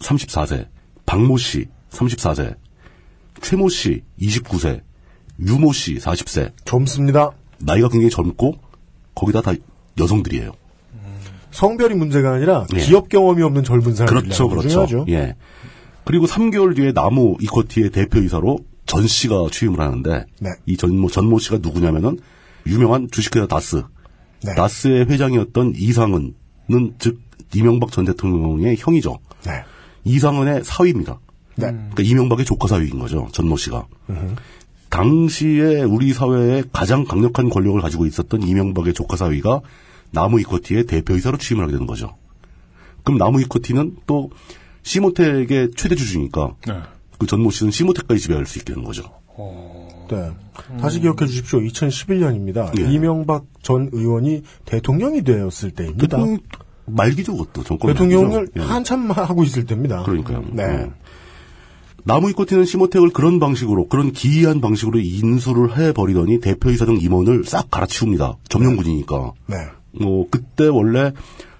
34세. 0.01 0.67
박모 1.05 1.37
씨 1.37 1.67
34세. 1.91 2.57
최모 3.43 3.69
씨 3.69 4.03
29세. 4.21 4.81
유모 5.41 5.73
씨 5.73 5.97
40세. 5.97 6.53
젊습니다. 6.65 7.33
나이가 7.59 7.89
굉장히 7.89 8.11
젊고 8.11 8.57
거기다 9.15 9.41
다 9.41 9.53
여성들이에요. 9.99 10.53
성별이 11.51 11.95
문제가 11.95 12.35
아니라 12.35 12.67
예. 12.75 12.81
기업 12.81 13.09
경험이 13.09 13.43
없는 13.43 13.63
젊은 13.63 13.95
사람이 13.95 14.23
그렇죠, 14.23 14.49
그렇죠. 14.49 14.69
중요하죠. 14.69 15.07
예. 15.09 15.37
그리고 16.05 16.27
3개월 16.27 16.75
뒤에 16.75 16.93
나무 16.93 17.37
이코티의 17.41 17.91
대표이사로 17.91 18.59
전 18.87 19.07
씨가 19.07 19.47
취임을 19.51 19.81
하는데 19.81 20.27
네. 20.41 20.51
이 20.67 20.77
전모 20.77 21.09
전모 21.09 21.39
씨가 21.39 21.59
누구냐면은 21.63 22.19
유명한 22.67 23.09
주식회사 23.11 23.47
다스. 23.47 23.83
네. 24.43 24.55
다스의 24.55 25.07
회장이었던 25.07 25.75
이상은은 25.77 26.35
즉 26.99 27.21
이명박 27.55 27.93
전 27.93 28.05
대통령의 28.05 28.77
형이죠. 28.79 29.19
네. 29.47 29.53
이상은의 30.05 30.65
사위입니다. 30.65 31.21
네. 31.57 31.69
그러니까 31.69 32.03
이명박의 32.03 32.45
조카 32.45 32.67
사위인 32.67 32.99
거죠. 32.99 33.29
전모 33.33 33.57
씨가. 33.57 33.87
당시에 34.95 35.83
우리 35.83 36.13
사회에 36.13 36.63
가장 36.73 37.05
강력한 37.05 37.51
권력을 37.51 37.81
가지고 37.81 38.07
있었던 38.07 38.43
이명박의 38.43 38.95
조카 38.95 39.17
사위가 39.17 39.61
나무 40.13 40.41
이코티의 40.41 40.87
대표이사로 40.87 41.37
취임을 41.37 41.65
하게 41.65 41.73
되는 41.73 41.89
거죠. 41.89 42.15
그럼 43.03 43.19
나무 43.19 43.41
이코티는 43.41 43.97
또 44.07 44.31
시모텍의 44.83 45.73
최대 45.77 45.97
주주니까 45.97 46.55
네. 46.69 46.75
그 47.19 47.27
전모 47.27 47.51
씨는 47.51 47.73
시모텍까지 47.73 48.21
지배할 48.21 48.47
수 48.47 48.61
있게 48.61 48.73
되는 48.73 48.85
거죠. 48.87 49.03
네. 50.09 50.31
다시 50.81 51.01
기억해 51.01 51.27
주십시오. 51.27 51.59
2011년입니다. 51.59 52.79
예. 52.79 52.89
이명박 52.93 53.47
전 53.63 53.89
의원이 53.91 54.45
대통령이 54.65 55.25
되었을 55.25 55.73
때입니다. 55.73 56.07
대통령 56.07 56.39
말기죠, 56.87 57.33
그것도 57.33 57.65
정권 57.65 57.93
대통령을 57.93 58.37
말기죠. 58.37 58.61
예. 58.61 58.65
한참 58.65 59.11
하고 59.11 59.43
있을 59.43 59.67
때입니다. 59.67 60.05
그러니까요. 60.05 60.45
네. 60.53 60.63
예. 60.63 60.91
나무 62.05 62.31
이코티는 62.31 62.65
시모텍을 62.67 63.11
그런 63.11 63.41
방식으로 63.41 63.89
그런 63.89 64.13
기이한 64.13 64.61
방식으로 64.61 64.99
인수를 65.01 65.77
해버리더니 65.77 66.41
대표이사 66.41 66.85
등 66.85 66.99
임원을 67.01 67.45
싹 67.45 67.71
갈아치웁니다. 67.71 68.37
점령군이니까. 68.49 69.33
네. 69.47 69.57
뭐 69.93 70.27
그때 70.31 70.67
원래 70.67 71.13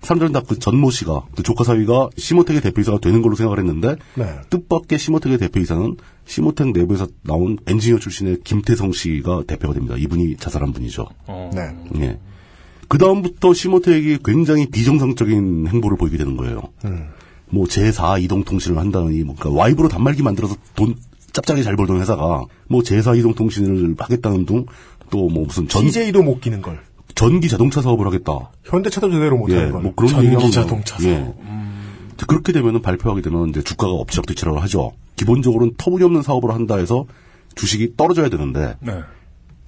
사람들은 0.03 0.33
다 0.33 0.43
그 0.43 0.59
전모 0.59 0.91
씨가 0.91 1.23
그 1.35 1.43
조카 1.43 1.65
사위가 1.65 2.11
시모텍의 2.19 2.61
대표이사가 2.61 2.99
되는 2.99 3.23
걸로 3.23 3.35
생각을 3.37 3.59
했는데 3.59 3.97
네. 4.17 4.27
뜻밖의 4.51 4.99
시모텍의 4.99 5.39
대표이사는 5.39 5.97
시모텍 6.27 6.73
내부에서 6.73 7.07
나온 7.23 7.57
엔지니어 7.67 7.99
출신의 7.99 8.41
김태성 8.45 8.93
씨가 8.93 9.45
대표가 9.47 9.73
됩니다. 9.73 9.95
이분이 9.97 10.37
자살한 10.37 10.73
분이죠. 10.73 11.07
어. 11.27 11.51
네. 11.55 11.75
예. 12.01 12.19
그 12.89 12.99
다음부터 12.99 13.55
시모텍이 13.55 14.19
굉장히 14.23 14.67
비정상적인 14.67 15.69
행보를 15.69 15.97
보이게 15.97 16.19
되는 16.19 16.37
거예요. 16.37 16.61
음. 16.85 17.09
뭐 17.55 17.67
제4 17.67 18.23
이동 18.23 18.45
통신을 18.45 18.79
한다느니 18.79 19.23
뭐 19.23 19.35
그러니까 19.39 19.61
와이브로 19.63 19.89
단말기 19.89 20.23
만들어서 20.23 20.57
돈 20.75 20.97
짭짤이 21.33 21.63
잘 21.63 21.77
벌던 21.77 22.01
회사가 22.01 22.45
뭐 22.69 22.83
제4 22.83 23.19
이동 23.19 23.35
통신을 23.35 23.95
하겠다는 23.99 24.45
둥 24.47 24.67
또 25.11 25.29
뭐 25.29 25.45
무슨 25.47 25.69
전 25.69 25.83
CJ도 25.85 26.23
못 26.23 26.41
끼는 26.41 26.61
걸. 26.63 26.81
전기 27.15 27.49
자동차 27.49 27.81
사업을 27.81 28.07
하겠다. 28.07 28.51
현대차도 28.65 29.11
제대로 29.13 29.37
못 29.39 29.49
예, 29.51 29.57
하는 29.57 29.73
걸. 29.73 29.83
뭐 29.83 29.95
그런 29.95 30.11
전기 30.11 30.51
자동차 30.51 30.99
사업. 30.99 31.07
예. 31.07 31.35
그렇게 32.27 32.53
되면은 32.53 32.83
발표하게 32.83 33.23
되면 33.23 33.51
이제 33.51 33.63
주가가 33.63 33.93
엎치락뒤치락을 33.93 34.61
하죠. 34.63 34.93
기본적으로는 35.17 35.75
터무니없는 35.77 36.23
사업을 36.23 36.53
한다 36.53 36.77
해서 36.77 37.07
주식이 37.55 37.97
떨어져야 37.97 38.29
되는데 38.31 38.77
네. 38.81 39.01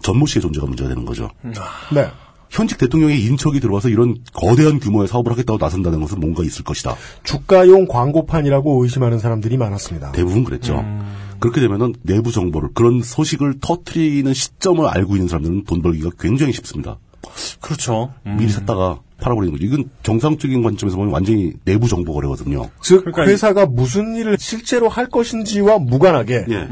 전모 0.03 0.27
씨의 0.27 0.43
존재가 0.43 0.67
문제가 0.67 0.89
되는 0.89 1.05
거죠. 1.05 1.31
네. 1.43 2.09
현직 2.51 2.79
대통령의 2.79 3.23
인척이 3.25 3.61
들어와서 3.61 3.89
이런 3.89 4.17
거대한 4.33 4.79
규모의 4.81 5.09
사업을 5.09 5.33
하겠다고 5.33 5.59
나선다는 5.59 6.01
것은 6.01 6.21
뭔가 6.21 6.43
있을 6.43 6.65
것이다. 6.65 6.95
주가용 7.23 7.87
광고판이라고 7.87 8.83
의심하는 8.83 9.19
사람들이 9.19 9.57
많았습니다. 9.57 10.13
대부분 10.13 10.45
그랬죠. 10.45 10.85
그렇게 11.39 11.61
되면은 11.61 11.95
내부 12.03 12.33
정보를 12.33 12.71
그런 12.75 13.03
소식을 13.03 13.61
터트리는 13.61 14.33
시점을 14.33 14.87
알고 14.87 15.17
있는 15.17 15.29
사람들은 15.29 15.65
돈 15.65 15.83
벌기가 15.83 16.11
굉장히 16.19 16.53
쉽습니다. 16.53 16.99
그렇죠. 17.61 18.13
음. 18.27 18.37
미리 18.39 18.51
샀다가 18.51 19.01
팔아버리는 19.19 19.53
거죠. 19.53 19.67
이건 19.67 19.91
정상적인 20.03 20.63
관점에서 20.63 20.97
보면 20.97 21.13
완전히 21.13 21.53
내부 21.65 21.89
정보 21.89 22.13
거래거든요. 22.15 22.71
즉 22.81 23.01
그러니까 23.01 23.27
회사가 23.27 23.67
무슨 23.67 24.15
일을 24.15 24.37
실제로 24.39 24.89
할 24.89 25.09
것인지와 25.09 25.79
무관하게 25.79 26.47
예. 26.49 26.69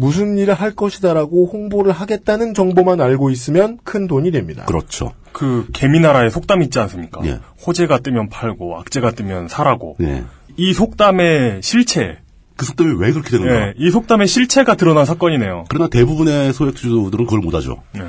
무슨 0.00 0.38
일을 0.38 0.54
할 0.54 0.76
것이다라고 0.76 1.50
홍보를 1.52 1.90
하겠다는 1.92 2.54
정보만 2.54 3.00
알고 3.00 3.30
있으면 3.30 3.78
큰 3.82 4.06
돈이 4.06 4.30
됩니다. 4.30 4.64
그렇죠. 4.64 5.12
그 5.32 5.66
개미나라의 5.72 6.30
속담 6.30 6.62
있지 6.62 6.78
않습니까? 6.78 7.20
예. 7.24 7.40
호재가 7.66 7.98
뜨면 7.98 8.28
팔고 8.28 8.78
악재가 8.78 9.10
뜨면 9.10 9.48
사라고. 9.48 9.96
예. 10.00 10.24
이 10.56 10.72
속담의 10.72 11.62
실체, 11.64 12.18
그 12.56 12.64
속담이 12.64 12.94
왜 12.98 13.10
그렇게 13.10 13.30
되는가? 13.30 13.54
예, 13.54 13.74
이 13.76 13.90
속담의 13.90 14.28
실체가 14.28 14.76
드러난 14.76 15.04
사건이네요. 15.04 15.64
그러나 15.68 15.88
대부분의 15.88 16.52
소액주주들은 16.52 17.24
그걸 17.24 17.40
못하죠. 17.40 17.82
예. 17.96 18.02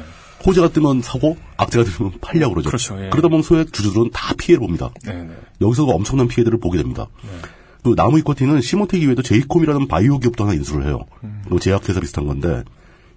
호재가 0.45 0.69
뜨면 0.69 1.01
사고, 1.01 1.37
악재가 1.57 1.85
뜨면 1.85 2.13
팔려고 2.21 2.53
그러죠. 2.53 2.69
그렇죠, 2.69 3.03
예. 3.03 3.09
그러다 3.09 3.29
보면 3.29 3.41
소액 3.41 3.73
주주들은 3.73 4.11
다 4.13 4.35
피해를 4.37 4.59
봅니다. 4.59 4.91
네, 5.05 5.13
네. 5.13 5.33
여기서도 5.59 5.91
엄청난 5.91 6.27
피해들을 6.27 6.59
보게 6.59 6.77
됩니다. 6.77 7.07
또 7.83 7.95
나무 7.95 8.19
이코틴은 8.19 8.61
시모텍 8.61 9.01
이외에도 9.01 9.21
제이콤이라는 9.21 9.87
바이오 9.87 10.19
기업도 10.19 10.43
하나 10.43 10.53
인수를 10.53 10.85
해요. 10.85 10.99
뭐 11.49 11.59
제약회사 11.59 11.99
비슷한 11.99 12.27
건데 12.27 12.63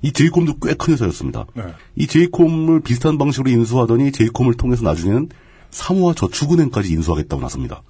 이 0.02 0.12
제이콤도 0.12 0.58
꽤 0.58 0.74
큰 0.74 0.92
회사였습니다. 0.94 1.46
네. 1.54 1.62
이 1.96 2.06
제이콤을 2.06 2.80
비슷한 2.80 3.18
방식으로 3.18 3.50
인수하더니 3.50 4.12
제이콤을 4.12 4.54
통해서 4.54 4.82
나중에는 4.84 5.28
사모와 5.70 6.14
저축은행까지 6.14 6.92
인수하겠다고 6.92 7.40
나섭니다. 7.42 7.82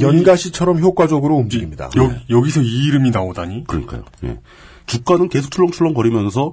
연가시처럼 0.00 0.78
효과적으로 0.80 1.36
움직입니다. 1.36 1.90
여, 1.96 2.12
여기서 2.30 2.60
이 2.62 2.84
이름이 2.86 3.10
나오다니? 3.10 3.64
그러니까요. 3.66 4.04
예. 4.24 4.38
주가는 4.86 5.28
계속 5.28 5.50
출렁출렁 5.50 5.94
거리면서 5.94 6.52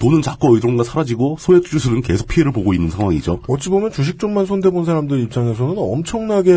돈은 0.00 0.22
자꾸 0.22 0.56
어디론가 0.56 0.82
사라지고 0.82 1.36
소액 1.38 1.62
주주들은 1.64 2.00
계속 2.00 2.26
피해를 2.26 2.52
보고 2.52 2.72
있는 2.72 2.88
상황이죠. 2.88 3.40
어찌 3.46 3.68
보면 3.68 3.92
주식 3.92 4.18
쪽만 4.18 4.46
손대본 4.46 4.86
사람들 4.86 5.20
입장에서는 5.20 5.74
엄청나게 5.76 6.50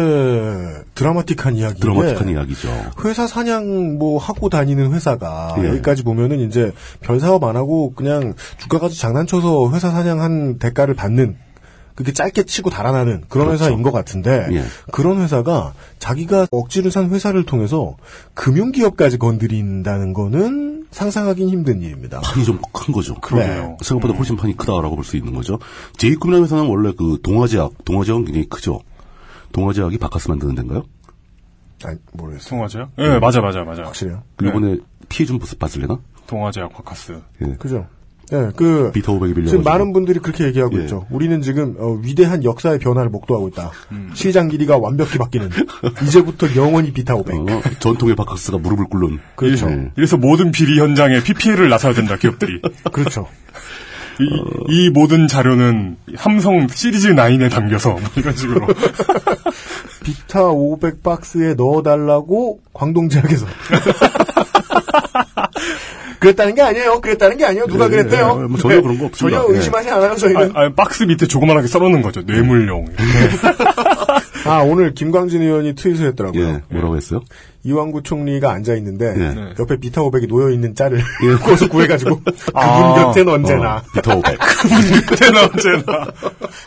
드라마틱한 0.96 1.58
이야기인데 1.58 1.80
드라마틱한 1.82 2.30
이야기죠. 2.30 2.70
회사 3.04 3.28
사냥 3.28 3.98
뭐 4.00 4.18
하고 4.18 4.50
다니는 4.50 4.94
회사가 4.94 5.56
예. 5.60 5.68
여기까지 5.68 6.04
보면은 6.04 6.40
이제 6.40 6.72
별 7.02 7.20
사업 7.20 7.44
안 7.44 7.58
하고 7.58 7.94
그냥 7.94 8.34
주가 8.58 8.80
가지고 8.80 9.00
장난쳐서 9.00 9.72
회사 9.74 9.92
사냥한 9.92 10.58
대가를 10.60 10.94
받는 10.94 11.36
그렇게 11.96 12.14
짧게 12.14 12.44
치고 12.44 12.70
달아나는 12.70 13.24
그런 13.28 13.48
그렇죠. 13.48 13.66
회사인 13.66 13.84
것 13.84 13.92
같은데 13.92 14.48
예. 14.52 14.64
그런 14.92 15.22
회사가 15.22 15.74
자기가 16.00 16.48
억지로 16.50 16.90
산 16.90 17.10
회사를 17.10 17.44
통해서 17.44 17.98
금융기업까지 18.36 19.18
건드린다는 19.18 20.14
거는 20.14 20.73
상상하긴 20.94 21.50
힘든 21.50 21.82
일입니다. 21.82 22.22
판이 22.22 22.46
좀 22.46 22.60
큰 22.72 22.94
거죠. 22.94 23.16
그러네요. 23.16 23.78
생각보다 23.82 24.14
훨씬 24.18 24.36
판이 24.36 24.56
크다라고 24.58 24.96
볼 24.96 25.04
수 25.04 25.18
있는 25.18 25.34
거죠. 25.34 25.60
제이콤이라는 25.98 26.44
회사는 26.46 26.68
원래 26.68 26.92
그 26.98 27.18
동아제약, 27.24 27.84
동아제약은 27.86 28.26
굉장히 28.26 28.48
크죠. 28.50 28.82
동아제약이 29.52 29.98
바카스 29.98 30.30
만드는 30.30 30.56
데인가요? 30.56 30.84
아니, 31.86 31.98
모르겠어요. 32.14 32.50
동화제요? 32.50 32.90
예, 33.00 33.20
맞아, 33.20 33.42
맞아, 33.42 33.64
맞아. 33.64 33.84
확실해요. 33.84 34.24
그 34.38 34.48
이번에 34.48 34.78
피해 35.10 35.26
좀 35.28 35.40
봤을래나? 35.60 36.00
동화제약 36.28 36.72
바카스. 36.74 37.22
예. 37.42 37.54
그죠? 37.60 37.86
예, 38.34 38.52
그 38.56 38.92
비타 38.94 39.12
500이 39.12 39.36
빌려가지고. 39.36 39.50
지금 39.50 39.64
많은 39.64 39.94
분들이 39.94 40.20
그렇게 40.20 40.46
얘기하고 40.46 40.78
예. 40.80 40.84
있죠. 40.84 41.06
우리는 41.12 41.42
지금 41.42 41.76
어, 41.80 42.00
위대한 42.02 42.44
역사의 42.44 42.80
변화를 42.80 43.10
목도하고 43.12 43.48
있다. 43.50 43.72
시장 44.14 44.48
길이가 44.48 44.78
완벽히 44.78 45.18
바뀌는 45.18 45.50
이제부터 46.04 46.56
영원히 46.56 46.92
비타 46.92 47.16
500. 47.16 47.36
어, 47.36 47.62
전통의 47.80 48.16
바카스가 48.16 48.58
무릎을 48.58 48.86
꿇는. 48.86 49.20
그렇죠. 49.36 49.70
예. 49.70 49.92
이래서 49.96 50.18
모든 50.18 50.52
비리 50.52 50.80
현장에 50.80 51.22
PPL을 51.22 51.70
나서야 51.70 51.94
된다, 51.94 52.16
기업들이. 52.18 52.62
그렇죠. 52.92 53.28
이, 54.20 54.26
이 54.70 54.90
모든 54.90 55.28
자료는 55.28 55.98
삼성 56.18 56.68
시리즈 56.68 57.14
9에 57.14 57.50
담겨서, 57.50 57.92
뭐 57.92 58.02
이런 58.16 58.36
식으로. 58.36 58.68
비타 60.04 60.44
500 60.46 61.02
박스에 61.02 61.56
넣어달라고 61.56 62.60
광동 62.74 63.10
제약에서. 63.10 63.48
그랬다는 66.24 66.56
게 66.56 66.62
아니에요. 66.62 67.00
그랬다는 67.02 67.38
게 67.38 67.46
아니에요. 67.46 67.68
누가 67.68 67.86
예, 67.86 67.90
그랬대요. 67.90 68.40
예, 68.44 68.48
뭐 68.48 68.58
전혀 68.58 68.82
그런 68.82 68.98
거 68.98 69.06
없습니다. 69.06 69.40
전혀 69.40 69.54
예. 69.54 69.58
의심하지 69.58 69.90
않아요. 69.90 70.12
아, 70.12 70.16
저희는. 70.16 70.52
아, 70.56 70.70
박스 70.76 71.04
밑에 71.04 71.28
조그만하게 71.28 71.68
써놓는 71.68 72.02
거죠. 72.02 72.22
뇌물용. 72.22 72.86
아, 74.46 74.62
오늘 74.66 74.94
김광진 74.94 75.42
의원이 75.42 75.76
트윗을 75.76 76.08
했더라고요. 76.08 76.42
예, 76.48 76.62
뭐라고 76.70 76.96
했어요? 76.98 77.22
이왕구 77.66 78.04
총리가 78.04 78.52
앉아 78.52 78.74
있는데 78.76 79.14
예. 79.18 79.54
옆에 79.58 79.78
비타 79.78 80.02
500이 80.02 80.28
놓여 80.28 80.50
있는 80.50 80.76
짤을 80.76 81.00
거기서 81.42 81.70
구해가지고 81.70 82.20
그분 82.26 82.34
아. 82.56 82.94
곁엔 83.14 83.30
언제나 83.30 83.78
어, 83.78 83.82
비타 83.94 84.14
500. 84.16 84.38
언제나, 85.12 85.44
언제나. 85.44 85.84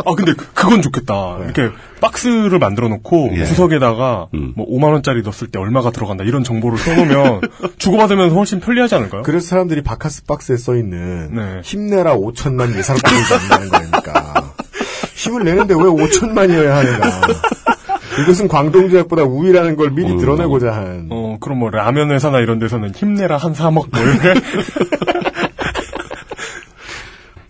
아, 0.06 0.14
근데 0.16 0.32
그- 0.32 0.46
그건 0.54 0.80
좋겠다. 0.80 1.38
이렇게 1.44 1.68
박스를 2.00 2.58
만들어 2.58 2.88
놓고 2.88 3.30
예. 3.34 3.42
구석에다가 3.44 4.28
음. 4.32 4.54
뭐 4.56 4.66
5만 4.66 4.84
원짜리 4.92 5.20
넣었을 5.20 5.48
때 5.48 5.58
얼마가 5.58 5.90
들어간다 5.90 6.24
이런 6.24 6.42
정보를 6.44 6.78
써놓으면 6.78 7.40
주고받으면서 7.76 8.34
훨씬 8.34 8.60
편리하지 8.60 8.94
않을까요? 8.94 9.22
그래서 9.22 9.46
사람들이 9.48 9.82
바카스 9.82 10.24
박스에 10.24 10.56
써 10.56 10.76
있는 10.76 11.34
네. 11.34 11.60
힘내라 11.62 12.16
5천만 12.16 12.74
예산 12.74 12.96
받지 12.96 13.34
않는다는 13.34 13.68
거니까 13.90 14.52
힘을 15.14 15.44
내는데 15.44 15.74
왜 15.74 15.80
5천만이어야 15.82 16.68
하는가? 16.68 17.20
이것은 18.22 18.48
광동 18.48 18.88
제약보다 18.90 19.22
우위라는 19.24 19.76
걸 19.76 19.90
미리 19.90 20.10
음. 20.12 20.18
드러내고자 20.18 20.72
한. 20.72 21.08
어, 21.10 21.36
그럼 21.40 21.58
뭐 21.58 21.70
라면 21.70 22.10
회사나 22.10 22.40
이런 22.40 22.58
데서는 22.58 22.94
힘내라 22.94 23.36
한 23.36 23.52
3억 23.52 23.72
뭐 23.72 23.86
이렇게. 24.02 24.34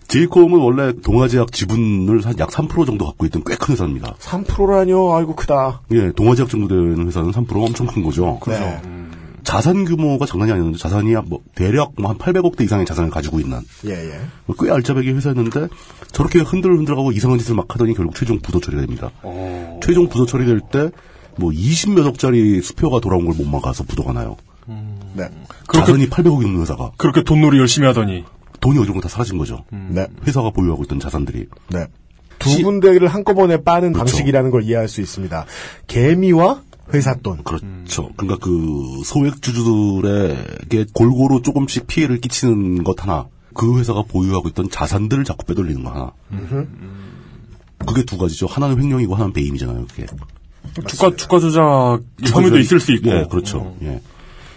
제이콤은 0.07 0.59
원래 0.59 0.93
동아제약 1.03 1.51
지분을 1.51 2.25
한 2.25 2.33
약 2.39 2.49
3% 2.49 2.85
정도 2.85 3.05
갖고 3.05 3.25
있던 3.25 3.43
꽤 3.45 3.55
큰 3.57 3.73
회사입니다. 3.73 4.15
3%라뇨? 4.19 5.13
아이고 5.17 5.35
크다. 5.35 5.81
예, 5.91 6.11
동아제약 6.13 6.49
정도 6.49 6.67
되는 6.69 7.05
회사는 7.07 7.31
3%가 7.31 7.59
엄청 7.59 7.87
큰 7.87 8.03
거죠. 8.03 8.39
네. 8.47 8.79
자산 9.47 9.85
규모가 9.85 10.25
장난이 10.25 10.51
아니었는데 10.51 10.77
자산이 10.77 11.13
뭐 11.25 11.39
대략 11.55 11.93
뭐 11.97 12.09
한 12.11 12.17
800억대 12.17 12.61
이상의 12.65 12.85
자산을 12.85 13.09
가지고 13.09 13.39
있는 13.39 13.59
예, 13.85 13.91
예. 13.91 14.19
뭐꽤 14.45 14.69
알짜배기 14.69 15.09
회사였는데 15.11 15.67
저렇게 16.11 16.39
흔들흔들하고 16.39 17.13
이상한 17.13 17.39
짓을 17.39 17.55
막 17.55 17.65
하더니 17.73 17.93
결국 17.93 18.13
최종 18.15 18.39
부도 18.39 18.59
처리가 18.59 18.81
됩니다. 18.81 19.09
최종 19.81 20.09
부도 20.09 20.25
처리될 20.25 20.59
때 20.71 20.89
뭐 21.39 21.51
20몇 21.51 22.03
억짜리 22.07 22.61
수표가 22.63 22.99
돌아온 22.99 23.25
걸 23.25 23.35
못 23.37 23.47
막아서 23.47 23.83
부도가 23.83 24.11
나요. 24.11 24.35
네. 25.13 25.29
자산이 25.71 26.09
800억이 26.09 26.41
넘는 26.41 26.61
회사가 26.61 26.91
그렇게 26.97 27.23
돈놀이 27.23 27.57
열심히 27.59 27.87
하더니. 27.87 28.25
돈이 28.59 28.79
어디론가 28.79 29.01
다 29.01 29.07
사라진 29.07 29.37
거죠. 29.37 29.63
네. 29.71 30.07
회사가 30.25 30.49
보유하고 30.49 30.83
있던 30.85 30.99
자산들이. 30.99 31.45
네. 31.69 31.85
두 32.39 32.63
군데를 32.63 33.07
한꺼번에 33.07 33.57
빠는 33.63 33.93
방식이라는 33.93 34.49
걸 34.49 34.63
이해할 34.63 34.87
수 34.87 34.99
있습니다. 34.99 35.45
개미와 35.85 36.63
회사 36.93 37.15
돈. 37.15 37.43
그렇죠. 37.43 38.09
그러니까 38.15 38.37
그 38.43 39.01
소액주주들에게 39.03 40.85
골고루 40.93 41.41
조금씩 41.41 41.87
피해를 41.87 42.19
끼치는 42.19 42.83
것 42.83 43.03
하나, 43.03 43.27
그 43.53 43.77
회사가 43.79 44.03
보유하고 44.03 44.49
있던 44.49 44.69
자산들을 44.69 45.23
자꾸 45.23 45.45
빼돌리는 45.45 45.83
거 45.83 45.89
하나. 45.91 46.11
그게 47.85 48.03
두 48.03 48.17
가지죠. 48.17 48.47
하나는 48.47 48.81
횡령이고 48.81 49.13
하나는 49.15 49.33
배임이잖아요. 49.33 49.85
그게. 49.87 50.05
주가, 50.87 51.15
주가 51.15 51.39
조작 51.39 51.99
혐의도 52.25 52.57
있을 52.59 52.79
수 52.79 52.93
있고. 52.93 53.09
예, 53.09 53.25
그렇죠. 53.29 53.75
예. 53.81 54.01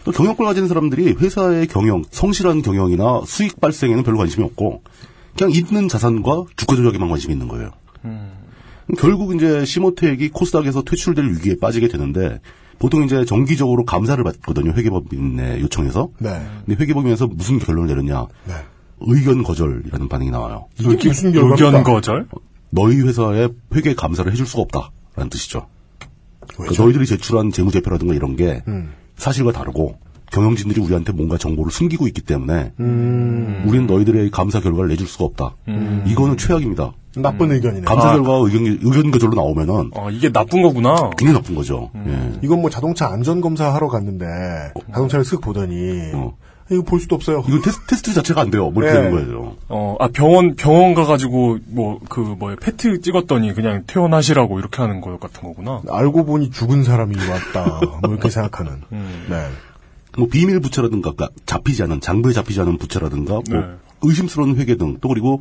또 0.04 0.12
경영권 0.12 0.46
가진 0.46 0.66
사람들이 0.66 1.12
회사의 1.12 1.66
경영, 1.66 2.02
성실한 2.10 2.62
경영이나 2.62 3.22
수익 3.26 3.60
발생에는 3.60 4.02
별로 4.02 4.18
관심이 4.18 4.44
없고, 4.44 4.82
그냥 5.36 5.52
있는 5.52 5.88
자산과 5.88 6.44
주가 6.56 6.76
조작에만 6.76 7.08
관심이 7.08 7.32
있는 7.32 7.48
거예요. 7.48 7.70
결국 8.98 9.34
이제 9.34 9.64
시모텍이 9.64 10.28
코스닥에서 10.28 10.82
퇴출될 10.82 11.24
위기에 11.26 11.56
빠지게 11.60 11.88
되는데, 11.88 12.40
보통 12.78 13.04
이제 13.04 13.24
정기적으로 13.24 13.84
감사를 13.84 14.22
받거든요. 14.24 14.72
회계법인의 14.72 15.60
요청해서. 15.60 16.08
네. 16.18 16.30
근데 16.64 16.82
회계법인에서 16.82 17.26
무슨 17.26 17.58
결론을 17.58 17.88
내렸냐? 17.88 18.26
네. 18.46 18.54
의견 19.00 19.42
거절이라는 19.42 20.08
반응이 20.08 20.30
나와요. 20.30 20.66
이게 20.78 21.08
무슨 21.08 21.32
결과입니까? 21.32 21.66
의견 21.66 21.82
거절? 21.82 22.26
너희 22.70 23.00
회사에 23.00 23.48
회계 23.74 23.94
감사를 23.94 24.30
해줄 24.30 24.46
수가 24.46 24.62
없다라는 24.62 25.30
뜻이죠. 25.30 25.66
그러니까? 26.54 26.82
너희들이 26.82 27.06
제출한 27.06 27.50
재무제표라든가 27.50 28.14
이런 28.14 28.36
게 28.36 28.62
음. 28.68 28.92
사실과 29.16 29.52
다르고 29.52 29.98
경영진들이 30.32 30.80
우리한테 30.80 31.12
뭔가 31.12 31.36
정보를 31.36 31.72
숨기고 31.72 32.06
있기 32.08 32.22
때문에 32.22 32.72
음. 32.80 33.64
우리는 33.66 33.86
너희들의 33.86 34.30
감사 34.30 34.60
결과를 34.60 34.88
내줄 34.88 35.06
수가 35.06 35.24
없다. 35.24 35.56
이거는 36.06 36.36
최악입니다. 36.36 36.92
나쁜 37.16 37.50
의견이네. 37.52 37.84
감사 37.84 38.10
아. 38.10 38.12
결과 38.12 38.34
의견, 38.44 38.66
의견 38.66 39.10
거절로 39.10 39.34
나오면은 39.34 39.90
아, 39.96 40.08
이게 40.10 40.30
나쁜 40.30 40.62
거구나. 40.62 41.10
굉장히 41.18 41.38
나쁜 41.40 41.54
거죠. 41.54 41.90
예. 42.06 42.38
이건 42.42 42.60
뭐 42.60 42.70
자동차 42.70 43.08
안전 43.08 43.40
검사 43.40 43.74
하러 43.74 43.88
갔는데 43.88 44.24
자동차를 44.92 45.24
쓱 45.24 45.42
보더니 45.42 46.12
어. 46.14 46.36
이거 46.70 46.82
볼 46.82 47.00
수도 47.00 47.16
없어요. 47.16 47.42
이건 47.48 47.62
테스트, 47.62 47.84
테스트 47.88 48.14
자체가 48.14 48.42
안 48.42 48.50
돼요. 48.52 48.70
뭐 48.70 48.84
이렇게 48.84 48.96
예. 48.96 49.02
되는 49.02 49.16
거예요. 49.16 49.56
어, 49.68 49.96
아, 49.98 50.06
병원, 50.12 50.54
병원 50.54 50.94
가가지고, 50.94 51.58
뭐, 51.66 51.98
그, 52.08 52.20
뭐야, 52.20 52.54
패트 52.60 53.00
찍었더니 53.00 53.54
그냥 53.54 53.82
퇴원하시라고 53.88 54.60
이렇게 54.60 54.80
하는 54.80 55.00
거 55.00 55.18
같은 55.18 55.42
거구나. 55.42 55.82
알고 55.90 56.26
보니 56.26 56.52
죽은 56.52 56.84
사람이 56.84 57.16
왔다. 57.28 57.80
뭐 58.02 58.12
이렇게 58.12 58.30
생각하는. 58.30 58.82
음. 58.92 59.26
네. 59.28 59.48
뭐 60.16 60.28
비밀 60.28 60.60
부채라든가 60.60 61.12
그러니까 61.12 61.28
잡히지 61.44 61.82
않은 61.82 62.00
장부에 62.00 62.32
잡히지 62.32 62.60
않은 62.60 62.78
부채라든가 62.78 63.32
뭐 63.32 63.42
네. 63.48 63.60
의심스러운 64.02 64.56
회계 64.56 64.76
등 64.76 64.98
또 65.00 65.08
그리고 65.08 65.40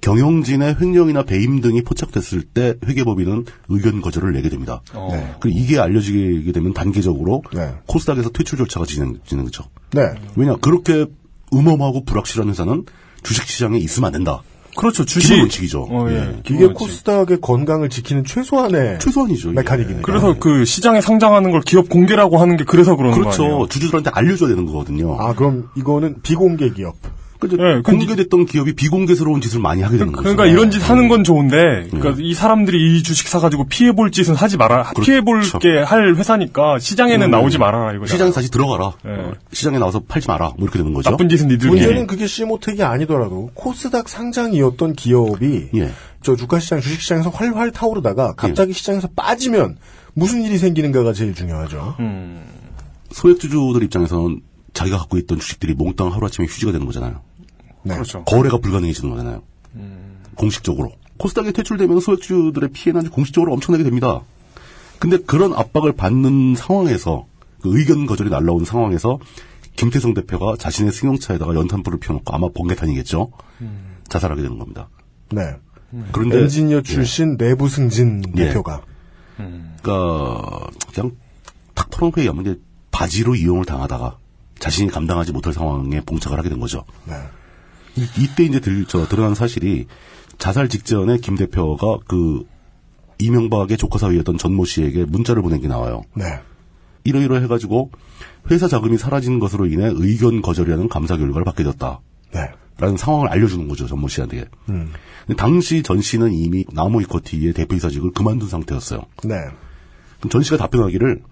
경영진의 0.00 0.76
횡령이나 0.80 1.24
배임 1.24 1.60
등이 1.60 1.82
포착됐을 1.82 2.42
때 2.42 2.74
회계법인은 2.86 3.44
의견 3.68 4.00
거절을 4.00 4.32
내게 4.32 4.48
됩니다. 4.48 4.82
어. 4.94 5.36
그리고 5.40 5.58
이게 5.58 5.78
알려지게 5.78 6.52
되면 6.52 6.72
단계적으로 6.72 7.42
네. 7.54 7.74
코스닥에서 7.86 8.30
퇴출 8.30 8.58
절차가 8.58 8.86
진행, 8.86 9.18
진행되죠. 9.24 9.64
네. 9.92 10.02
왜냐 10.36 10.56
그렇게 10.56 11.06
음험하고 11.52 12.04
불확실한 12.04 12.48
회사는 12.48 12.84
주식시장에 13.22 13.78
있으면 13.78 14.06
안 14.06 14.12
된다. 14.12 14.42
그렇죠. 14.76 15.04
주식 15.04 15.28
기본 15.28 15.40
원칙이죠. 15.40 15.82
어, 15.90 16.06
예. 16.10 16.14
예. 16.14 16.42
이게 16.48 16.66
코스닥의 16.68 17.40
건강을 17.40 17.90
지키는 17.90 18.24
최소한의 18.24 19.00
최소한이죠. 19.00 19.50
메카닉이니까. 19.50 20.02
그래서 20.02 20.38
그 20.38 20.64
시장에 20.64 21.00
상장하는 21.00 21.50
걸 21.50 21.60
기업 21.62 21.88
공개라고 21.88 22.38
하는 22.38 22.56
게 22.56 22.64
그래서 22.64 22.96
그러는 22.96 23.16
거 23.16 23.22
그렇죠. 23.24 23.44
아니에요? 23.44 23.66
주주들한테 23.68 24.10
알려줘야 24.14 24.48
되는 24.50 24.66
거거든요. 24.66 25.16
아 25.20 25.34
그럼 25.34 25.68
이거는 25.76 26.22
비공개 26.22 26.70
기업. 26.70 26.94
그죠? 27.40 27.56
예, 27.58 27.80
근데- 27.82 28.06
공개됐던 28.06 28.46
기업이 28.46 28.74
비공개스러운 28.74 29.40
짓을 29.40 29.60
많이 29.60 29.82
하게 29.82 29.96
되는 29.98 30.12
거죠. 30.12 30.22
그러니까 30.22 30.46
이런 30.46 30.70
짓 30.70 30.78
하는 30.88 31.08
건 31.08 31.24
좋은데, 31.24 31.88
그러니까 31.90 32.16
이 32.22 32.34
사람들이 32.34 32.98
이 32.98 33.02
주식 33.02 33.26
사가지고 33.28 33.64
피해 33.68 33.92
볼 33.92 34.10
짓은 34.12 34.34
하지 34.34 34.56
마라. 34.56 34.92
피해 35.02 35.20
볼게 35.22 35.78
할 35.78 36.14
회사니까 36.14 36.78
시장에는 36.78 37.26
음. 37.26 37.30
나오지 37.30 37.58
말아라 37.58 37.94
이거죠. 37.94 38.12
시장에 38.12 38.30
다시 38.30 38.50
들어가라. 38.50 38.92
예. 39.06 39.10
어, 39.10 39.32
시장에 39.52 39.78
나와서 39.78 40.00
팔지 40.06 40.28
마라. 40.28 40.48
뭐 40.58 40.64
이렇게 40.64 40.78
되는 40.78 40.92
거죠. 40.94 41.10
나쁜 41.10 41.28
짓은 41.28 41.48
니들끼리. 41.48 41.70
문제는 41.70 42.06
그게 42.06 42.26
시모텍이 42.26 42.82
아니더라도 42.82 43.50
코스닥 43.54 44.08
상장이었던 44.08 44.92
기업이 44.94 45.68
예. 45.74 45.90
저 46.22 46.36
주가시장, 46.36 46.80
주식시장에서 46.80 47.30
활활 47.30 47.70
타오르다가 47.70 48.34
갑자기 48.34 48.74
시장에서 48.74 49.08
빠지면 49.16 49.78
무슨 50.12 50.42
일이 50.42 50.58
생기는가가 50.58 51.14
제일 51.14 51.34
중요하죠. 51.34 51.96
음. 52.00 52.42
소액주주들 53.12 53.82
입장에서는 53.84 54.40
자기가 54.72 54.98
갖고 54.98 55.18
있던 55.18 55.38
주식들이 55.40 55.74
몽땅 55.74 56.12
하루아침에 56.12 56.46
휴지가 56.46 56.72
되는 56.72 56.86
거잖아요. 56.86 57.22
네. 57.82 57.94
그렇죠. 57.94 58.24
거래가 58.24 58.58
불가능해지는 58.58 59.10
거잖아요. 59.10 59.42
공식적으로. 60.34 60.92
코스닥에 61.18 61.52
퇴출되면 61.52 62.00
소액주주들의 62.00 62.70
피해는 62.70 63.10
공식적으로 63.10 63.52
엄청나게 63.52 63.84
됩니다. 63.84 64.22
근데 64.98 65.18
그런 65.18 65.52
압박을 65.52 65.92
받는 65.92 66.54
상황에서 66.56 67.26
그 67.60 67.78
의견 67.78 68.06
거절이 68.06 68.30
날라온 68.30 68.64
상황에서 68.64 69.18
김태성 69.76 70.14
대표가 70.14 70.56
자신의 70.56 70.92
승용차에다가 70.92 71.54
연탄불을 71.54 72.00
피워놓고 72.00 72.34
아마 72.34 72.48
번개탄이겠죠. 72.48 73.30
자살하게 74.08 74.42
되는 74.42 74.58
겁니다. 74.58 74.88
네. 75.30 75.56
그런데 76.12 76.40
엔지니어 76.42 76.82
출신 76.82 77.36
내부 77.36 77.68
승진 77.68 78.22
예. 78.36 78.46
대표가. 78.48 78.82
그러니까 79.36 80.68
그냥 80.94 81.12
탁 81.74 81.90
털어놓고 81.90 82.20
얘기하면 82.20 82.60
바지로 82.90 83.34
이용을 83.34 83.64
당하다가 83.64 84.18
자신이 84.58 84.90
감당하지 84.90 85.32
못할 85.32 85.52
상황에 85.52 86.00
봉착을 86.02 86.38
하게 86.38 86.48
된 86.50 86.60
거죠. 86.60 86.84
네. 87.06 87.14
이- 87.96 88.22
이때 88.22 88.44
이제 88.44 88.60
들, 88.60 88.84
저, 88.86 89.06
드러난 89.08 89.34
사실이 89.34 89.86
자살 90.38 90.68
직전에 90.68 91.18
김 91.18 91.36
대표가 91.36 91.98
그 92.06 92.44
이명박의 93.18 93.76
조카 93.76 93.98
사위였던 93.98 94.38
전모 94.38 94.64
씨에게 94.64 95.04
문자를 95.04 95.42
보낸 95.42 95.60
게 95.60 95.68
나와요. 95.68 96.02
네. 96.14 96.24
이러이러 97.04 97.38
해가지고 97.40 97.90
회사 98.50 98.68
자금이 98.68 98.96
사라진 98.96 99.38
것으로 99.38 99.66
인해 99.66 99.90
의견 99.92 100.40
거절이라는 100.40 100.88
감사 100.88 101.16
결과를 101.16 101.44
받게 101.44 101.64
됐다. 101.64 102.00
네. 102.32 102.40
라는 102.78 102.96
상황을 102.96 103.28
알려주는 103.28 103.68
거죠, 103.68 103.86
전모 103.86 104.08
씨한테. 104.08 104.46
음. 104.70 104.90
당시 105.36 105.82
전 105.82 106.00
씨는 106.00 106.32
이미 106.32 106.64
나무 106.72 107.02
이코티의 107.02 107.52
대표이사직을 107.52 108.12
그만둔 108.12 108.48
상태였어요. 108.48 109.00
네. 109.24 109.34
그럼 110.18 110.30
전 110.30 110.42
씨가 110.42 110.56
답변하기를 110.56 111.22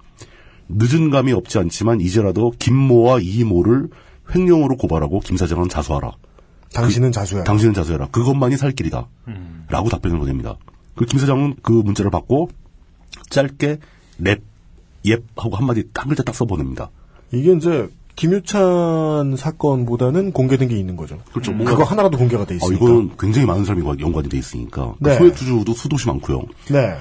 늦은 0.69 1.09
감이 1.11 1.33
없지 1.33 1.59
않지만 1.59 2.03
이제라도 2.03 2.53
김모와 2.59 3.21
이모를 3.23 3.89
횡령으로 4.35 4.77
고발하고 4.77 5.21
김 5.21 5.39
사장은 5.39 5.71
자수하라. 5.71 6.13
당신은 6.73 7.13
자수야. 7.13 7.45
당신은 7.45 7.75
자수해라. 7.75 8.09
그것만이 8.09 8.57
살 8.57 8.73
길이다. 8.73 9.07
라고 9.69 9.89
답변을 9.89 10.19
보냅니다. 10.19 10.57
그 10.95 11.05
김 11.07 11.19
사장은 11.19 11.57
그 11.63 11.73
문자를 11.73 12.11
받고 12.11 12.51
짧게 13.31 13.79
랩, 14.19 14.43
예 15.07 15.17
하고 15.37 15.57
한마디 15.57 15.85
한 15.95 16.09
글자 16.09 16.23
딱 16.23 16.35
써보냅니다. 16.35 16.91
이게 17.33 17.53
이제 17.53 17.89
김유찬 18.17 19.37
사건보다는 19.37 20.33
공개된 20.33 20.69
게 20.69 20.77
있는 20.77 20.97
거죠. 20.97 21.19
그렇죠. 21.31 21.53
음, 21.53 21.65
그거 21.65 21.85
하나라도 21.85 22.19
공개가 22.19 22.45
돼 22.45 22.55
아, 22.55 22.57
있으니까. 22.57 22.85
이건 22.85 23.17
굉장히 23.19 23.47
많은 23.47 23.65
사람이 23.65 23.85
관- 23.85 24.01
연관이 24.01 24.29
돼 24.29 24.39
있으니까. 24.39 24.95
그 25.03 25.09
네. 25.09 25.17
소액 25.17 25.37
주주도 25.37 25.73
수도시 25.73 26.09
많고요. 26.09 26.41
네. 26.71 26.97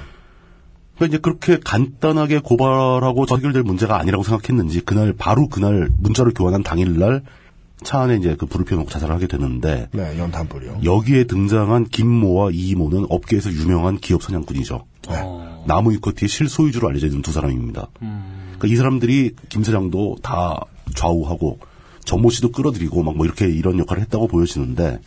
그러니까 0.95 1.05
이제 1.05 1.17
그렇게 1.17 1.59
간단하게 1.63 2.39
고발하고 2.39 3.25
해결될 3.29 3.63
문제가 3.63 3.99
아니라고 3.99 4.23
생각했는지 4.23 4.81
그날 4.81 5.13
바로 5.13 5.47
그날 5.47 5.89
문자를 5.97 6.33
교환한 6.35 6.61
당일날 6.63 7.23
차 7.83 8.01
안에 8.01 8.15
이제 8.17 8.35
그 8.37 8.45
불을 8.45 8.65
피워놓고 8.65 8.89
자살을 8.89 9.13
하게 9.13 9.27
되는데 9.27 9.87
네, 9.91 10.17
연탄불이요. 10.17 10.81
여기에 10.83 11.25
등장한 11.25 11.85
김모와 11.85 12.49
이모는 12.51 13.05
업계에서 13.09 13.51
유명한 13.51 13.97
기업 13.97 14.23
사냥꾼이죠. 14.23 14.85
나무 15.67 15.93
이코티의 15.93 16.27
실소유주로 16.29 16.87
알려져 16.89 17.07
있는 17.07 17.21
두 17.21 17.31
사람입니다. 17.31 17.87
그러니까 17.99 18.67
이 18.67 18.75
사람들이 18.75 19.33
김 19.49 19.63
사장도 19.63 20.17
다 20.23 20.59
좌우하고 20.95 21.59
전모 22.05 22.29
씨도 22.29 22.51
끌어들이고 22.51 23.03
막 23.03 23.15
뭐 23.15 23.25
이렇게 23.25 23.47
이런 23.47 23.77
역할을 23.79 24.01
했다고 24.03 24.27
보여지는데 24.27 24.99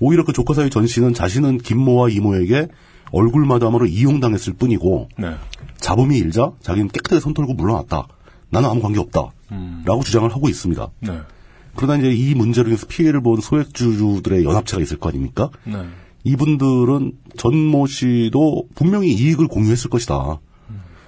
오히려 0.00 0.24
그 0.24 0.32
조카 0.32 0.54
사위 0.54 0.70
전 0.70 0.86
씨는 0.86 1.14
자신은 1.14 1.58
김모와 1.58 2.08
이모에게 2.10 2.68
얼굴 3.12 3.44
마담으로 3.46 3.86
이용당했을 3.86 4.54
뿐이고 4.54 5.08
네. 5.18 5.36
잡음이 5.78 6.16
일자 6.18 6.50
자기는 6.62 6.88
깨끗하게 6.88 7.20
손 7.20 7.34
털고 7.34 7.54
물러났다. 7.54 8.08
나는 8.50 8.68
아무 8.68 8.80
관계 8.82 8.98
없다. 8.98 9.28
라고 9.84 10.02
주장을 10.02 10.28
하고 10.34 10.48
있습니다. 10.48 10.88
네. 11.00 11.20
그러나 11.76 11.96
이제 11.96 12.12
이 12.12 12.34
문제로 12.34 12.68
인해서 12.68 12.86
피해를 12.86 13.20
본 13.20 13.40
소액주주들의 13.40 14.44
연합체가 14.44 14.82
있을 14.82 14.98
거 14.98 15.08
아닙니까? 15.08 15.50
네. 15.64 15.84
이분들은 16.24 17.12
전 17.36 17.54
모 17.54 17.86
씨도 17.86 18.68
분명히 18.74 19.12
이익을 19.12 19.46
공유했을 19.48 19.90
것이다. 19.90 20.40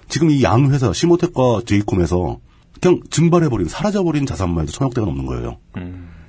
지금 0.09 0.31
이 0.31 0.43
양 0.43 0.71
회사 0.73 0.93
시모텍과 0.93 1.63
제이콤에서 1.67 2.39
그냥 2.81 3.01
증발해버린 3.11 3.69
사라져버린 3.69 4.27
자산만 4.27 4.63
해도 4.63 4.73
천억 4.73 4.95
대가 4.95 5.07
넘는 5.07 5.25
거예요. 5.27 5.59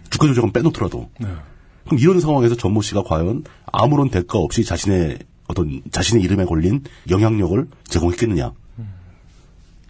주가 0.10 0.28
조작은 0.28 0.52
빼놓더라도. 0.54 1.10
네. 1.20 1.28
그럼 1.86 2.00
이런 2.00 2.20
상황에서 2.20 2.56
전 2.56 2.72
모 2.74 2.82
씨가 2.82 3.04
과연 3.04 3.44
아무런 3.72 4.10
대가 4.10 4.40
없이 4.40 4.64
자신의 4.64 5.20
어떤 5.48 5.82
자신의 5.92 6.24
이름에 6.24 6.46
걸린 6.46 6.84
영향력을 7.10 7.68
제공했겠느냐? 7.90 8.52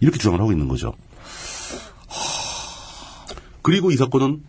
이렇게 0.00 0.18
주장을 0.18 0.38
하고 0.40 0.52
있는 0.52 0.68
거죠. 0.68 0.92
그리고 3.68 3.90
이 3.90 3.96
사건은 3.96 4.44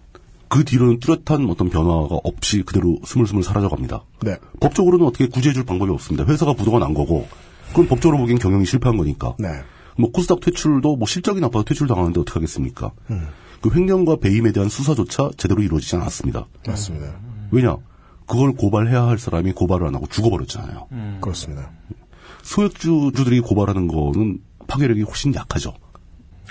그 0.48 0.64
뒤로는 0.64 1.02
뚜렷한 1.02 1.50
어떤 1.50 1.70
변화가 1.70 2.20
없이 2.24 2.64
그대로 2.64 3.00
스물스물 3.04 3.44
사라져갑니다. 3.44 4.06
네. 4.24 4.38
법적으로는 4.62 5.06
어떻게 5.06 5.28
구제해줄 5.28 5.66
방법이 5.66 5.92
없습니다. 5.92 6.24
회사가 6.24 6.54
부도가 6.54 6.80
난 6.80 6.94
거고, 6.94 7.28
그건 7.68 7.90
법적으로 7.90 8.18
보기엔 8.18 8.40
경영이 8.40 8.66
실패한 8.66 8.96
거니까. 8.96 9.36
네. 9.38 9.50
뭐 9.98 10.10
코스닥 10.12 10.40
퇴출도 10.40 10.96
뭐 10.96 11.06
실적이 11.06 11.42
나빠서 11.42 11.66
퇴출 11.66 11.88
당하는데 11.88 12.18
어떻게 12.18 12.40
하겠습니까? 12.40 12.94
그 13.60 13.70
횡령과 13.70 14.20
배임에 14.22 14.54
대한 14.54 14.70
수사조차 14.70 15.32
제대로 15.36 15.62
이루어지지 15.62 15.98
않았습니다. 15.98 16.48
맞습니다. 16.66 17.20
왜냐? 17.52 17.76
그걸 18.26 18.54
고발해야 18.54 19.04
할 19.04 19.20
사람이 19.20 19.52
고발을 19.52 19.86
안 19.86 19.96
하고 19.96 20.08
죽어버렸잖아요. 20.08 20.88
그렇습니다. 21.20 21.74
소액주주들이 22.44 23.42
고발하는 23.42 23.90
거는 23.90 24.40
파괴력이 24.68 25.02
훨씬 25.02 25.36
약하죠. 25.36 25.74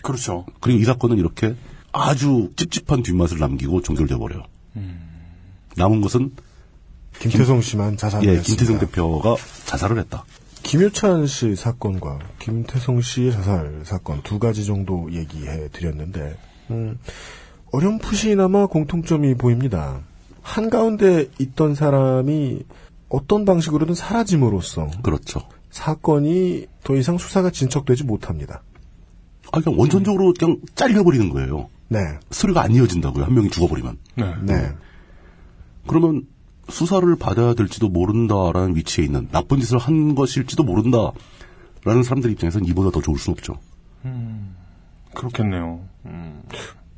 그렇죠. 0.03 0.45
그리고 0.61 0.81
이 0.81 0.85
사건은 0.85 1.17
이렇게 1.17 1.57
아주 1.93 2.53
찝찝한 2.57 3.03
뒷맛을 3.03 3.39
남기고 3.39 3.83
종결돼 3.83 4.17
버려요. 4.17 4.45
남은 5.77 6.01
것은 6.01 6.33
김태성 7.19 7.61
씨만 7.61 7.97
자살을 7.97 8.29
예, 8.29 8.33
했습니다. 8.37 8.65
김태성 8.65 8.79
대표가 8.79 9.37
자살을 9.67 9.99
했다. 9.99 10.25
김유찬 10.63 11.27
씨 11.27 11.57
사건과 11.57 12.19
김태성 12.39 13.01
씨의 13.01 13.33
자살 13.33 13.83
사건 13.85 14.23
두 14.23 14.39
가지 14.39 14.67
정도 14.67 15.11
얘기해 15.13 15.69
드렸는데 15.69 16.37
음, 16.71 16.99
어렴풋이나마 17.73 18.67
공통점이 18.67 19.35
보입니다. 19.37 20.01
한가운데 20.43 21.29
있던 21.39 21.75
사람이 21.75 22.65
어떤 23.09 23.45
방식으로든 23.45 23.95
사라짐으로써 23.95 24.91
그렇죠. 25.03 25.41
사건이 25.71 26.67
더 26.85 26.97
이상 26.97 27.19
수사가 27.19 27.51
진척되지 27.51 28.05
못합니다. 28.05 28.63
아, 29.53 29.61
그냥 29.61 29.79
원천적으로 29.79 30.35
그냥 30.39 30.59
잘려버리는 30.75 31.29
거예요. 31.31 31.69
네. 31.89 31.99
수리가 32.31 32.63
안 32.63 32.73
이어진다고요. 32.73 33.25
한 33.25 33.35
명이 33.35 33.51
죽어버리면. 33.51 33.99
네. 34.17 34.35
네. 34.43 34.73
그러면 35.87 36.27
수사를 36.69 37.17
받아야 37.17 37.55
될지도 37.55 37.89
모른다라는 37.89 38.77
위치에 38.77 39.05
있는 39.05 39.29
나쁜 39.33 39.59
짓을 39.61 39.79
한 39.79 40.15
것일지도 40.15 40.63
모른다라는 40.65 42.03
사람들 42.05 42.31
입장에서는 42.33 42.67
이보다 42.69 42.91
더 42.91 43.01
좋을 43.01 43.19
수는 43.19 43.35
없죠. 43.39 43.59
그렇겠네요. 45.15 45.81
음. 46.07 46.43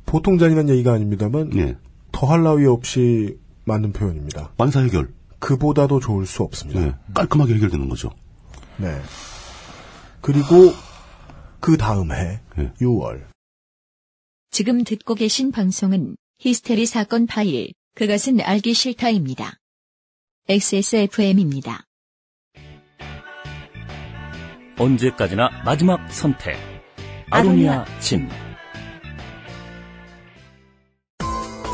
보통 0.05 0.37
잔인한 0.37 0.67
얘기가 0.67 0.93
아닙니다만 0.93 1.55
예. 1.57 1.77
더할 2.11 2.43
나위 2.43 2.65
없이 2.65 3.37
맞는 3.63 3.93
표현입니다. 3.93 4.51
만사 4.57 4.81
해결. 4.81 5.09
그보다도 5.39 6.01
좋을 6.01 6.25
수 6.25 6.43
없습니다. 6.43 6.81
예. 6.81 6.93
깔끔하게 7.13 7.55
해결되는 7.55 7.87
거죠. 7.87 8.09
네. 8.77 8.99
그리고 10.19 10.73
그 11.61 11.77
다음 11.77 12.11
해 12.11 12.41
예. 12.57 12.73
6월 12.81 13.31
지금 14.49 14.83
듣고 14.83 15.15
계신 15.15 15.51
방송은 15.51 16.17
히스테리 16.39 16.85
사건 16.85 17.27
파일, 17.27 17.71
그것은 17.95 18.41
알기 18.41 18.73
싫다입니다. 18.73 19.53
XSFM입니다. 20.49 21.85
언제까지나 24.77 25.63
마지막 25.63 26.11
선택. 26.11 26.57
아로니아 27.29 27.85
진. 27.99 28.27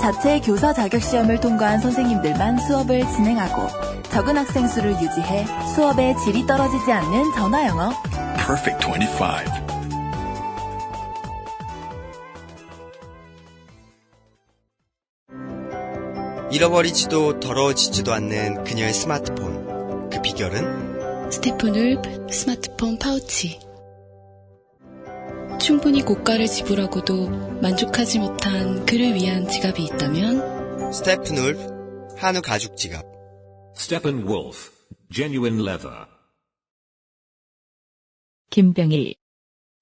자체 0.02 0.40
교사 0.42 0.74
자격 0.74 1.02
시험을 1.02 1.40
통과한 1.40 1.80
선생님들만 1.80 2.60
수업을 2.60 3.02
진행하고 3.08 4.04
적은 4.04 4.38
학생 4.38 4.68
수를 4.68 4.92
유지해 4.92 5.46
수업의 5.74 6.16
질이 6.24 6.46
떨어지지 6.46 6.92
않는 6.92 7.34
전화 7.34 7.66
영어. 7.66 7.90
Perfect 8.36 8.86
25. 8.86 9.67
잃어버리지도 16.50 17.42
더러워지지도 17.42 18.14
않는 18.14 18.64
그녀의 18.64 18.94
스마트폰. 18.94 20.10
그 20.10 20.22
비결은 20.22 21.30
Steppenwolf 21.30 22.28
스마트폰 22.32 22.98
파우치. 22.98 23.60
충분히 25.60 26.02
고가를 26.04 26.48
지불하고도 26.48 27.60
만족하지 27.62 28.20
못한 28.20 28.86
그를 28.86 29.14
위한 29.16 29.48
지갑이 29.50 29.84
있다면 29.84 30.94
Steppenwolf 30.94 32.16
한우 32.18 32.42
가죽 32.42 32.78
지갑. 32.78 33.06
Steppenwolf, 33.76 34.72
genuine 35.12 35.62
leather. 35.62 36.08
김병일. 38.50 39.16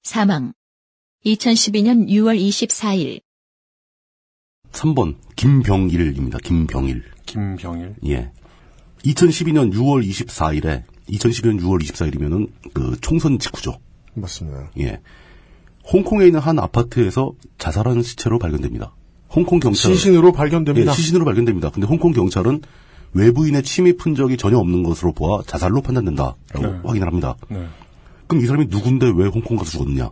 사망. 0.01 0.53
2012년 1.25 2.09
6월 2.09 2.39
24일. 2.39 3.24
3번 4.75 5.15
김병일입니다. 5.35 6.37
김병일. 6.43 7.03
김병일. 7.25 7.95
예. 8.07 8.31
2012년 9.03 9.73
6월 9.73 10.07
24일에 10.07 10.83
2012년 11.09 11.59
6월 11.61 11.81
24일이면은 11.81 12.49
그 12.73 12.97
총선 13.01 13.39
직후죠. 13.39 13.77
맞습니다. 14.13 14.71
예. 14.79 14.99
홍콩에 15.91 16.25
있는 16.25 16.39
한 16.39 16.59
아파트에서 16.59 17.33
자살한 17.57 18.01
시체로 18.01 18.39
발견됩니다. 18.39 18.95
홍콩 19.29 19.59
경찰 19.59 19.93
시신으로 19.93 20.31
발견됩니다. 20.31 20.91
예, 20.91 20.95
시신으로 20.95 21.25
발견됩니다. 21.25 21.69
근데 21.69 21.87
홍콩 21.87 22.11
경찰은 22.11 22.61
외부인의 23.13 23.63
침입 23.63 24.03
흔적이 24.03 24.37
전혀 24.37 24.57
없는 24.57 24.83
것으로 24.83 25.13
보아 25.13 25.43
자살로 25.43 25.81
판단된다라고 25.81 26.61
네. 26.61 26.79
확인을 26.83 27.07
합니다. 27.07 27.35
네. 27.49 27.65
그럼 28.27 28.43
이 28.43 28.47
사람이 28.47 28.67
누군데 28.67 29.11
왜 29.15 29.27
홍콩 29.27 29.57
가서 29.57 29.71
죽었느냐? 29.71 30.09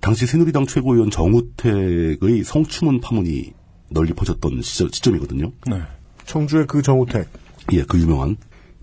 당시 0.00 0.26
새누리당 0.26 0.66
최고위원 0.66 1.10
정우택의 1.10 2.44
성추문 2.44 3.00
파문이 3.00 3.52
널리 3.90 4.12
퍼졌던 4.12 4.62
시절, 4.62 4.90
시점이거든요. 4.92 5.52
네. 5.68 5.82
청주의 6.24 6.66
그 6.66 6.82
정우택. 6.82 7.28
예, 7.72 7.82
그 7.84 7.98
유명한. 8.00 8.36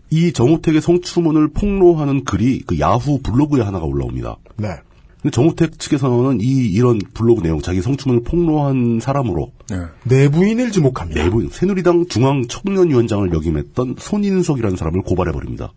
이 0.10 0.32
정우택의 0.32 0.82
성추문을 0.82 1.50
폭로하는 1.50 2.24
글이 2.24 2.62
그 2.62 2.80
야후 2.80 3.20
블로그에 3.22 3.62
하나가 3.62 3.86
올라옵니다. 3.86 4.38
네. 4.58 4.68
근데 5.22 5.34
정우택 5.34 5.80
측에서는 5.80 6.40
이 6.42 6.46
이런 6.46 7.00
블로그 7.14 7.42
내용, 7.42 7.62
자기 7.62 7.82
성추문을 7.82 8.24
폭로한 8.24 9.00
사람으로 9.02 9.52
네. 9.70 9.78
내부인을 10.04 10.72
지목합니다. 10.72 11.24
내부인 11.24 11.50
새누리당 11.50 12.08
중앙 12.08 12.48
청년위원장을 12.48 13.34
역임했던 13.34 13.96
손인석이라는 13.98 14.78
사람을 14.78 15.02
고발해 15.02 15.32
버립니다. 15.32 15.74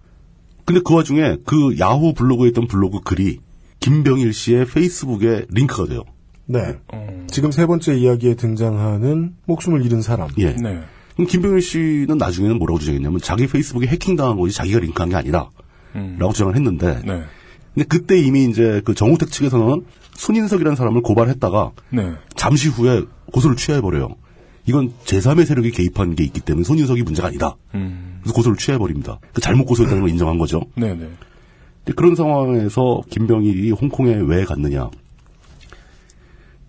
근데 0.65 0.81
그 0.85 0.95
와중에 0.95 1.39
그 1.45 1.77
야후 1.81 2.15
블로그에 2.15 2.51
있던 2.51 2.69
블로그 2.69 3.01
글이 3.01 3.41
김병일 3.81 4.33
씨의 4.33 4.67
페이스북에 4.67 5.47
링크가 5.49 5.89
돼요. 5.89 6.05
네. 6.51 6.77
지금 7.29 7.53
세 7.53 7.65
번째 7.65 7.95
이야기에 7.95 8.35
등장하는 8.35 9.35
목숨을 9.47 9.85
잃은 9.87 10.03
사람. 10.03 10.29
예. 10.39 10.53
네. 10.53 10.81
그럼 11.15 11.27
김병일 11.29 11.63
씨는 11.63 12.19
나중에는 12.19 12.59
뭐라고 12.59 12.79
주장했냐면 12.81 13.21
자기 13.21 13.47
페이스북에 13.47 13.87
해킹당한 13.87 14.37
거지 14.37 14.55
자기가 14.55 14.81
링크한 14.81 15.11
게 15.11 15.17
아니라 15.17 15.49
음. 15.95 16.17
라고 16.19 16.33
주장을 16.33 16.55
했는데 16.55 17.01
네. 17.05 17.23
근데 17.75 17.87
그때 17.89 18.19
이미 18.19 18.45
이제 18.45 18.83
그 18.85 18.95
정우택 18.95 19.31
측에서는 19.31 19.85
손인석이라는 20.15 20.77
사람을 20.77 21.03
고발했다가 21.03 21.71
네. 21.91 22.13
잠시 22.35 22.69
후에 22.69 23.03
고소를 23.33 23.57
취해버려요. 23.57 24.09
이건 24.67 24.93
제3의 25.05 25.47
세력이 25.47 25.71
개입한 25.71 26.17
게 26.17 26.25
있기 26.25 26.41
때문에 26.41 26.65
손인석이 26.65 27.03
문제가 27.03 27.29
아니다. 27.29 27.57
음. 27.75 28.19
그래서 28.23 28.35
고소를 28.35 28.59
취해버립니다. 28.59 29.21
그 29.33 29.41
잘못 29.41 29.65
고소했다는 29.67 30.03
걸 30.03 30.11
인정한 30.11 30.39
거죠. 30.39 30.63
네네. 30.75 30.97
근데 30.97 31.93
그런 31.95 32.15
상황에서 32.15 33.03
김병일이 33.09 33.71
홍콩에 33.71 34.15
왜 34.17 34.45
갔느냐. 34.45 34.91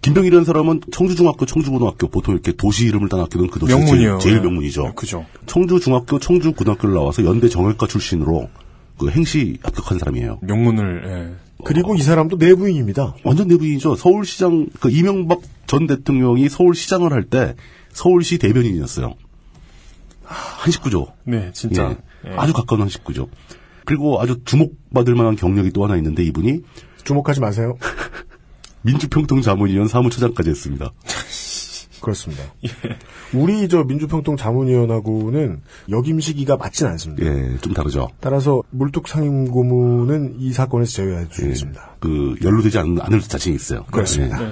김병일이라는 0.02 0.46
사람은 0.46 0.82
청주중학교, 0.92 1.46
청주고등학교, 1.46 2.08
보통 2.08 2.34
이렇게 2.34 2.52
도시 2.54 2.86
이름을 2.88 3.08
딴 3.10 3.20
학교는 3.20 3.50
그 3.50 3.60
도시 3.60 3.76
명문이요. 3.76 4.18
제일, 4.18 4.20
제일 4.20 4.36
네. 4.38 4.42
명문이죠. 4.44 4.94
그죠. 4.96 5.26
청주중학교, 5.46 6.18
청주고등학교를 6.20 6.96
나와서 6.96 7.24
연대 7.26 7.50
정외과 7.50 7.88
출신으로 7.88 8.50
그 8.98 9.10
행시 9.10 9.58
합격한 9.64 10.00
사람이에요. 10.00 10.40
명문을, 10.42 11.04
예. 11.06 11.36
그리고 11.66 11.96
이 11.96 12.02
사람도 12.02 12.38
내부인입니다. 12.38 13.16
완전 13.24 13.48
내부인이죠. 13.48 13.96
서울시장, 13.96 14.68
그 14.80 14.90
이명박 14.90 15.42
전 15.68 15.86
대통령이 15.86 16.50
서울시장을 16.50 17.14
할 17.14 17.24
때 17.26 17.56
서울시 17.94 18.38
대변인이었어요. 18.40 19.14
한 20.24 20.72
식구죠. 20.72 21.14
네, 21.26 21.52
진짜. 21.54 21.96
예. 22.26 22.32
예. 22.32 22.36
아주 22.36 22.54
가까운 22.54 22.82
한 22.82 22.90
식구죠. 22.90 23.28
그리고 23.86 24.20
아주 24.22 24.40
주목받을 24.46 25.14
만한 25.16 25.36
경력이 25.36 25.72
또 25.72 25.84
하나 25.84 25.98
있는데 25.98 26.24
이분이 26.24 26.62
주목하지 27.04 27.40
마세요. 27.40 27.78
민주평통 28.84 29.42
자문위원 29.42 29.88
사무처장까지 29.88 30.50
했습니다. 30.50 30.92
그렇습니다. 32.02 32.44
예. 32.66 32.70
우리 33.34 33.68
저 33.70 33.84
민주평통 33.84 34.36
자문위원하고는 34.36 35.62
역임 35.90 36.20
시기가 36.20 36.58
맞진 36.58 36.88
않습니다. 36.88 37.26
예, 37.26 37.58
좀 37.62 37.74
다르죠. 37.74 38.10
따라서 38.20 38.64
물뚝상임 38.72 39.52
고문은 39.52 40.36
이 40.40 40.52
사건에서 40.52 40.92
제외해 40.92 41.28
주겠습니다. 41.30 41.98
그 42.00 42.36
연루되지 42.44 42.80
않, 42.80 42.98
않을 43.00 43.22
자신이 43.22 43.56
있어요. 43.56 43.86
그렇습니다. 43.92 44.44
예. 44.44 44.48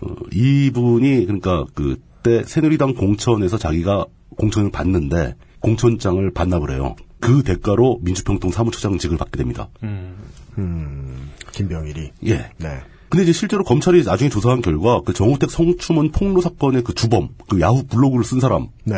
어, 0.00 0.14
이분이 0.32 1.26
그러니까 1.26 1.64
그때 1.74 2.44
새누리당 2.44 2.94
공천에서 2.94 3.58
자기가 3.58 4.06
공천을 4.36 4.70
받는데 4.70 5.34
공천장을 5.60 6.30
반납을 6.32 6.70
해요. 6.72 6.94
그 7.20 7.42
대가로 7.42 8.00
민주평통 8.02 8.50
사무처장직을 8.50 9.16
받게 9.16 9.38
됩니다. 9.38 9.68
음, 9.82 11.30
김병일이. 11.52 12.12
예. 12.26 12.50
네. 12.58 12.82
근데 13.08 13.22
이제 13.24 13.32
실제로 13.32 13.62
검찰이 13.64 14.02
나중에 14.04 14.28
조사한 14.28 14.60
결과 14.62 15.00
그 15.04 15.12
정우택 15.12 15.50
성추문 15.50 16.10
폭로 16.10 16.40
사건의 16.40 16.82
그 16.82 16.94
주범, 16.94 17.28
그 17.48 17.60
야후 17.60 17.84
블로그를 17.84 18.24
쓴 18.24 18.40
사람은 18.40 18.68
네. 18.84 18.96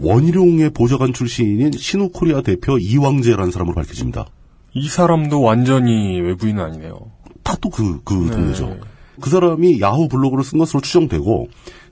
원희룡의 0.00 0.70
보좌관 0.70 1.12
출신인 1.12 1.70
신우코리아 1.72 2.40
대표 2.42 2.78
이왕재라는 2.78 3.52
사람으로 3.52 3.74
밝혀집니다. 3.74 4.26
이 4.72 4.88
사람도 4.88 5.42
완전히 5.42 6.20
외부인은 6.20 6.62
아니네요. 6.62 6.98
다 7.42 7.56
또 7.60 7.68
그, 7.70 8.00
그 8.04 8.14
네. 8.14 8.30
동네죠. 8.30 8.76
그 9.20 9.28
사람이 9.30 9.80
야후 9.80 10.08
블로그를 10.08 10.42
쓴 10.44 10.58
것으로 10.58 10.80
추정되고 10.80 11.48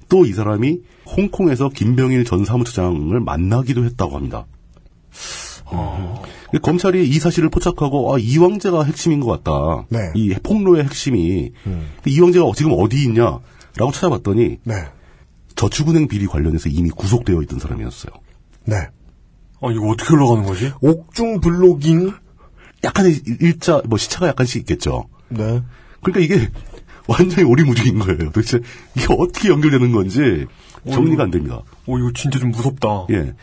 또 0.09 0.25
이 0.25 0.33
사람이 0.33 0.79
홍콩에서 1.17 1.69
김병일 1.69 2.25
전 2.25 2.45
사무처장을 2.47 3.21
만나기도 3.21 3.85
했다고 3.85 4.17
합니다. 4.17 4.47
근데 5.71 6.59
검찰이 6.63 7.09
이 7.09 7.19
사실을 7.19 7.51
포착하고 7.51 8.15
아 8.15 8.19
이왕재가 8.19 8.85
핵심인 8.85 9.21
것 9.21 9.27
같다. 9.43 9.87
네. 9.91 10.11
이 10.15 10.35
폭로의 10.43 10.85
핵심이 10.85 11.53
음. 11.67 11.89
이왕재가 12.07 12.47
지금 12.57 12.73
어디 12.77 13.03
있냐라고 13.05 13.93
찾아봤더니 13.93 14.59
네. 14.65 14.75
저축은행 15.57 16.09
비리 16.09 16.27
관련해서 16.27 16.69
이미 16.69 16.89
구속되어 16.91 17.43
있던 17.43 17.59
사람이었어요. 17.59 18.13
네. 18.65 18.77
아, 19.61 19.71
이거 19.73 19.89
어떻게 19.89 20.15
올라가는 20.15 20.45
거지? 20.45 20.73
옥중 20.81 21.41
블로깅. 21.41 22.13
약간의 22.85 23.21
일자 23.41 23.83
뭐 23.87 23.99
시차가 23.99 24.29
약간씩 24.29 24.61
있겠죠. 24.61 25.09
네. 25.29 25.63
그러니까 26.01 26.21
이게 26.21 26.49
완전히 27.09 27.43
오리무중인 27.43 27.99
거예요. 27.99 28.31
도대체 28.31 28.61
이게 28.95 29.07
어떻게 29.19 29.49
연결되는 29.49 29.91
건지 29.93 30.47
정리가 30.89 31.25
안 31.25 31.31
됩니다. 31.31 31.63
오, 31.87 31.99
이거 31.99 32.13
진짜 32.15 32.39
좀 32.39 32.51
무섭다. 32.51 33.07
예. 33.11 33.35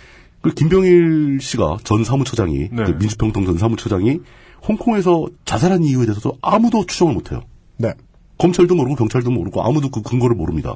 그 0.46 0.54
김병일 0.54 1.39
씨가 1.41 1.80
전 1.84 2.04
사무처장이 2.04 2.70
네. 2.72 2.84
그 2.84 2.91
민주평통 2.91 3.46
전 3.46 3.58
사무처장이 3.58 4.20
홍콩에서 4.68 5.28
자살한 5.43 5.84
이유에 5.84 6.06
대해서도 6.06 6.38
아무도 6.41 6.86
추정을 6.86 7.16
못해요. 7.16 7.41
네. 7.78 7.93
검찰도 8.38 8.76
모르고 8.76 8.96
경찰도 8.96 9.32
모르고 9.32 9.64
아무도 9.64 9.89
그 9.89 10.04
근거를 10.04 10.36
모릅니다. 10.36 10.76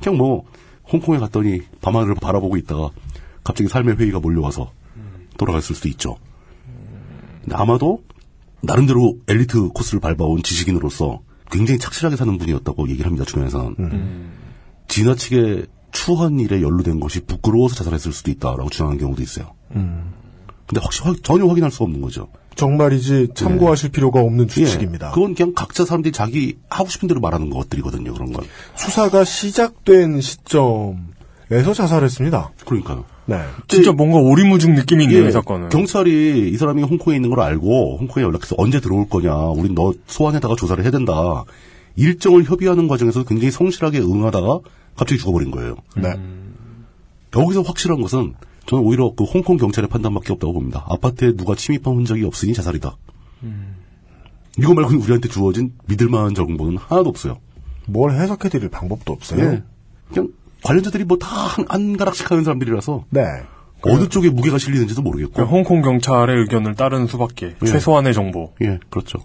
그냥 0.00 0.16
뭐 0.16 0.44
홍콩에 0.92 1.18
갔더니 1.18 1.62
밤하늘을 1.80 2.14
바라보고 2.14 2.56
있다가 2.56 2.90
갑자기 3.42 3.68
삶의 3.68 3.96
회의가 3.96 4.20
몰려와서 4.20 4.70
돌아갔을 5.38 5.74
수도 5.74 5.88
있죠. 5.88 6.16
근데 7.42 7.56
아마도 7.56 8.04
나름대로 8.62 9.16
엘리트 9.26 9.70
코스를 9.70 10.00
밟아온 10.00 10.42
지식인으로서 10.42 11.20
굉장히 11.50 11.80
착실하게 11.80 12.14
사는 12.14 12.38
분이었다고 12.38 12.88
얘기를 12.90 13.06
합니다. 13.06 13.24
주변에서는. 13.24 14.30
지나치게 14.86 15.66
추한 15.92 16.38
일에 16.40 16.62
연루된 16.62 17.00
것이 17.00 17.20
부끄러워서 17.20 17.74
자살했을 17.76 18.12
수도 18.12 18.30
있다라고 18.30 18.70
주장하는 18.70 18.98
경우도 18.98 19.22
있어요. 19.22 19.52
근데 19.72 20.80
혹시 20.82 21.02
확- 21.02 21.22
전혀 21.24 21.46
확인할 21.46 21.70
수가 21.70 21.84
없는 21.86 22.00
거죠. 22.00 22.28
정말이지 22.54 23.28
참고하실 23.34 23.90
필요가 23.90 24.20
없는 24.20 24.48
추측입니다. 24.48 25.08
예, 25.08 25.10
그건 25.14 25.34
그냥 25.34 25.52
각자 25.54 25.84
사람들이 25.84 26.12
자기 26.12 26.56
하고 26.68 26.88
싶은 26.90 27.08
대로 27.08 27.20
말하는 27.20 27.48
것들이거든요. 27.50 28.12
그런 28.12 28.32
건. 28.32 28.44
수사가 28.76 29.24
시작된 29.24 30.20
시점에서 30.20 31.74
자살했습니다. 31.74 32.50
그러니까요. 32.66 33.04
네. 33.26 33.40
진짜 33.68 33.92
뭔가 33.92 34.18
오리무중 34.18 34.74
느낌이 34.74 35.04
있네요, 35.04 35.24
예, 35.24 35.28
이 35.28 35.32
사건은. 35.32 35.68
경찰이 35.68 36.50
이 36.52 36.56
사람이 36.56 36.82
홍콩에 36.82 37.16
있는 37.16 37.30
걸 37.30 37.40
알고 37.40 37.98
홍콩에 37.98 38.24
연락해서 38.24 38.56
언제 38.58 38.80
들어올 38.80 39.08
거냐, 39.08 39.32
우린 39.50 39.74
너 39.74 39.92
소환해다가 40.06 40.56
조사를 40.56 40.82
해야 40.82 40.90
된다. 40.90 41.44
일정을 41.96 42.44
협의하는 42.44 42.88
과정에서 42.88 43.24
굉장히 43.24 43.50
성실하게 43.52 44.00
응하다가 44.00 44.60
갑자기 45.00 45.18
죽어버린 45.18 45.50
거예요. 45.50 45.76
네. 45.96 46.12
여기서 47.34 47.62
확실한 47.62 48.02
것은 48.02 48.34
저는 48.66 48.84
오히려 48.84 49.14
그 49.16 49.24
홍콩 49.24 49.56
경찰의 49.56 49.88
판단밖에 49.88 50.34
없다고 50.34 50.52
봅니다. 50.52 50.84
아파트에 50.90 51.34
누가 51.36 51.54
침입한 51.54 51.96
흔적이 51.96 52.24
없으니 52.26 52.52
자살이다. 52.52 52.96
이거 54.58 54.74
말고는 54.74 55.00
우리한테 55.00 55.28
주어진 55.30 55.72
믿을만한 55.86 56.34
정보는 56.34 56.76
하나도 56.76 57.08
없어요. 57.08 57.38
뭘 57.86 58.12
해석해드릴 58.12 58.68
방법도 58.68 59.12
없어요. 59.14 59.40
예. 59.42 59.62
그냥 60.12 60.32
관련자들이 60.62 61.04
뭐 61.04 61.16
다 61.18 61.46
한 61.66 61.96
가락씩 61.96 62.30
하는 62.30 62.44
사람들이라서 62.44 63.06
네. 63.10 63.22
어느 63.82 64.06
쪽에 64.08 64.28
무게가 64.28 64.58
실리는지도 64.58 65.00
모르겠고. 65.00 65.32
그냥 65.32 65.48
홍콩 65.50 65.80
경찰의 65.80 66.40
의견을 66.40 66.74
따르는 66.74 67.06
수밖에. 67.06 67.56
예. 67.62 67.66
최소한의 67.66 68.12
정보. 68.12 68.52
예, 68.60 68.78
그렇죠. 68.90 69.18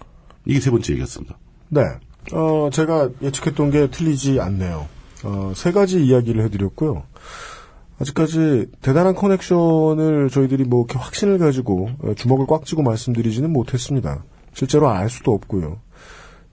이게 0.45 0.61
세 0.61 0.71
번째 0.71 0.93
얘기였습니다. 0.93 1.37
네. 1.67 1.81
어, 2.31 2.69
제가 2.71 3.09
예측했던 3.21 3.71
게 3.71 3.89
틀리지 3.91 4.39
않네요. 4.39 4.87
어, 5.25 5.53
세 5.55 5.71
가지 5.71 6.05
이야기를 6.05 6.43
해드렸고요. 6.43 7.03
아직까지 7.99 8.67
대단한 8.81 9.15
커넥션을 9.15 10.29
저희들이 10.29 10.65
뭐 10.65 10.81
이렇게 10.81 10.99
확신을 10.99 11.39
가지고 11.39 11.89
어, 12.03 12.13
주먹을 12.13 12.45
꽉 12.45 12.65
쥐고 12.65 12.83
말씀드리지는 12.83 13.51
못했습니다. 13.51 14.23
실제로 14.53 14.89
알 14.89 15.09
수도 15.09 15.33
없고요. 15.33 15.79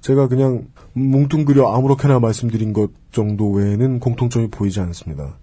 제가 0.00 0.28
그냥 0.28 0.66
뭉뚱그려 0.94 1.72
아무렇게나 1.74 2.18
말씀드린 2.18 2.72
것 2.72 2.90
정도 3.12 3.50
외에는 3.50 4.00
공통점이 4.00 4.48
보이지 4.48 4.80
않습니다. 4.80 5.36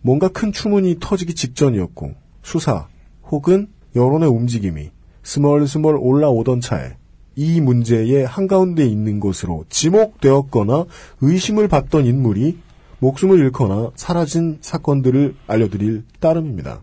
뭔가 0.00 0.28
큰 0.28 0.52
추문이 0.52 0.98
터지기 1.00 1.34
직전이었고 1.34 2.14
수사 2.42 2.86
혹은 3.30 3.68
여론의 3.94 4.28
움직임이 4.28 4.90
스멀스멀 5.22 5.96
올라오던 5.96 6.60
차에 6.60 6.96
이 7.34 7.60
문제의 7.60 8.24
한가운데 8.24 8.86
있는 8.86 9.20
것으로 9.20 9.64
지목되었거나 9.68 10.86
의심을 11.20 11.68
받던 11.68 12.06
인물이 12.06 12.58
목숨을 12.98 13.38
잃거나 13.38 13.90
사라진 13.94 14.58
사건들을 14.60 15.36
알려드릴 15.46 16.04
따름입니다. 16.20 16.80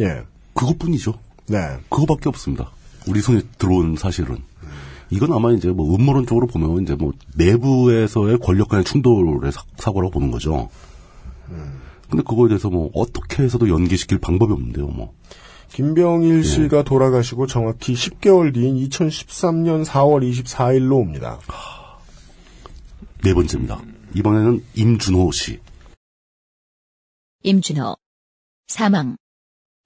예. 0.00 0.22
그것뿐이죠. 0.54 1.14
네. 1.48 1.58
그거밖에 1.88 2.28
없습니다. 2.28 2.70
우리 3.08 3.20
손에 3.20 3.42
들어온 3.58 3.96
사실은. 3.96 4.38
이건 5.10 5.32
아마 5.32 5.52
이제 5.52 5.68
뭐 5.68 5.94
음모론 5.94 6.26
쪽으로 6.26 6.46
보면 6.46 6.82
이제 6.82 6.94
뭐 6.94 7.12
내부에서의 7.36 8.38
권력 8.38 8.68
간의 8.68 8.84
충돌의 8.84 9.52
사, 9.52 9.62
사고라고 9.76 10.12
보는 10.12 10.30
거죠. 10.30 10.70
근데 12.08 12.22
그거에 12.24 12.48
대해서 12.48 12.70
뭐 12.70 12.90
어떻게 12.94 13.42
해서도 13.42 13.68
연기시킬 13.68 14.18
방법이 14.18 14.52
없는데요, 14.52 14.86
뭐. 14.88 15.14
김병일 15.68 16.44
씨가 16.44 16.82
돌아가시고 16.82 17.46
정확히 17.46 17.94
10개월 17.94 18.52
뒤인 18.52 18.76
2013년 18.88 19.84
4월 19.86 20.30
24일로 20.30 20.98
옵니다. 20.98 21.38
네 23.24 23.32
번째입니다. 23.32 23.80
이번에는 24.14 24.64
임준호 24.74 25.32
씨. 25.32 25.58
임준호. 27.42 27.96
사망. 28.68 29.16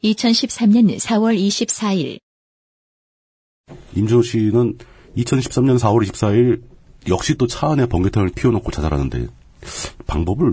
2013년 0.05 0.99
4월 0.99 1.39
24일. 1.39 2.19
임준호 3.95 4.23
씨는 4.23 4.79
2013년 5.17 5.79
4월 5.79 6.07
24일 6.09 6.63
역시 7.09 7.35
또 7.37 7.47
차 7.47 7.71
안에 7.71 7.87
번개탄을 7.87 8.31
피워놓고 8.35 8.71
자살하는데 8.71 9.27
방법을 10.07 10.53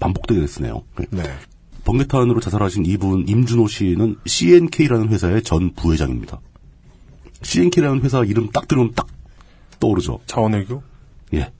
반복되게 0.00 0.46
쓰네요. 0.46 0.84
네. 1.10 1.22
번개탄으로 1.84 2.40
자살하신 2.40 2.86
이분 2.86 3.26
임준호 3.28 3.68
씨는 3.68 4.16
CNK라는 4.26 5.08
회사의 5.08 5.42
전 5.42 5.72
부회장입니다. 5.74 6.40
CNK라는 7.42 8.02
회사 8.02 8.24
이름 8.24 8.50
딱 8.50 8.68
들으면 8.68 8.92
딱 8.94 9.06
떠오르죠. 9.80 10.20
자원외교? 10.26 10.82
예. 11.34 11.52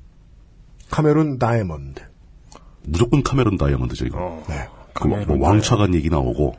카메룬 0.91 1.39
다이아몬드. 1.39 2.03
무조건 2.85 3.23
카메룬 3.23 3.57
다이아몬드죠, 3.59 4.07
이거. 4.07 4.43
네. 4.49 4.67
그 4.95 5.07
뭐, 5.07 5.19
뭐 5.27 5.39
왕차관 5.49 5.95
얘기 5.95 6.09
나오고. 6.09 6.55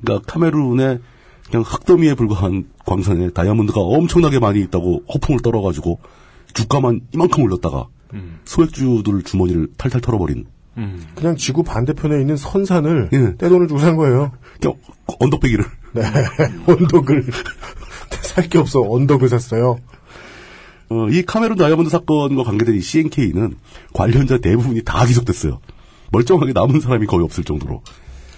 그러니까 0.00 0.30
카메룬에 0.32 0.98
그냥 1.50 1.62
흙더미에 1.64 2.14
불과한 2.14 2.68
광산에 2.84 3.30
다이아몬드가 3.30 3.80
엄청나게 3.80 4.38
많이 4.40 4.60
있다고 4.62 5.02
허풍을 5.12 5.40
떨어가지고 5.42 6.00
주가만 6.54 7.02
이만큼 7.12 7.44
올렸다가 7.44 7.86
소액주들 8.44 9.22
주머니를 9.22 9.68
탈탈 9.76 10.00
털어버린 10.00 10.46
그냥 11.14 11.36
지구 11.36 11.62
반대편에 11.62 12.20
있는 12.20 12.36
선산을 12.36 13.10
예. 13.12 13.36
떼돈을 13.36 13.68
주고 13.68 13.78
산 13.80 13.96
거예요. 13.96 14.32
그냥 14.60 14.76
언덕배기를 15.20 15.64
네. 15.92 16.02
언덕을 16.66 17.24
살 18.22 18.48
게 18.48 18.58
없어 18.58 18.80
언덕을 18.82 19.28
샀어요. 19.28 19.78
어, 20.88 21.08
이 21.08 21.22
카메룬 21.22 21.56
다이아몬드 21.56 21.90
사건과 21.90 22.44
관계된 22.44 22.74
이 22.76 22.80
CNK는 22.80 23.56
관련자 23.92 24.38
대부분이 24.38 24.82
다 24.84 25.04
기소됐어요. 25.04 25.60
멀쩡하게 26.12 26.52
남은 26.52 26.80
사람이 26.80 27.06
거의 27.06 27.24
없을 27.24 27.44
정도로. 27.44 27.82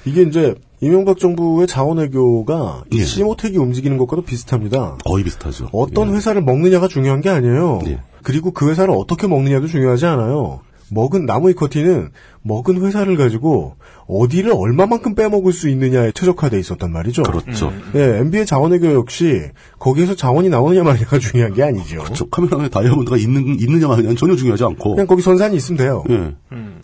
이게 0.04 0.22
이제 0.22 0.54
이명박 0.80 1.18
정부의 1.18 1.66
자원외교가 1.66 2.84
예. 2.94 3.04
시모텍이 3.04 3.56
움직이는 3.56 3.98
것과도 3.98 4.22
비슷합니다. 4.22 4.96
거의 5.04 5.24
비슷하죠. 5.24 5.68
어떤 5.72 6.10
예. 6.10 6.14
회사를 6.14 6.42
먹느냐가 6.42 6.88
중요한 6.88 7.20
게 7.20 7.28
아니에요. 7.28 7.80
예. 7.86 8.00
그리고 8.22 8.52
그 8.52 8.70
회사를 8.70 8.94
어떻게 8.96 9.26
먹느냐도 9.26 9.66
중요하지 9.66 10.06
않아요. 10.06 10.60
먹은 10.90 11.26
나무 11.26 11.50
이커티는 11.50 12.10
먹은 12.48 12.80
회사를 12.82 13.16
가지고 13.16 13.76
어디를 14.06 14.52
얼마만큼 14.56 15.14
빼먹을 15.14 15.52
수 15.52 15.68
있느냐에 15.68 16.12
최적화돼 16.12 16.58
있었단 16.58 16.90
말이죠. 16.90 17.22
그렇죠. 17.22 17.70
예, 17.94 18.18
MB의 18.20 18.46
자원외교 18.46 18.94
역시 18.94 19.42
거기에서 19.78 20.14
자원이 20.16 20.48
나오느냐 20.48 20.82
마느냐가 20.82 21.18
중요한 21.20 21.52
게 21.52 21.62
아니죠. 21.62 22.02
저 22.14 22.24
카메라에 22.26 22.70
다이아몬드가 22.70 23.18
있는, 23.18 23.58
있느냐 23.60 23.86
마느냐는 23.86 24.16
전혀 24.16 24.34
중요하지 24.34 24.64
않고. 24.64 24.94
그냥 24.94 25.06
거기 25.06 25.20
선산이 25.20 25.54
있으면 25.56 25.76
돼요. 25.78 26.04
예. 26.08 26.34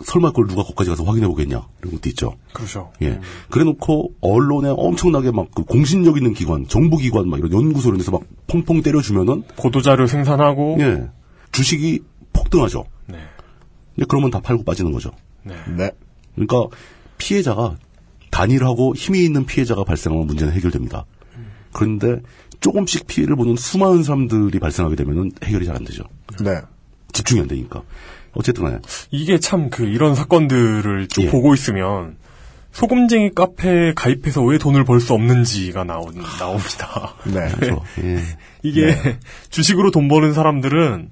설마 0.05 0.31
그걸 0.31 0.49
누가 0.49 0.63
거기까지 0.63 0.91
가서 0.91 1.03
확인해 1.05 1.27
보겠냐. 1.27 1.67
이런 1.81 1.93
것도 1.93 2.09
있죠. 2.11 2.35
그렇죠. 2.53 2.91
예. 3.03 3.19
그래 3.51 3.65
놓고 3.65 4.13
언론에 4.21 4.69
엄청나게 4.69 5.31
막 5.31 5.47
그 5.55 5.63
공신력 5.63 6.17
있는 6.17 6.35
기관, 6.35 6.67
정부기관 6.69 7.29
막 7.29 7.39
이런 7.39 7.53
연구소 7.53 7.89
이런 7.89 7.99
데서 7.99 8.11
막 8.11 8.23
퐁퐁 8.49 8.83
때려주면은 8.83 9.45
보도자료 9.57 10.07
생산하고. 10.07 10.77
예. 10.81 11.09
주식이 11.53 12.01
폭등하죠. 12.33 12.85
네. 13.07 13.19
예, 14.01 14.05
그러면 14.09 14.31
다 14.31 14.41
팔고 14.41 14.65
빠지는 14.65 14.91
거죠. 14.93 15.13
네. 15.45 15.55
네. 15.77 15.91
그러니까 16.35 16.77
피해자가 17.19 17.77
단일하고 18.31 18.95
힘이 18.97 19.25
있는 19.25 19.47
피해자가 19.47 19.85
발생하면 19.85 20.27
문제는 20.27 20.53
해결됩니다. 20.53 21.05
그런데 21.73 22.21
조금씩 22.61 23.07
피해를 23.07 23.37
보는 23.37 23.57
수많은 23.57 24.03
사람들이 24.03 24.59
발생하게 24.59 24.97
되면 24.97 25.31
해결이 25.45 25.67
잘 25.67 25.77
안 25.77 25.85
되죠. 25.85 26.05
네. 26.41 26.61
집중이 27.13 27.41
안 27.41 27.49
되니까. 27.49 27.83
어쨌든 28.33 28.65
간에 28.65 28.79
이게 29.13 29.39
참 29.39 29.71
그 29.71 29.85
이런 29.85 30.15
사건들을 30.17 31.07
쭉 31.09 31.23
예. 31.23 31.31
보고 31.31 31.55
있으면 31.55 32.17
소금쟁이 32.73 33.31
카페에 33.35 33.95
가입해서 33.95 34.43
왜 34.43 34.59
돈을 34.59 34.85
벌 34.85 34.99
수 35.01 35.15
없는지가 35.15 35.85
나오, 35.85 36.11
나옵니다. 36.41 37.15
네. 37.25 37.49
그렇죠. 37.55 37.83
예. 38.03 38.19
이게 38.65 38.97
주식으로 39.51 39.93
돈 39.93 40.09
버는 40.09 40.33
사람들은 40.33 41.11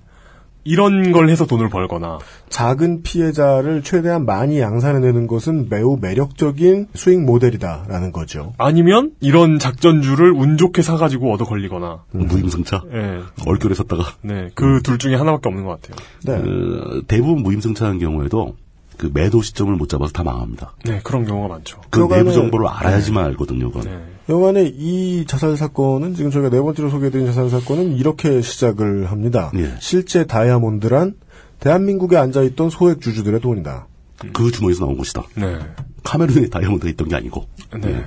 이런 0.65 1.13
걸 1.13 1.29
해서 1.29 1.47
돈을 1.47 1.69
벌거나 1.69 2.19
작은 2.49 3.03
피해자를 3.03 3.83
최대한 3.83 4.25
많이 4.27 4.61
양산해내는 4.61 5.27
것은 5.27 5.69
매우 5.69 5.99
매력적인 6.01 6.89
수익 6.95 7.21
모델이다라는 7.21 8.13
거죠. 8.13 8.53
아니면 8.59 9.13
이런 9.21 9.59
작전주를 9.59 10.33
운 10.33 10.57
좋게 10.57 10.83
사가지고 10.83 11.33
얻어 11.33 11.45
걸리거나 11.45 12.05
무임승차. 12.13 12.83
예. 12.93 13.21
얼결에 13.47 13.75
섰다가. 13.75 14.05
네, 14.23 14.49
그 14.55 14.81
둘 14.83 14.99
중에 14.99 15.15
하나밖에 15.15 15.49
없는 15.49 15.65
것 15.65 15.81
같아요. 15.81 15.97
네. 16.25 16.43
그 16.43 17.03
대부분 17.07 17.43
무임승차한 17.43 17.99
경우에도 17.99 18.57
그 19.03 19.11
매도 19.12 19.42
시점을 19.42 19.74
못 19.74 19.88
잡아서 19.88 20.12
다 20.12 20.22
망합니다. 20.22 20.74
네, 20.84 21.00
그런 21.03 21.24
경우가 21.26 21.48
많죠. 21.57 21.80
그 21.90 22.03
그거는- 22.07 22.16
내부 22.18 22.32
정보를 22.32 22.68
알아야지만 22.68 23.24
알거든요. 23.24 23.72
그건. 23.72 23.90
네. 23.90 24.00
여간의 24.28 24.68
이 24.78 25.24
자살 25.26 25.57
사건은 25.57 26.14
지금 26.14 26.30
저희가 26.30 26.50
네 26.50 26.61
번째로 26.61 26.88
소개해드린 26.88 27.26
자살 27.26 27.50
사건은 27.50 27.96
이렇게 27.96 28.40
시작을 28.40 29.11
합니다. 29.11 29.50
예. 29.57 29.74
실제 29.80 30.24
다이아몬드란 30.24 31.14
대한민국에 31.59 32.16
앉아있던 32.16 32.70
소액 32.70 33.00
주주들의 33.00 33.40
돈이다. 33.40 33.88
그 34.32 34.53
주머니에서 34.53 34.84
나온 34.84 34.96
것이다. 34.96 35.24
네. 35.34 35.59
카메룬에 36.05 36.48
다이아몬드가 36.48 36.88
있던 36.90 37.09
게 37.09 37.16
아니고. 37.16 37.48
네. 37.80 37.88
예. 37.88 38.05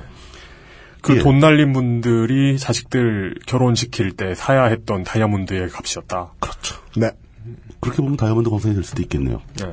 그 1.01 1.17
예. 1.17 1.19
돈 1.19 1.39
날린 1.39 1.73
분들이 1.73 2.57
자식들 2.57 3.35
결혼시킬 3.45 4.11
때 4.15 4.33
사야 4.33 4.63
했던 4.67 5.03
다이아몬드의 5.03 5.67
값이었다. 5.71 6.31
그렇죠. 6.39 6.77
네. 6.95 7.11
그렇게 7.81 8.01
보면 8.01 8.15
다이아몬드 8.15 8.49
광산이 8.49 8.75
될 8.75 8.83
수도 8.85 9.01
있겠네요. 9.01 9.41
네. 9.59 9.65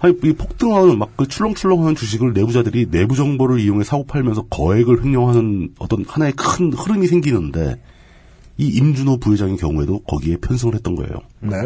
아니, 0.00 0.14
이 0.24 0.32
폭등하는 0.32 0.98
막 0.98 1.16
그 1.16 1.26
출렁출렁하는 1.26 1.94
주식을 1.94 2.34
내부자들이 2.34 2.90
내부 2.90 3.16
정보를 3.16 3.60
이용해 3.60 3.84
사고 3.84 4.04
팔면서 4.04 4.42
거액을 4.42 5.02
횡령하는 5.02 5.74
어떤 5.78 6.04
하나의 6.06 6.32
큰 6.32 6.72
흐름이 6.72 7.06
생기는데 7.06 7.80
이 8.58 8.68
임준호 8.68 9.18
부회장의 9.18 9.56
경우에도 9.56 10.00
거기에 10.00 10.36
편승을 10.36 10.74
했던 10.74 10.94
거예요. 10.94 11.14
네. 11.40 11.56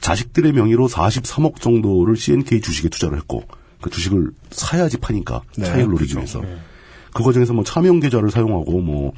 자식들의 0.00 0.52
명의로 0.52 0.88
43억 0.88 1.60
정도를 1.60 2.16
CNK 2.16 2.60
주식에 2.60 2.88
투자를 2.88 3.16
했고 3.18 3.42
그 3.80 3.90
주식을 3.90 4.30
사야지 4.50 4.98
파니까 4.98 5.42
네, 5.56 5.64
차익을 5.64 5.90
노리기 5.90 6.14
그렇죠. 6.14 6.40
위해서 6.40 6.60
그 7.14 7.22
과정에서 7.22 7.52
뭐 7.54 7.64
차명 7.64 8.00
계좌를 8.00 8.30
사용하고 8.30 8.80
뭐 8.80 9.12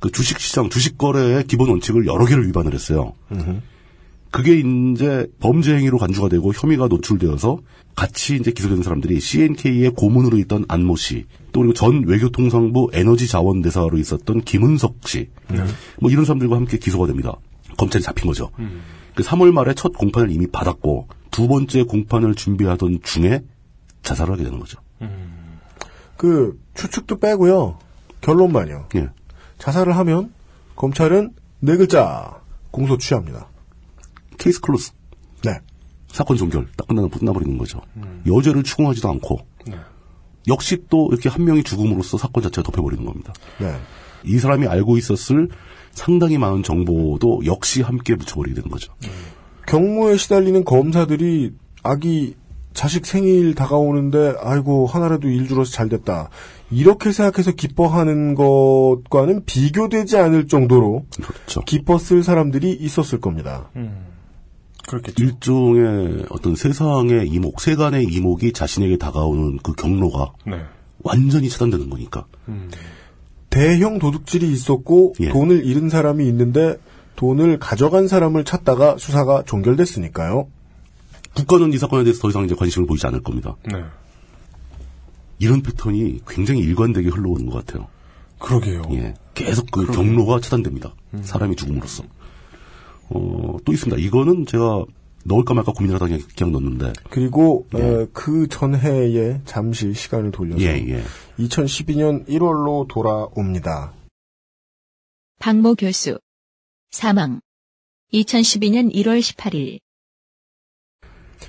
그 0.00 0.10
주식 0.10 0.38
시장 0.38 0.68
주식 0.68 0.98
거래의 0.98 1.44
기본 1.44 1.70
원칙을 1.70 2.06
여러 2.06 2.26
개를 2.26 2.46
위반을 2.48 2.74
했어요. 2.74 3.14
그게 4.30 4.58
이제 4.58 5.30
범죄 5.40 5.74
행위로 5.76 5.98
간주가 5.98 6.28
되고 6.28 6.52
혐의가 6.52 6.88
노출되어서 6.88 7.58
같이 7.94 8.36
이제 8.36 8.50
기소된 8.50 8.82
사람들이 8.82 9.18
CNK의 9.20 9.90
고문으로 9.90 10.36
있던 10.38 10.66
안모 10.68 10.96
씨, 10.96 11.24
또 11.52 11.60
그리고 11.60 11.72
전 11.72 12.04
외교통상부 12.04 12.90
에너지자원대사로 12.92 13.96
있었던 13.98 14.42
김은석 14.42 14.96
씨, 15.06 15.30
뭐 16.00 16.10
이런 16.10 16.26
사람들과 16.26 16.56
함께 16.56 16.76
기소가 16.76 17.06
됩니다. 17.06 17.34
검찰이 17.78 18.02
잡힌 18.02 18.26
거죠. 18.26 18.50
그 19.14 19.22
3월 19.22 19.52
말에 19.52 19.72
첫 19.74 19.94
공판을 19.96 20.30
이미 20.30 20.46
받았고 20.46 21.08
두 21.30 21.48
번째 21.48 21.84
공판을 21.84 22.34
준비하던 22.34 23.00
중에 23.02 23.42
자살을 24.02 24.34
하게 24.34 24.44
되는 24.44 24.58
거죠. 24.58 24.78
그 26.18 26.60
추측도 26.74 27.18
빼고요. 27.18 27.78
결론만요. 28.20 28.88
예. 28.96 29.08
자살을 29.58 29.96
하면 29.96 30.32
검찰은 30.74 31.30
네 31.60 31.76
글자 31.76 32.40
공소 32.70 32.98
취합니다. 32.98 33.48
케이스 34.38 34.60
클로스. 34.60 34.92
네. 35.44 35.58
사건 36.08 36.36
종결 36.36 36.66
딱 36.76 36.86
끝나 36.86 37.06
끝나버리는 37.08 37.58
거죠. 37.58 37.80
여죄를 38.26 38.62
추궁하지도 38.62 39.08
않고 39.10 39.38
역시 40.48 40.84
또 40.88 41.08
이렇게 41.10 41.28
한 41.28 41.44
명이 41.44 41.62
죽음으로써 41.64 42.16
사건 42.18 42.42
자체가 42.42 42.62
덮여버리는 42.62 43.04
겁니다. 43.04 43.32
네. 43.58 43.76
이 44.24 44.38
사람이 44.38 44.66
알고 44.66 44.96
있었을 44.96 45.48
상당히 45.92 46.38
많은 46.38 46.62
정보도 46.62 47.42
역시 47.44 47.82
함께 47.82 48.14
묻혀버리게 48.14 48.54
되는 48.54 48.70
거죠. 48.70 48.92
경무에 49.66 50.16
시달리는 50.16 50.64
검사들이 50.64 51.52
아기 51.82 52.34
자식 52.72 53.06
생일 53.06 53.54
다가오는데 53.54 54.34
아이고 54.40 54.86
하나라도 54.86 55.28
일 55.28 55.48
줄어서 55.48 55.72
잘 55.72 55.88
됐다. 55.88 56.28
이렇게 56.70 57.10
생각해서 57.12 57.52
기뻐하는 57.52 58.34
것과는 58.34 59.44
비교되지 59.44 60.18
않을 60.18 60.46
정도로 60.48 61.06
그렇죠. 61.16 61.60
기뻤을 61.62 62.22
사람들이 62.22 62.72
있었을 62.72 63.20
겁니다. 63.20 63.70
그렇겠죠. 64.86 65.22
일종의 65.22 66.26
어떤 66.30 66.54
세상의 66.54 67.28
이목, 67.28 67.60
세간의 67.60 68.04
이목이 68.04 68.52
자신에게 68.52 68.96
다가오는 68.98 69.58
그 69.58 69.72
경로가 69.72 70.32
네. 70.46 70.62
완전히 71.02 71.48
차단되는 71.48 71.90
거니까. 71.90 72.26
대형 73.50 73.98
도둑질이 73.98 74.50
있었고 74.52 75.14
예. 75.20 75.28
돈을 75.30 75.64
잃은 75.64 75.88
사람이 75.88 76.26
있는데 76.28 76.76
돈을 77.16 77.58
가져간 77.58 78.08
사람을 78.08 78.44
찾다가 78.44 78.96
수사가 78.98 79.42
종결됐으니까요. 79.44 80.48
국가는 81.34 81.72
이 81.72 81.78
사건에 81.78 82.04
대해서 82.04 82.20
더 82.20 82.28
이상 82.28 82.44
이제 82.44 82.54
관심을 82.54 82.86
보이지 82.86 83.06
않을 83.06 83.22
겁니다. 83.22 83.56
네. 83.70 83.82
이런 85.38 85.62
패턴이 85.62 86.20
굉장히 86.28 86.60
일관되게 86.60 87.08
흘러오는 87.08 87.46
것 87.46 87.64
같아요. 87.64 87.88
그러게요. 88.38 88.82
예. 88.92 89.14
계속 89.34 89.70
그 89.70 89.86
그러게요. 89.86 89.96
경로가 89.96 90.40
차단됩니다. 90.40 90.94
사람이 91.22 91.56
죽음으로써. 91.56 92.04
어, 93.10 93.56
또 93.64 93.72
있습니다. 93.72 94.00
이거는 94.00 94.46
제가 94.46 94.84
넣을까 95.24 95.54
말까 95.54 95.72
고민하다가 95.72 96.06
그냥, 96.06 96.20
그냥 96.36 96.52
넣었는데. 96.52 96.92
그리고 97.10 97.66
어, 97.72 98.06
그 98.12 98.46
전해에 98.48 99.40
잠시 99.44 99.92
시간을 99.92 100.30
돌려서 100.30 100.62
예, 100.62 100.76
예. 100.88 101.02
2012년 101.38 102.26
1월로 102.28 102.86
돌아옵니다. 102.88 103.92
박모 105.38 105.74
교수. 105.74 106.18
사망. 106.90 107.40
2012년 108.12 108.94
1월 108.94 109.20
18일. 109.20 109.80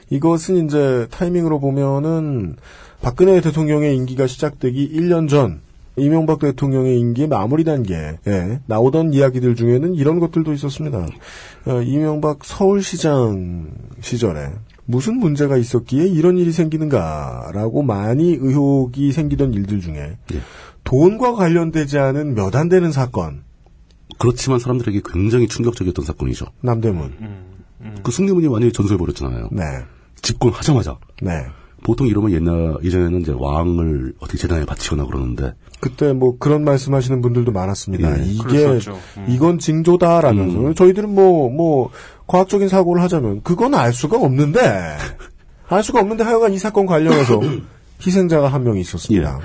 이것은 0.10 0.66
이제 0.66 1.08
타이밍으로 1.12 1.60
보면은 1.60 2.58
박근혜 3.02 3.40
대통령의 3.42 3.96
임기가 3.96 4.28
시작되기 4.28 4.92
1년 4.92 5.30
전 5.30 5.62
이명박 5.98 6.40
대통령의 6.40 7.00
임기의 7.00 7.28
마무리 7.28 7.64
단계에 7.64 8.18
나오던 8.68 9.14
이야기들 9.14 9.56
중에는 9.56 9.96
이런 9.96 10.20
것들도 10.20 10.54
있었습니다. 10.54 11.08
어, 11.66 11.82
이명박 11.82 12.46
서울시장 12.46 13.72
시절에 14.02 14.52
무슨 14.86 15.18
문제가 15.18 15.58
있었기에 15.58 16.06
이런 16.08 16.38
일이 16.38 16.52
생기는가라고 16.52 17.82
많이 17.82 18.30
의혹이 18.40 19.12
생기던 19.12 19.54
일들 19.54 19.82
중에 19.82 20.18
돈과 20.84 21.34
관련되지 21.34 21.98
않은 21.98 22.36
몇 22.36 22.56
안 22.56 22.70
되는 22.70 22.92
사건 22.92 23.44
그렇지만 24.20 24.60
사람들에게 24.60 25.02
굉장히 25.12 25.48
충격적이었던 25.48 26.06
사건이죠. 26.06 26.46
남대문 26.62 27.14
그 28.04 28.12
승리문이 28.12 28.48
완전히 28.48 28.72
전소해버렸잖아요. 28.72 29.50
네. 29.52 29.64
집권하자마자. 30.22 30.98
네. 31.22 31.32
보통 31.84 32.08
이러면 32.08 32.32
옛날, 32.32 32.76
예전에는 32.84 33.22
이제 33.22 33.34
왕을 33.38 34.16
어떻게 34.20 34.38
재단에 34.40 34.66
바치거나 34.66 35.06
그러는데. 35.06 35.54
그때 35.80 36.14
뭐 36.14 36.38
그런 36.38 36.64
말씀하시는 36.64 37.22
분들도 37.22 37.52
많았습니다. 37.52 38.20
예, 38.20 38.26
이게 38.26 38.44
그랬었죠. 38.44 38.98
이건 39.28 39.60
징조다라면서 39.60 40.74
저희들은 40.74 41.14
뭐뭐 41.14 41.92
과학적인 42.26 42.68
사고를 42.68 43.02
하자면 43.04 43.42
그건 43.44 43.76
알 43.76 43.94
수가 43.94 44.18
없는데 44.18 44.98
알 45.70 45.84
수가 45.84 46.00
없는데 46.00 46.24
하여간 46.24 46.54
이 46.54 46.58
사건 46.58 46.86
관련해서 46.86 47.42
희생자가 48.06 48.48
한 48.48 48.64
명이 48.64 48.82
있었습니다. 48.82 49.40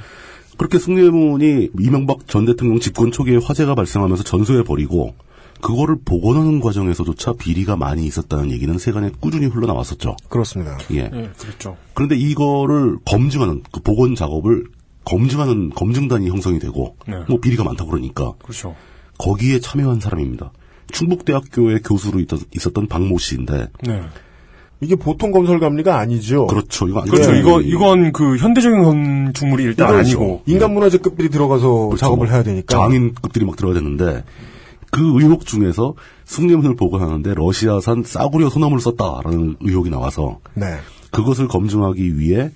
그렇게 0.59 0.79
승리문이 0.79 1.71
이명박 1.81 2.29
전 2.29 2.45
대통령 2.45 2.79
집권 2.79 3.11
초기에 3.11 3.39
화재가 3.43 3.75
발생하면서 3.75 4.23
전소해 4.23 4.63
버리고, 4.63 5.15
그거를 5.61 5.97
복원하는 6.05 6.61
과정에서조차 6.61 7.33
비리가 7.33 7.77
많이 7.77 8.05
있었다는 8.07 8.51
얘기는 8.51 8.77
세간에 8.79 9.11
꾸준히 9.21 9.47
흘러나왔었죠. 9.47 10.17
그렇습니다. 10.29 10.77
예. 10.93 11.11
예, 11.13 11.31
그렇죠. 11.39 11.77
그런데 11.95 12.17
이거를 12.17 12.99
검증하는, 13.05 13.63
그 13.73 13.81
복원 13.81 14.15
작업을 14.15 14.65
검증하는 15.05 15.71
검증단이 15.71 16.29
형성이 16.29 16.59
되고, 16.59 16.97
네. 17.07 17.17
뭐 17.29 17.41
비리가 17.41 17.65
많다고 17.65 17.91
그러니까, 17.91 18.33
그렇죠. 18.43 18.75
거기에 19.19 19.61
참여한 19.61 20.01
사람입니다. 20.01 20.53
충북대학교의 20.93 21.81
교수로 21.83 22.21
있던, 22.21 22.41
있었던 22.55 22.87
박모 22.87 23.19
씨인데, 23.19 23.69
네. 23.87 24.03
이게 24.83 24.97
보통 24.97 25.31
검설감리가 25.31 25.97
아니죠. 25.97 26.49
그렇죠. 26.49 26.89
이거 26.89 27.03
그렇죠. 27.03 27.31
아니죠. 27.31 27.41
이거 27.41 27.61
이건 27.61 28.13
그 28.13 28.37
현대적인 28.37 28.83
건축물이 28.83 29.63
일단 29.63 29.91
이거죠. 29.91 29.99
아니고 29.99 30.43
인간문화재급들이 30.47 31.29
들어가서 31.29 31.87
그렇죠. 31.87 31.97
작업을 31.97 32.27
뭐 32.27 32.35
해야 32.35 32.43
되니까. 32.43 32.77
장인급들이 32.77 33.45
막 33.45 33.55
들어야 33.55 33.75
되는데 33.75 34.25
그 34.91 35.01
의혹 35.21 35.47
중에서 35.47 35.95
승리문을 36.25 36.75
보고하는데 36.75 37.33
러시아산 37.35 38.03
싸구려 38.05 38.51
소나무를 38.51 38.81
썼다라는 38.81 39.59
의혹이 39.61 39.89
나와서 39.89 40.41
네. 40.55 40.67
그것을 41.13 41.47
검증하기 41.47 42.19
위해 42.19 42.51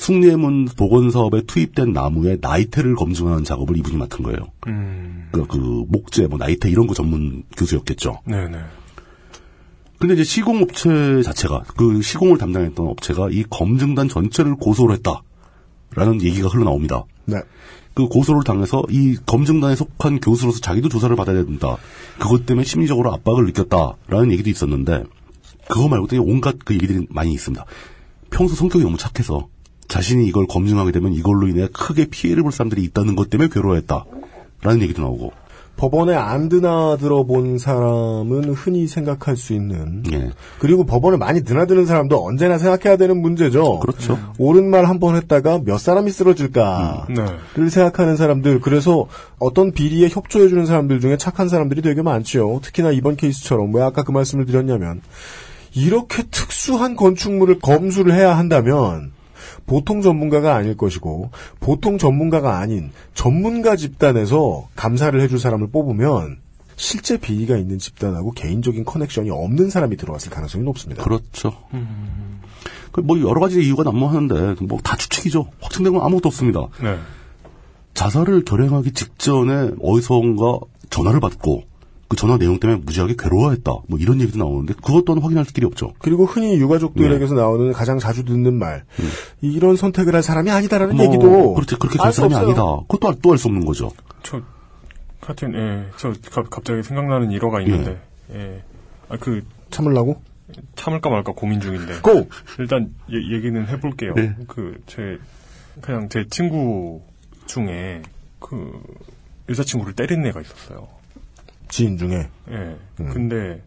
숭례문 0.00 0.66
복원 0.76 1.10
사업에 1.10 1.42
투입된 1.42 1.92
나무의 1.92 2.38
나이테를 2.40 2.94
검증하는 2.94 3.44
작업을 3.44 3.76
이분이 3.76 3.96
맡은 3.96 4.22
거예요. 4.22 4.38
음. 4.66 5.28
그, 5.32 5.46
그 5.46 5.84
목재, 5.88 6.26
뭐 6.26 6.38
나이테 6.38 6.70
이런 6.70 6.86
거 6.86 6.94
전문 6.94 7.42
교수였겠죠. 7.56 8.20
네네. 8.26 8.58
근데 9.98 10.14
이제 10.14 10.24
시공업체 10.24 11.22
자체가 11.22 11.64
그 11.76 12.02
시공을 12.02 12.38
담당했던 12.38 12.86
업체가 12.86 13.28
이 13.30 13.44
검증단 13.48 14.08
전체를 14.08 14.56
고소를 14.56 14.96
했다라는 14.96 16.22
얘기가 16.22 16.48
흘러나옵니다. 16.48 17.04
네. 17.24 17.38
그 17.94 18.08
고소를 18.08 18.44
당해서 18.44 18.82
이 18.90 19.16
검증단에 19.24 19.74
속한 19.74 20.20
교수로서 20.20 20.60
자기도 20.60 20.90
조사를 20.90 21.16
받아야 21.16 21.42
된다. 21.44 21.78
그것 22.18 22.44
때문에 22.44 22.64
심리적으로 22.64 23.10
압박을 23.14 23.46
느꼈다라는 23.46 24.32
얘기도 24.32 24.50
있었는데 24.50 25.04
그거 25.66 25.88
말고 25.88 26.06
도 26.06 26.22
온갖 26.22 26.56
그 26.62 26.74
얘기들이 26.74 27.06
많이 27.08 27.32
있습니다. 27.32 27.64
평소 28.30 28.54
성격이 28.54 28.84
너무 28.84 28.98
착해서 28.98 29.48
자신이 29.88 30.26
이걸 30.26 30.46
검증하게 30.46 30.92
되면 30.92 31.12
이걸로 31.12 31.48
인해 31.48 31.68
크게 31.72 32.06
피해를 32.06 32.42
볼 32.42 32.52
사람들이 32.52 32.82
있다는 32.84 33.16
것 33.16 33.30
때문에 33.30 33.48
괴로워했다라는 33.50 34.82
얘기도 34.82 35.02
나오고 35.02 35.32
법원에 35.76 36.14
안 36.14 36.48
드나들어 36.48 37.24
본 37.24 37.58
사람은 37.58 38.54
흔히 38.54 38.86
생각할 38.86 39.36
수 39.36 39.52
있는 39.52 40.04
예. 40.10 40.30
그리고 40.58 40.86
법원에 40.86 41.18
많이 41.18 41.44
드나드는 41.44 41.84
사람도 41.84 42.24
언제나 42.24 42.56
생각해야 42.56 42.96
되는 42.96 43.20
문제죠. 43.20 43.80
그렇죠. 43.80 44.18
옳은 44.38 44.70
말 44.70 44.86
한 44.86 45.00
번 45.00 45.16
했다가 45.16 45.60
몇 45.66 45.76
사람이 45.76 46.10
쓰러질까를 46.12 47.14
네. 47.14 47.68
생각하는 47.68 48.16
사람들 48.16 48.60
그래서 48.62 49.06
어떤 49.38 49.72
비리에 49.72 50.08
협조해 50.08 50.48
주는 50.48 50.64
사람들 50.64 51.00
중에 51.00 51.18
착한 51.18 51.50
사람들이 51.50 51.82
되게 51.82 52.00
많지요. 52.00 52.60
특히나 52.62 52.90
이번 52.92 53.16
케이스처럼 53.16 53.74
왜 53.74 53.82
아까 53.82 54.02
그 54.02 54.12
말씀을 54.12 54.46
드렸냐면 54.46 55.02
이렇게 55.74 56.22
특수한 56.30 56.96
건축물을 56.96 57.58
검수를 57.58 58.14
해야 58.14 58.38
한다면 58.38 59.12
보통 59.66 60.02
전문가가 60.02 60.54
아닐 60.54 60.76
것이고 60.76 61.30
보통 61.60 61.98
전문가가 61.98 62.58
아닌 62.58 62.90
전문가 63.14 63.76
집단에서 63.76 64.68
감사를 64.76 65.18
해줄 65.20 65.38
사람을 65.38 65.68
뽑으면 65.70 66.38
실제 66.76 67.16
비리가 67.16 67.56
있는 67.56 67.78
집단하고 67.78 68.32
개인적인 68.32 68.84
커넥션이 68.84 69.30
없는 69.30 69.70
사람이 69.70 69.96
들어왔을 69.96 70.30
가능성이 70.30 70.64
높습니다. 70.64 71.02
그렇죠. 71.02 71.54
그뭐 72.92 73.20
여러 73.20 73.40
가지 73.40 73.62
이유가 73.62 73.82
난무하는데 73.82 74.64
뭐 74.66 74.78
다 74.82 74.96
추측이죠. 74.96 75.46
확정된 75.60 75.92
건 75.94 76.02
아무것도 76.02 76.28
없습니다. 76.28 76.60
네. 76.82 76.98
자살을 77.94 78.44
결행하기 78.44 78.92
직전에 78.92 79.70
어디선가 79.82 80.58
전화를 80.90 81.20
받고 81.20 81.62
그 82.08 82.16
전화 82.16 82.38
내용 82.38 82.60
때문에 82.60 82.80
무지하게 82.84 83.14
괴로워했다. 83.18 83.72
뭐 83.88 83.98
이런 83.98 84.20
얘기도 84.20 84.38
나오는데 84.38 84.74
그것 84.74 85.04
또한 85.04 85.20
확인할 85.22 85.44
길이 85.46 85.66
없죠. 85.66 85.92
그리고 85.98 86.24
흔히 86.24 86.56
유가족들에게서 86.58 87.34
네. 87.34 87.40
나오는 87.40 87.72
가장 87.72 87.98
자주 87.98 88.24
듣는 88.24 88.54
말, 88.54 88.84
이런 89.40 89.76
선택을 89.76 90.14
할 90.14 90.22
사람이 90.22 90.50
아니다라는 90.50 90.96
뭐, 90.96 91.04
얘기도 91.04 91.54
그렇지 91.54 91.76
그렇게 91.76 91.98
될 91.98 92.12
사람이 92.12 92.34
없어요. 92.34 92.48
아니다. 92.48 92.62
그것도 92.88 93.20
또 93.20 93.32
알 93.32 93.38
수 93.38 93.48
없는 93.48 93.64
거죠. 93.64 93.90
저 94.22 94.40
하여튼 95.20 95.54
예, 95.54 95.86
저 95.96 96.12
가- 96.30 96.44
갑자기 96.48 96.82
생각나는 96.84 97.32
일화가 97.32 97.60
있는데 97.62 98.00
예. 98.32 98.62
아, 99.08 99.16
그 99.18 99.42
참을라고? 99.70 100.20
참을까 100.76 101.10
말까 101.10 101.32
고민 101.32 101.60
중인데. 101.60 102.00
고! 102.02 102.28
일단 102.60 102.94
얘- 103.12 103.34
얘기는 103.36 103.66
해볼게요. 103.66 104.14
네. 104.14 104.36
그제 104.46 105.18
그냥 105.80 106.08
제 106.08 106.24
친구 106.30 107.02
중에 107.46 108.02
그 108.38 108.70
여자친구를 109.48 109.94
때린 109.94 110.24
애가 110.26 110.40
있었어요. 110.40 110.86
지인 111.68 111.96
중에. 111.96 112.28
예. 112.50 112.76
근데 112.96 113.62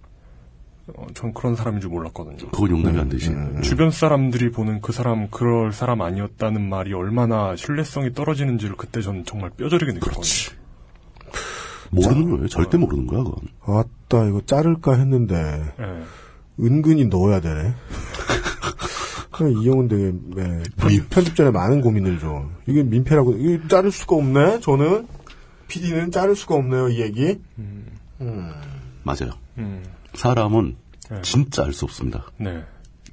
어, 0.95 1.05
전 1.13 1.33
그런 1.33 1.55
사람인 1.55 1.81
줄 1.81 1.89
몰랐거든요. 1.91 2.49
그건 2.51 2.71
용납이 2.71 2.97
안 2.99 3.09
되지. 3.09 3.31
주변 3.61 3.91
사람들이 3.91 4.51
보는 4.51 4.81
그 4.81 4.91
사람 4.91 5.27
그럴 5.29 5.71
사람 5.71 6.01
아니었다는 6.01 6.67
말이 6.67 6.93
얼마나 6.93 7.55
신뢰성이 7.55 8.13
떨어지는지를 8.13 8.75
그때 8.75 9.01
전 9.01 9.23
정말 9.25 9.51
뼈저리게 9.51 9.93
느꼈거든요. 9.93 10.57
모르는 11.91 12.29
거예요. 12.29 12.47
절대 12.47 12.77
모르는 12.77 13.07
거야, 13.07 13.23
그건. 13.23 13.39
아따, 13.65 14.25
이거 14.27 14.41
자를까 14.45 14.95
했는데, 14.95 15.35
예. 15.79 16.63
은근히 16.63 17.05
넣어야 17.05 17.41
되네. 17.41 17.73
그냥 19.31 19.53
이용은 19.61 19.87
되게, 19.87 20.11
네, 20.35 20.63
편집, 20.77 21.09
편집 21.09 21.35
전에 21.35 21.49
많은 21.49 21.81
고민을 21.81 22.19
줘. 22.19 22.45
이게 22.67 22.83
민폐라고, 22.83 23.33
이게 23.37 23.67
자를 23.67 23.91
수가 23.91 24.17
없네, 24.17 24.59
저는. 24.59 25.07
PD는 25.69 26.11
자를 26.11 26.35
수가 26.35 26.55
없네요, 26.55 26.89
이 26.89 26.99
얘기. 27.01 27.39
음. 27.57 27.87
맞아요. 29.03 29.31
음. 29.57 29.83
사람은 30.13 30.75
네. 31.09 31.21
진짜 31.21 31.63
알 31.63 31.71
수 31.73 31.85
없습니다. 31.85 32.25
네. 32.37 32.65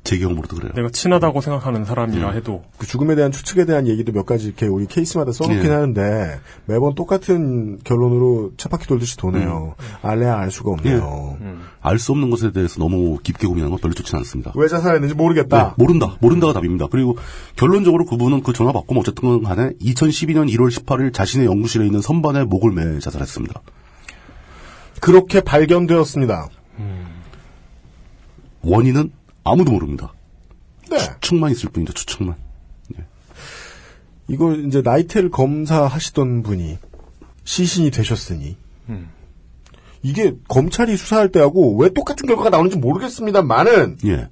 제 0.07 0.19
경험으로도 0.19 0.57
그래요. 0.57 0.73
내가 0.75 0.89
친하다고 0.89 1.41
생각하는 1.41 1.85
사람이라 1.85 2.31
음. 2.31 2.37
해도 2.37 2.63
그 2.79 2.87
죽음에 2.87 3.17
대한 3.17 3.33
추측에 3.33 3.65
대한 3.65 3.89
얘기도 3.89 4.13
몇 4.13 4.25
가지 4.25 4.47
이렇게 4.47 4.67
우리 4.67 4.87
케이스마다 4.87 5.33
써놓긴 5.33 5.65
예. 5.65 5.71
하는데, 5.71 6.39
매번 6.65 6.95
똑같은 6.95 7.79
결론으로 7.83 8.53
쳇바퀴 8.57 8.87
돌듯이 8.87 9.17
도네요. 9.17 9.75
알래야 10.03 10.39
알 10.39 10.51
수가 10.51 10.71
없네요. 10.71 11.37
알수 11.81 12.13
없는 12.13 12.31
것에 12.31 12.53
대해서 12.53 12.79
너무 12.79 13.19
깊게 13.23 13.47
고민하는 13.47 13.71
건 13.71 13.81
별로 13.81 13.95
좋지는 13.95 14.21
않습니다. 14.21 14.53
왜 14.55 14.69
자살했는지 14.69 15.15
모르겠다. 15.15 15.65
네, 15.69 15.75
모른다. 15.77 16.17
모른다가 16.21 16.53
답입니다. 16.53 16.87
그리고 16.91 17.17
결론적으로 17.57 18.07
그분은 18.07 18.43
그 18.43 18.53
전화 18.53 18.73
받고 18.73 18.95
뭐 18.95 19.01
어쨌든 19.01 19.43
간에 19.43 19.71
2012년 19.81 20.49
1월 20.55 20.71
18일 20.71 21.13
자신의 21.13 21.47
연구실에 21.47 21.85
있는 21.85 22.01
선반에 22.01 22.45
목을 22.45 22.73
매 22.73 22.99
자살했습니다. 23.01 23.61
그렇게 25.01 25.41
발견되었습니다. 25.41 26.49
원인은 28.63 29.11
아무도 29.47 29.73
모릅니다. 29.73 30.13
네. 30.91 30.99
추측만 30.99 31.51
있을 31.53 31.71
뿐이죠, 31.71 31.93
추측만. 31.95 32.37
이거 34.29 34.55
이제 34.55 34.83
나이테를 34.83 35.31
검사하시던 35.31 36.43
분이 36.43 36.79
시신이 37.45 37.91
되셨으니 37.91 38.57
음. 38.89 39.09
이게 40.03 40.35
검찰이 40.49 40.97
수사할 40.97 41.31
때하고 41.31 41.77
왜 41.77 41.91
똑같은 41.91 42.27
결과가 42.27 42.51
나오는지 42.51 42.77
모르겠습니다만은 42.77 43.99
예. 44.07 44.29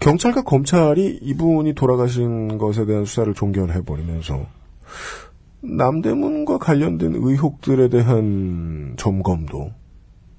경찰과 0.00 0.42
검찰이 0.42 1.20
이분이 1.22 1.74
돌아가신 1.74 2.58
것에 2.58 2.84
대한 2.86 3.04
수사를 3.04 3.32
종결해 3.34 3.82
버리면서 3.82 4.46
남대문과 5.60 6.58
관련된 6.58 7.14
의혹들에 7.16 7.88
대한 7.88 8.94
점검도 8.96 9.72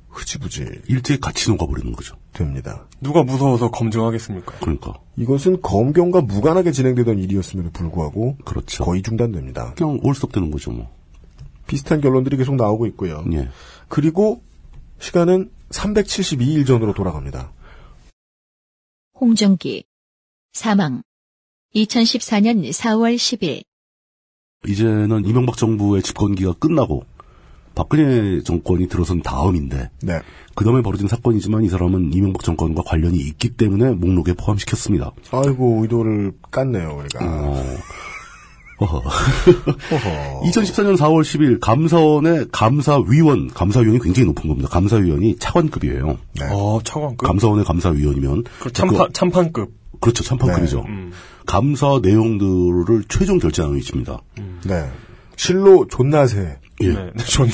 흐지부지 0.10 0.82
일제히 0.88 1.20
같이 1.20 1.49
녹아버리는 1.49 1.91
거죠. 1.93 2.16
됩니다. 2.34 2.88
누가 2.99 3.24
무서워서 3.24 3.70
검증하겠습니까? 3.72 4.60
그러니까. 4.60 4.93
이것은 5.18 5.62
검경과 5.62 6.22
무관하게 6.22 6.72
진행되던 6.72 7.20
일이었음에도 7.20 7.72
불구하고 7.72 8.38
그렇죠. 8.45 8.84
거의 8.84 9.01
중단됩니다. 9.01 9.74
그냥 9.76 9.99
올스톱되는 10.03 10.51
거죠, 10.51 10.72
뭐. 10.72 10.89
비슷한 11.68 12.01
결론들이 12.01 12.38
계속 12.38 12.55
나오고 12.55 12.88
있고요. 12.88 13.24
예. 13.34 13.49
그리고 13.88 14.41
시간은 14.99 15.51
372일 15.70 16.66
전으로 16.66 16.93
돌아갑니다. 16.93 17.51
홍정기. 19.20 19.86
사망. 20.53 21.03
2014년 21.76 22.68
4월 22.70 23.16
10일. 23.16 23.64
이제는 24.68 25.26
이명박 25.26 25.57
정부의 25.57 26.01
집권기가 26.01 26.53
끝나고 26.53 27.05
박근혜 27.76 28.41
정권이 28.43 28.88
들어선 28.88 29.22
다음인데 29.22 29.89
네. 30.03 30.20
그 30.55 30.65
다음에 30.65 30.82
벌어진 30.82 31.07
사건이지만 31.07 31.63
이 31.63 31.70
사람은 31.70 32.11
이명박 32.13 32.43
정권과 32.43 32.84
관련이 32.86 33.17
있기 33.17 33.51
때문에 33.51 33.91
목록에 33.91 34.34
포함시켰습니다. 34.34 35.11
아이고 35.32 35.80
의도를 35.82 36.34
깠네요, 36.51 36.97
우리가. 36.99 37.20
어. 37.26 37.63
어허. 38.82 39.01
2014년 40.45 40.95
4월 40.97 41.22
10일 41.22 41.59
감사원의 41.59 42.47
감사위원, 42.51 43.49
감사위원이 43.49 43.99
굉장히 43.99 44.28
높은 44.28 44.47
겁니다. 44.47 44.70
감사위원이 44.70 45.36
차관급이에요. 45.38 46.17
어, 46.51 46.80
차관급. 46.84 47.28
감사원의 47.28 47.65
감사위원이면 47.65 48.45
그 48.61 48.72
참판 48.72 49.07
그- 49.07 49.13
참판급. 49.13 49.74
그렇죠, 49.99 50.24
참판급이죠. 50.24 50.86
음. 50.88 51.11
감사 51.45 51.99
내용들을 52.01 53.03
최종 53.09 53.38
결정하는 53.39 53.78
위치입니다. 53.78 54.22
네. 54.65 54.89
실로 55.36 55.86
존나세. 55.88 56.59
예. 56.82 56.88
네, 56.93 57.11
존나. 57.27 57.51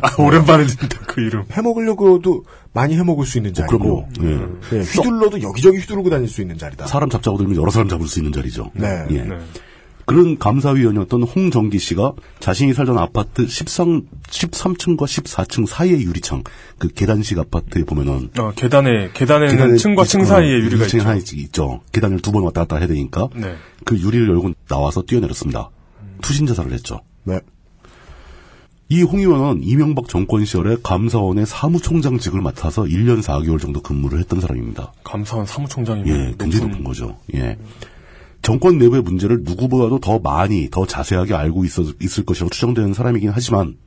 아, 0.00 0.14
오랜만에 0.22 0.64
듣는다, 0.66 0.98
그 1.06 1.20
이름. 1.20 1.44
해먹으려고도 1.52 2.44
많이 2.72 2.96
해먹을 2.96 3.26
수 3.26 3.38
있는 3.38 3.52
자리고. 3.52 3.78
그럼요. 3.78 4.08
예. 4.22 4.76
네, 4.78 4.82
휘둘러도 4.84 5.42
여기저기 5.42 5.78
휘두르고 5.78 6.08
다닐 6.10 6.28
수 6.28 6.40
있는 6.40 6.56
자리다. 6.58 6.86
사람 6.86 7.10
잡자고 7.10 7.36
들면 7.38 7.56
여러 7.56 7.70
사람 7.70 7.88
잡을 7.88 8.06
수 8.06 8.18
있는 8.18 8.32
자리죠. 8.32 8.70
네. 8.74 9.04
예. 9.10 9.22
네. 9.22 9.38
그런 10.04 10.36
감사위원이었던 10.36 11.22
홍정기 11.22 11.78
씨가 11.78 12.14
자신이 12.40 12.74
살던 12.74 12.98
아파트 12.98 13.46
13, 13.46 14.02
13층과 14.28 14.98
14층 15.04 15.64
사이의 15.66 16.02
유리창, 16.02 16.42
그 16.78 16.88
계단식 16.88 17.38
아파트에 17.38 17.84
보면은 17.84 18.30
어, 18.38 18.50
계단에, 18.56 19.10
계단에는 19.14 19.54
계단에 19.54 19.76
층과 19.76 20.04
층 20.04 20.22
어, 20.22 20.24
사이에 20.24 20.50
유리가 20.50 20.86
있죠. 20.86 20.98
하나 21.00 21.14
있- 21.14 21.32
있죠. 21.32 21.82
계단을 21.92 22.18
두 22.20 22.32
번 22.32 22.42
왔다 22.42 22.62
갔다 22.62 22.78
해야 22.78 22.88
되니까 22.88 23.28
네. 23.36 23.54
그 23.84 23.96
유리를 23.96 24.28
열고 24.28 24.52
나와서 24.68 25.02
뛰어내렸습니다. 25.02 25.70
투신 26.20 26.46
자살을 26.46 26.72
했죠. 26.72 27.00
네. 27.24 27.38
이 28.92 29.04
홍 29.04 29.20
의원은 29.20 29.62
이명박 29.62 30.06
정권 30.06 30.44
시절에 30.44 30.76
감사원의 30.82 31.46
사무총장직을 31.46 32.42
맡아서 32.42 32.82
1년 32.82 33.22
4개월 33.22 33.58
정도 33.58 33.80
근무를 33.80 34.18
했던 34.18 34.38
사람입니다. 34.38 34.92
감사원 35.02 35.46
사무총장이면 35.46 36.08
예, 36.08 36.34
굉장히 36.38 36.66
높은 36.68 36.84
거죠. 36.84 37.16
예. 37.34 37.56
정권 38.42 38.76
내부의 38.76 39.00
문제를 39.00 39.44
누구보다도 39.44 40.00
더 40.00 40.18
많이, 40.18 40.68
더 40.68 40.84
자세하게 40.84 41.32
알고 41.32 41.64
있어, 41.64 41.84
있을 42.02 42.26
것이라고 42.26 42.50
추정되는 42.50 42.92
사람이긴 42.92 43.30
하지만, 43.32 43.78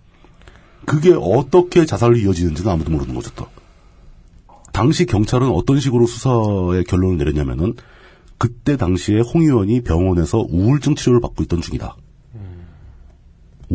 그게 0.86 1.14
어떻게 1.14 1.86
자살로 1.86 2.18
이어지는지는 2.18 2.72
아무도 2.72 2.90
모르는 2.90 3.14
거죠, 3.14 3.30
또. 3.36 3.46
당시 4.74 5.06
경찰은 5.06 5.50
어떤 5.50 5.80
식으로 5.80 6.08
수사의 6.08 6.84
결론을 6.86 7.18
내렸냐면은, 7.20 7.76
그때 8.40 8.76
당시에 8.76 9.20
홍 9.20 9.44
의원이 9.44 9.82
병원에서 9.82 10.40
우울증 10.50 10.96
치료를 10.96 11.22
받고 11.22 11.44
있던 11.44 11.62
중이다. 11.62 11.96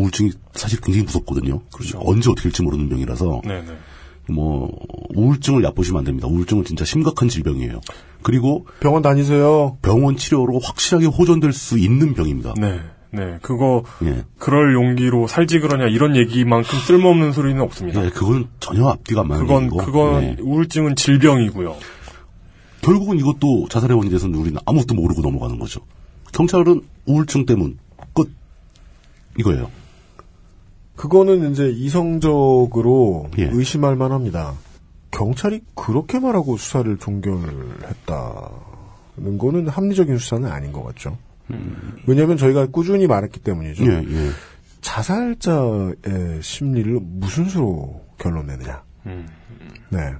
우울증이 0.00 0.30
사실 0.52 0.80
굉장히 0.80 1.04
무섭거든요. 1.04 1.60
언제 1.96 2.30
어떻게 2.30 2.44
될지 2.44 2.62
모르는 2.62 2.88
병이라서, 2.88 3.42
네네. 3.44 3.66
뭐, 4.30 4.70
우울증을 5.14 5.62
얕보시면 5.64 5.98
안 5.98 6.04
됩니다. 6.04 6.28
우울증은 6.28 6.64
진짜 6.64 6.84
심각한 6.84 7.28
질병이에요. 7.28 7.80
그리고 8.22 8.66
병원 8.80 9.02
다니세요. 9.02 9.76
병원 9.82 10.16
치료로 10.16 10.60
확실하게 10.60 11.06
호전될 11.06 11.52
수 11.52 11.78
있는 11.78 12.14
병입니다. 12.14 12.54
네. 12.58 12.80
네. 13.12 13.38
그거, 13.42 13.82
예. 14.04 14.22
그럴 14.38 14.72
용기로 14.72 15.26
살지 15.26 15.58
그러냐, 15.58 15.88
이런 15.88 16.14
얘기만큼 16.14 16.78
쓸모없는 16.78 17.32
소리는 17.32 17.60
없습니다. 17.60 18.04
예, 18.04 18.10
그건 18.10 18.46
전혀 18.60 18.86
앞뒤가 18.86 19.22
안 19.22 19.28
맞는 19.28 19.46
그건, 19.46 19.62
얘기고. 19.64 19.76
그건, 19.78 20.22
예. 20.22 20.36
우울증은 20.40 20.94
질병이고요. 20.94 21.76
결국은 22.82 23.18
이것도 23.18 23.66
자살의 23.68 23.96
원인에 23.96 24.10
대해서는 24.10 24.38
우리는 24.38 24.58
아무것도 24.64 24.94
모르고 24.94 25.22
넘어가는 25.22 25.58
거죠. 25.58 25.80
경찰은 26.32 26.82
우울증 27.06 27.46
때문 27.46 27.78
끝 28.14 28.30
이거예요. 29.38 29.70
그거는 31.00 31.50
이제 31.50 31.70
이성적으로 31.70 33.30
예. 33.38 33.44
의심할 33.44 33.96
만합니다. 33.96 34.52
경찰이 35.10 35.62
그렇게 35.74 36.20
말하고 36.20 36.58
수사를 36.58 36.94
종결했다는 36.98 37.48
거는 39.38 39.68
합리적인 39.68 40.18
수사는 40.18 40.46
아닌 40.52 40.72
것 40.72 40.84
같죠. 40.84 41.16
왜냐하면 42.06 42.36
저희가 42.36 42.66
꾸준히 42.66 43.06
말했기 43.06 43.40
때문이죠. 43.40 43.82
예, 43.86 43.92
예. 43.92 44.28
자살자의 44.82 46.42
심리를 46.42 47.00
무슨 47.00 47.46
수로 47.46 48.02
결론 48.18 48.46
내느냐. 48.48 48.82
네. 49.04 50.14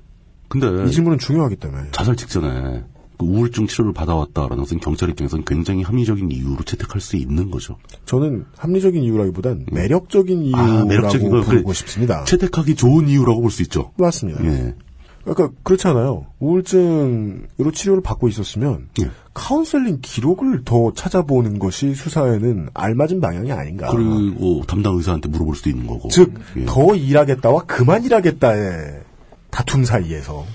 근데 0.49 0.87
이 0.89 0.91
질문은 0.91 1.19
중요하기 1.19 1.57
때문에. 1.57 1.91
자살 1.91 2.17
직전에 2.17 2.83
그 3.21 3.27
우울증 3.27 3.67
치료를 3.67 3.93
받아왔다라는 3.93 4.57
것은 4.59 4.81
경찰 4.81 5.11
입장에서는 5.11 5.45
굉장히 5.45 5.83
합리적인 5.83 6.31
이유로 6.31 6.65
채택할 6.65 7.01
수 7.03 7.17
있는 7.17 7.51
거죠. 7.51 7.77
저는 8.07 8.47
합리적인 8.57 9.03
이유라기보단 9.03 9.67
매력적인 9.71 10.43
이유라고 10.43 10.71
아, 10.73 10.85
매력적인 10.87 11.29
거 11.31 11.41
부르고 11.43 11.65
그래. 11.69 11.75
싶습니다. 11.75 12.25
채택하기 12.25 12.75
좋은 12.77 13.09
이유라고 13.09 13.43
볼 13.43 13.51
수 13.51 13.63
있죠. 13.63 13.91
맞습니다. 13.99 14.45
예. 14.45 14.75
그러니까 15.25 15.51
그렇잖아요. 15.65 16.27
우울증으로 16.39 17.71
치료를 17.75 18.03
받고 18.03 18.29
있었으면 18.29 18.89
예. 19.03 19.11
카운셀링 19.35 19.99
기록을 20.01 20.63
더 20.65 20.93
찾아보는 20.95 21.59
것이 21.59 21.95
수사에는 21.95 22.71
알맞은 22.73 23.21
방향이 23.21 23.53
아닌가. 23.53 23.91
그리고 23.91 24.63
담당 24.67 24.97
의사한테 24.97 25.29
물어볼 25.29 25.55
수도 25.57 25.69
있는 25.69 25.87
거고. 25.87 26.09
즉, 26.09 26.33
예. 26.57 26.65
더 26.65 26.95
일하겠다와 26.95 27.65
그만 27.67 28.03
일하겠다의 28.05 29.03
다툼 29.51 29.85
사이에서 29.85 30.47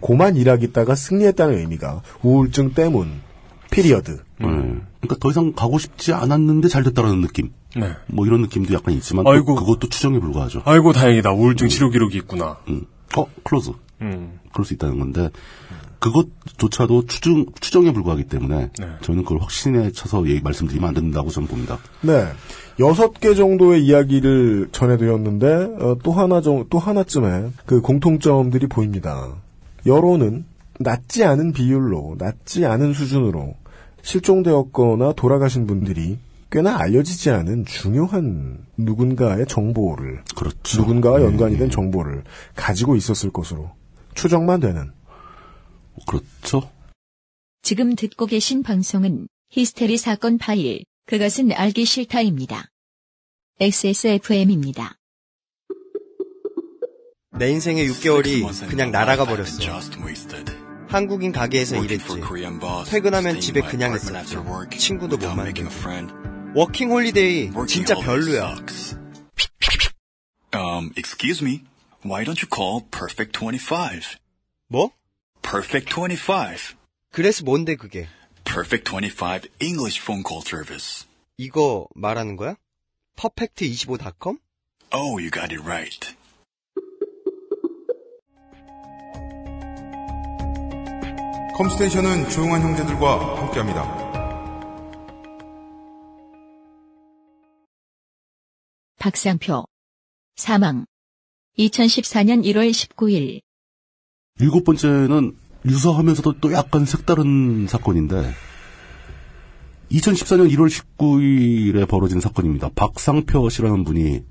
고만 0.00 0.36
일하겠다가 0.36 0.94
승리했다는 0.94 1.58
의미가 1.58 2.02
우울증 2.22 2.74
때문 2.74 3.20
Period. 3.70 4.12
예. 4.12 4.44
그러니까 4.44 5.16
더 5.20 5.30
이상 5.30 5.52
가고 5.52 5.78
싶지 5.78 6.12
않았는데 6.12 6.68
잘 6.68 6.82
됐다라는 6.82 7.22
느낌. 7.22 7.50
네. 7.74 7.94
뭐 8.06 8.26
이런 8.26 8.42
느낌도 8.42 8.74
약간 8.74 8.94
있지만 8.94 9.24
또 9.24 9.30
아이고. 9.30 9.54
그것도 9.54 9.88
추정에 9.88 10.18
불과하죠. 10.18 10.62
아이고 10.64 10.92
다행이다. 10.92 11.32
우울증 11.32 11.68
치료 11.68 11.88
기록이 11.88 12.18
있구나. 12.18 12.58
음. 12.68 12.84
어, 13.16 13.26
close. 13.44 13.70
음. 14.02 14.38
그럴 14.52 14.66
수 14.66 14.74
있다는 14.74 14.98
건데 14.98 15.30
그것조차도 16.00 17.06
추정 17.06 17.46
추정에 17.60 17.92
불과하기 17.92 18.24
때문에 18.24 18.70
네. 18.78 18.86
저는 19.02 19.22
그걸 19.22 19.40
확신에 19.40 19.92
차서 19.92 20.26
얘기 20.28 20.40
말씀드리면 20.42 20.88
안 20.88 20.94
된다고 20.94 21.30
저는 21.30 21.48
봅니다. 21.48 21.78
네. 22.00 22.26
여섯 22.80 23.20
개 23.20 23.34
정도의 23.34 23.84
이야기를 23.84 24.70
전해드렸는데, 24.72 25.46
어, 25.80 25.98
또 26.02 26.12
하나 26.12 26.40
정, 26.40 26.66
또 26.70 26.78
하나쯤에 26.78 27.50
그 27.66 27.80
공통점들이 27.80 28.66
보입니다. 28.66 29.34
여론은 29.86 30.44
낮지 30.78 31.24
않은 31.24 31.52
비율로, 31.52 32.16
낮지 32.18 32.64
않은 32.64 32.92
수준으로 32.92 33.54
실종되었거나 34.02 35.12
돌아가신 35.12 35.66
분들이 35.66 36.18
꽤나 36.50 36.78
알려지지 36.78 37.30
않은 37.30 37.64
중요한 37.64 38.58
누군가의 38.76 39.46
정보를, 39.46 40.22
그렇죠. 40.36 40.80
누군가와 40.80 41.18
네, 41.18 41.24
연관이 41.24 41.56
된 41.56 41.68
네. 41.68 41.74
정보를 41.74 42.24
가지고 42.54 42.96
있었을 42.96 43.30
것으로 43.30 43.70
추정만 44.14 44.60
되는. 44.60 44.90
그렇죠. 46.06 46.68
지금 47.62 47.94
듣고 47.94 48.26
계신 48.26 48.62
방송은 48.62 49.28
히스테리 49.50 49.96
사건 49.96 50.36
파일, 50.36 50.84
그것은 51.06 51.52
알기 51.52 51.84
싫다입니다. 51.84 52.70
XSFM입니다. 53.60 54.98
내 57.38 57.50
인생의 57.50 57.88
6개월이 57.88 58.68
그냥 58.68 58.90
날아가 58.90 59.24
버렸어. 59.24 59.58
한국인 60.88 61.32
가게에서 61.32 61.82
일했지. 61.82 62.06
퇴근하면 62.90 63.40
집에 63.40 63.62
그냥 63.62 63.94
있었지. 63.94 64.36
친구도 64.78 65.16
못 65.16 65.34
만들고. 65.34 65.70
워킹 66.54 66.90
홀리데이 66.90 67.50
진짜 67.66 67.94
별로야. 67.94 68.56
Um, 70.54 70.92
excuse 70.98 71.42
me. 71.42 71.62
Why 72.04 72.24
don't 72.24 72.42
you 72.42 72.48
call 72.52 72.82
Perfect 72.90 73.32
25? 73.38 74.18
뭐? 74.68 74.90
Perfect 75.40 75.94
25. 75.94 76.76
그래서 77.10 77.42
뭔데 77.44 77.74
그게? 77.76 78.06
Perfect 78.44 78.84
25 78.88 79.48
English 79.60 80.00
phone 80.00 80.22
call 80.26 80.42
service. 80.42 81.06
이거 81.38 81.86
말하는 81.94 82.36
거야? 82.36 82.56
퍼펙트25.com? 83.16 84.38
Oh, 84.92 85.18
you 85.18 85.30
got 85.30 85.52
it 85.52 85.62
right. 85.64 86.14
컴스테이션은 91.56 92.30
조용한 92.30 92.62
형제들과 92.62 93.40
함께합니다. 93.40 94.02
박상표. 98.98 99.64
사망. 100.36 100.86
2014년 101.58 102.44
1월 102.44 102.70
19일. 102.70 103.42
일곱 104.40 104.64
번째는 104.64 105.36
유사하면서도 105.64 106.34
또 106.40 106.52
약간 106.52 106.84
색다른 106.84 107.66
사건인데 107.68 108.32
2014년 109.90 110.50
1월 110.52 110.68
19일에 110.68 111.86
벌어진 111.86 112.20
사건입니다. 112.20 112.70
박상표 112.74 113.48
씨라는 113.48 113.84
분이 113.84 114.22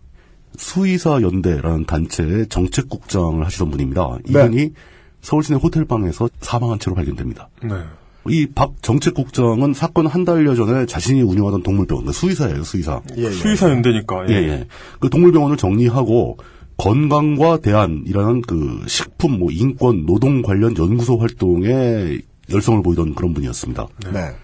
수의사 0.57 1.21
연대라는 1.21 1.85
단체의 1.85 2.47
정책국장을 2.47 3.45
하시던 3.45 3.69
분입니다. 3.71 4.17
이분이 4.27 4.71
서울 5.21 5.43
시내 5.43 5.57
호텔방에서 5.59 6.29
사망한 6.41 6.79
채로 6.79 6.95
발견됩니다. 6.95 7.49
네. 7.63 7.75
이 8.27 8.47
박 8.53 8.73
정책국장은 8.83 9.73
사건 9.73 10.05
한 10.05 10.25
달여 10.25 10.53
전에 10.53 10.85
자신이 10.85 11.21
운영하던 11.23 11.63
동물병원, 11.63 12.05
그러니까 12.05 12.19
수의사예요, 12.19 12.63
수의사. 12.63 13.01
수의사 13.31 13.69
연대니까. 13.69 14.29
예, 14.29 14.33
예. 14.33 14.67
그 14.99 15.09
동물병원을 15.09 15.57
정리하고 15.57 16.37
건강과 16.81 17.57
대안이라는 17.57 18.41
그 18.41 18.83
식품, 18.87 19.37
뭐 19.37 19.51
인권, 19.51 20.07
노동 20.07 20.41
관련 20.41 20.75
연구소 20.75 21.17
활동에 21.17 22.17
열성을 22.49 22.81
보이던 22.81 23.13
그런 23.13 23.35
분이었습니다. 23.35 23.87
네. 24.11 24.35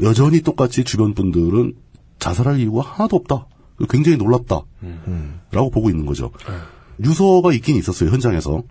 여전히 0.00 0.40
똑같이 0.40 0.84
주변 0.84 1.12
분들은 1.12 1.74
자살할 2.18 2.60
이유가 2.60 2.80
하나도 2.80 3.16
없다. 3.16 3.46
굉장히 3.90 4.16
놀랍다. 4.16 4.62
라고 5.50 5.70
보고 5.70 5.90
있는 5.90 6.06
거죠. 6.06 6.30
유서가 7.04 7.52
있긴 7.52 7.76
있었어요, 7.76 8.08
현장에서. 8.08 8.62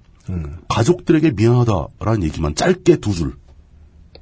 가족들에게 0.67 1.33
미안하다라는 1.35 2.23
얘기만 2.23 2.55
짧게 2.55 2.97
두 2.97 3.13
줄. 3.13 3.35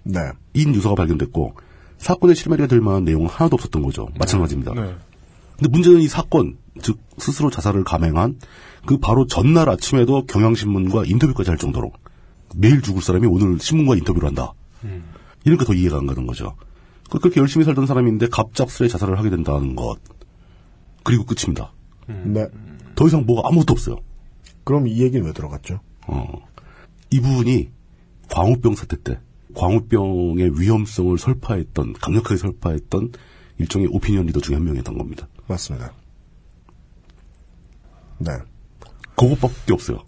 네. 0.03 0.19
인 0.53 0.75
유서가 0.75 0.95
발견됐고, 0.95 1.53
사건의 1.99 2.35
실마리가 2.35 2.67
될 2.67 2.81
만한 2.81 3.05
내용은 3.05 3.27
하나도 3.27 3.53
없었던 3.53 3.81
거죠. 3.81 4.09
마찬가지입니다. 4.19 4.73
네. 4.73 4.93
근데 5.57 5.69
문제는 5.69 6.01
이 6.01 6.09
사건, 6.09 6.57
즉 6.81 6.99
스스로 7.17 7.49
자살을 7.49 7.85
감행한 7.85 8.39
그 8.89 8.97
바로 8.97 9.27
전날 9.27 9.69
아침에도 9.69 10.25
경향신문과 10.25 11.03
인터뷰까지 11.05 11.51
할 11.51 11.59
정도로 11.59 11.91
매일 12.55 12.81
죽을 12.81 13.03
사람이 13.03 13.27
오늘 13.27 13.59
신문과 13.59 13.95
인터뷰를 13.95 14.27
한다. 14.27 14.53
이러니까 15.43 15.63
더 15.63 15.75
이해가 15.75 15.97
안 15.99 16.07
가는 16.07 16.25
거죠. 16.25 16.55
그- 17.11 17.19
그렇게 17.19 17.39
열심히 17.39 17.65
살던 17.65 17.85
사람인데 17.85 18.29
갑작스레 18.29 18.87
자살을 18.89 19.19
하게 19.19 19.29
된다는 19.29 19.75
것. 19.75 19.97
그리고 21.03 21.23
끝입니다. 21.25 21.71
네. 22.07 22.47
더 22.95 23.05
이상 23.05 23.27
뭐가 23.27 23.47
아무것도 23.47 23.73
없어요. 23.73 23.97
그럼 24.63 24.87
이 24.87 24.99
얘기는 25.03 25.23
왜 25.23 25.33
들어갔죠? 25.33 25.81
어. 26.07 26.27
이분이 27.11 27.69
광우병 28.31 28.73
사태 28.73 28.97
때 28.99 29.19
광우병의 29.53 30.59
위험성을 30.59 31.15
설파했던 31.15 31.93
강력하게 31.93 32.37
설파했던 32.37 33.11
일종의 33.59 33.87
오피니언 33.91 34.25
리더 34.25 34.39
중에 34.39 34.55
한 34.55 34.63
명이었던 34.65 34.97
겁니다. 34.97 35.27
맞습니다. 35.47 35.93
네. 38.17 38.31
그것밖에 39.19 39.73
없어요. 39.73 39.99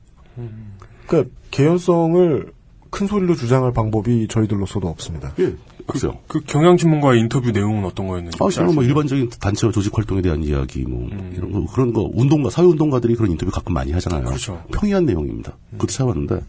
그러니까 1.06 1.36
개연성을 1.52 2.54
큰 2.90 3.08
소리로 3.08 3.36
주장할 3.36 3.74
방법이 3.74 4.28
저희들로서도 4.28 4.88
없습니다. 4.88 5.34
예, 5.40 5.56
없어요. 5.88 6.20
그 6.28 6.42
경향신문과의 6.42 7.22
인터뷰 7.22 7.52
내용은 7.52 7.86
어떤 7.86 8.08
거였는지. 8.08 8.38
아, 8.42 8.50
저는 8.50 8.76
뭐 8.76 8.84
일반적인 8.84 9.30
단체와 9.40 9.72
조직 9.72 9.98
활동에 9.98 10.22
대한 10.22 10.44
이야기, 10.44 10.84
뭐, 10.84 11.08
이런 11.34 11.52
거, 11.52 11.66
그런 11.72 11.94
거, 11.94 12.10
운동가, 12.14 12.50
사회 12.50 12.66
운동가들이 12.66 13.16
그런 13.16 13.32
인터뷰 13.32 13.52
가끔 13.52 13.74
많이 13.74 13.92
하잖아요. 13.94 14.26
그렇죠. 14.26 14.62
평이한 14.74 15.06
내용입니다. 15.06 15.58
그것도 15.72 15.88
찾아봤는데, 15.88 16.42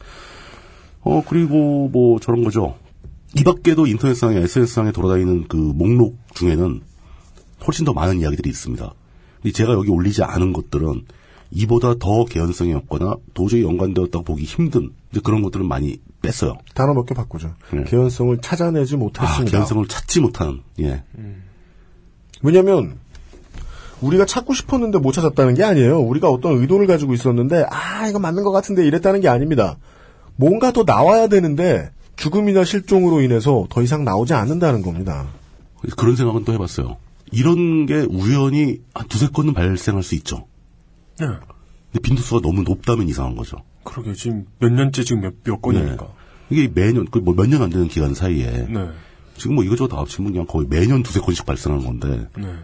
어, 1.02 1.22
그리고 1.28 1.88
뭐, 1.88 2.18
저런 2.18 2.42
거죠. 2.42 2.76
이 3.36 3.44
밖에도 3.44 3.86
인터넷상에, 3.86 4.36
SNS상에 4.36 4.90
돌아다니는 4.92 5.46
그 5.48 5.56
목록 5.56 6.18
중에는 6.34 6.80
훨씬 7.66 7.84
더 7.84 7.92
많은 7.92 8.20
이야기들이 8.20 8.50
있습니다. 8.50 8.92
근데 9.42 9.52
제가 9.52 9.72
여기 9.74 9.90
올리지 9.90 10.24
않은 10.24 10.52
것들은 10.52 11.04
이보다 11.54 11.94
더 11.98 12.24
개연성이 12.24 12.72
없거나 12.74 13.16
도저히 13.34 13.62
연관되었다고 13.62 14.24
보기 14.24 14.44
힘든 14.44 14.90
그런 15.22 15.42
것들은 15.42 15.66
많이 15.66 15.98
뺐어요. 16.22 16.54
단어 16.74 16.94
몇 16.94 17.04
개 17.04 17.14
바꾸죠. 17.14 17.54
네. 17.72 17.84
개연성을 17.84 18.38
찾아내지 18.40 18.94
아, 18.94 18.98
못했습니다. 18.98 19.50
개연성을 19.50 19.86
찾지 19.86 20.20
못하는, 20.20 20.62
예. 20.80 21.02
왜냐면 22.42 22.98
우리가 24.00 24.24
찾고 24.24 24.54
싶었는데 24.54 24.98
못 24.98 25.12
찾았다는 25.12 25.54
게 25.54 25.62
아니에요. 25.62 26.00
우리가 26.00 26.28
어떤 26.30 26.58
의도를 26.58 26.86
가지고 26.86 27.14
있었는데 27.14 27.66
아 27.70 28.08
이거 28.08 28.18
맞는 28.18 28.42
것 28.42 28.50
같은데 28.50 28.84
이랬다는 28.86 29.20
게 29.20 29.28
아닙니다. 29.28 29.76
뭔가 30.36 30.72
더 30.72 30.82
나와야 30.84 31.28
되는데 31.28 31.90
죽음이나 32.16 32.64
실종으로 32.64 33.20
인해서 33.20 33.66
더 33.70 33.82
이상 33.82 34.04
나오지 34.04 34.34
않는다는 34.34 34.82
겁니다. 34.82 35.26
그런 35.96 36.16
생각은 36.16 36.44
또 36.44 36.52
해봤어요. 36.52 36.96
이런 37.30 37.86
게 37.86 38.00
우연히 38.10 38.80
한 38.94 39.06
두세 39.08 39.28
건은 39.28 39.54
발생할 39.54 40.02
수 40.02 40.14
있죠. 40.16 40.46
네. 41.26 41.36
근데 41.92 42.02
빈도수가 42.02 42.40
너무 42.40 42.62
높다면 42.62 43.08
이상한 43.08 43.36
거죠. 43.36 43.58
그러게 43.84 44.14
지금 44.14 44.46
몇 44.58 44.72
년째 44.72 45.04
지금 45.04 45.22
몇, 45.22 45.34
몇 45.44 45.60
건이니까. 45.60 46.08
이게 46.50 46.68
매년, 46.68 47.06
그뭐몇년 47.06 47.62
안 47.62 47.70
되는 47.70 47.88
기간 47.88 48.14
사이에 48.14 48.66
네. 48.68 48.90
지금 49.36 49.54
뭐 49.56 49.64
이거저거 49.64 49.94
다 49.94 50.00
합치면 50.00 50.32
그냥 50.32 50.46
거의 50.46 50.66
매년 50.68 51.02
두세 51.02 51.20
건씩 51.20 51.46
발생하는 51.46 51.84
건데 51.84 52.28
네. 52.36 52.54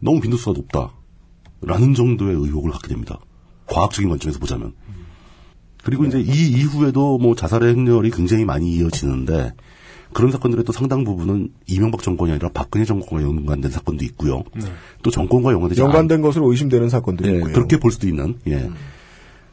너무 0.00 0.20
빈도수가 0.20 0.52
높다. 0.52 0.92
라는 1.60 1.94
정도의 1.94 2.36
의혹을 2.36 2.70
갖게 2.70 2.88
됩니다. 2.88 3.18
과학적인 3.66 4.08
관점에서 4.08 4.38
보자면. 4.38 4.74
그리고 5.82 6.04
이제 6.04 6.20
이 6.20 6.50
이후에도 6.50 7.18
뭐 7.18 7.34
자살의 7.34 7.74
행렬이 7.74 8.10
굉장히 8.10 8.44
많이 8.44 8.76
이어지는데 8.76 9.52
그런 10.12 10.30
사건들의 10.30 10.64
또 10.64 10.72
상당 10.72 11.04
부분은 11.04 11.50
이명박 11.66 12.02
정권이 12.02 12.32
아니라 12.32 12.48
박근혜 12.52 12.84
정권과 12.84 13.22
연관된 13.22 13.70
사건도 13.70 14.04
있고요. 14.06 14.42
네. 14.54 14.64
또 15.02 15.10
정권과 15.10 15.52
연관되지 15.52 15.80
연관된 15.80 16.22
것으로 16.22 16.50
의심되는 16.50 16.88
사건들이 16.88 17.28
예, 17.30 17.34
있고요. 17.36 17.52
그렇게 17.52 17.78
볼 17.78 17.92
수도 17.92 18.08
있는. 18.08 18.36
예. 18.48 18.70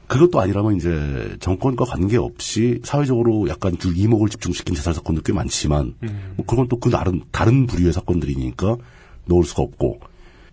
그것도 0.07 0.39
아니라면 0.39 0.75
이제 0.77 1.35
정권과 1.39 1.85
관계없이 1.85 2.79
사회적으로 2.83 3.49
약간 3.49 3.77
주 3.79 3.91
이목을 3.95 4.29
집중시킨 4.29 4.75
자살 4.75 4.93
사건도 4.93 5.23
꽤 5.23 5.33
많지만 5.33 5.95
뭐 6.37 6.45
그건 6.45 6.67
또 6.67 6.77
그 6.79 6.89
나름 6.91 7.21
다른 7.31 7.65
부류의 7.65 7.91
사건들이니까 7.91 8.77
넣을 9.25 9.43
수가 9.43 9.63
없고 9.63 9.99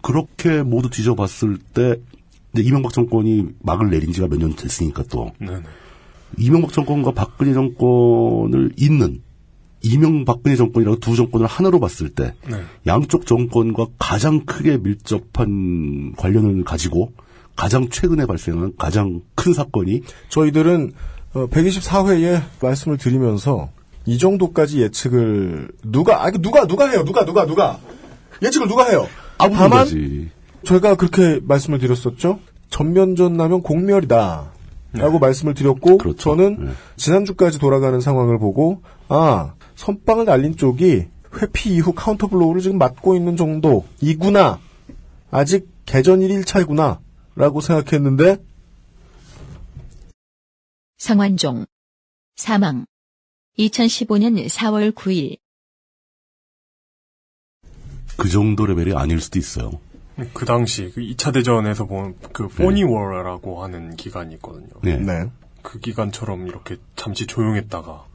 그렇게 0.01 0.63
모두 0.63 0.89
뒤져봤을 0.89 1.59
때 1.75 1.97
이제 2.55 2.63
이명박 2.63 2.93
정권이 2.95 3.49
막을 3.61 3.91
내린 3.91 4.13
지가 4.13 4.27
몇 4.29 4.39
년 4.39 4.57
됐으니까 4.57 5.05
또 5.11 5.33
네네. 5.39 5.61
이명박 6.39 6.73
정권과 6.73 7.13
박근혜 7.13 7.53
정권을 7.53 8.73
잇는 8.79 9.21
이명박근혜 9.83 10.57
정권이라고 10.57 10.99
두 11.01 11.17
정권을 11.17 11.47
하나로 11.47 11.81
봤을 11.81 12.09
때 12.09 12.35
네. 12.49 12.57
양쪽 12.87 13.27
정권과 13.27 13.87
가장 13.99 14.45
크게 14.45 14.79
밀접한 14.79 16.15
관련을 16.17 16.65
가지고 16.65 17.13
가장 17.57 17.89
최근에 17.89 18.27
발생한 18.27 18.75
가장 18.79 19.21
큰 19.35 19.53
사건이 19.53 20.03
저희들은 20.29 20.93
124회에 21.35 22.43
말씀을 22.61 22.97
드리면서 22.99 23.71
이 24.05 24.19
정도까지 24.19 24.83
예측을 24.83 25.69
누가 25.85 26.25
아 26.25 26.31
누가 26.31 26.67
누가 26.67 26.89
해요? 26.89 27.05
누가 27.05 27.25
누가 27.25 27.47
누가? 27.47 27.79
예측을 28.43 28.69
누가 28.69 28.89
해요? 28.89 29.07
다만 29.39 29.71
거지. 29.71 30.29
저희가 30.65 30.97
그렇게 30.97 31.41
말씀을 31.43 31.79
드렸었죠? 31.79 32.41
전면전 32.71 33.37
나면 33.37 33.63
공멸이다. 33.63 34.53
라고 34.95 35.19
말씀을 35.19 35.55
드렸고 35.55 36.15
저는 36.15 36.75
지난주까지 36.97 37.59
돌아가는 37.59 37.99
상황을 38.01 38.39
보고 38.39 38.83
아 39.09 39.55
선빵을 39.77 40.25
날린 40.25 40.57
쪽이 40.57 41.07
회피 41.41 41.75
이후 41.75 41.93
카운터 41.93 42.27
블로우를 42.27 42.61
지금 42.61 42.79
맞고 42.79 43.15
있는 43.15 43.37
정도이구나. 43.37 44.61
아직 45.31 45.69
개전 45.87 46.21
1일차이구나. 46.21 47.01
라고 47.35 47.61
생각했는데. 47.61 48.37
성완종. 50.99 51.67
사망. 52.37 52.85
2015년 53.59 54.47
4월 54.49 54.93
9일. 54.93 55.39
그 58.17 58.29
정도 58.29 58.67
레벨이 58.67 58.95
아닐 58.95 59.21
수도 59.21 59.39
있어요. 59.39 59.81
그 60.35 60.45
당시 60.45 60.91
그 60.95 61.01
2차 61.01 61.33
대전에서 61.33 61.87
본그 61.87 62.49
포니워라고 62.49 63.63
하는 63.63 63.97
기간이 63.97 64.35
있거든요. 64.35 64.69
네. 64.83 65.31
그 65.63 65.79
기간처럼 65.81 66.49
이렇게 66.49 66.77
잠시 66.97 67.27
조용했다가 67.27 68.07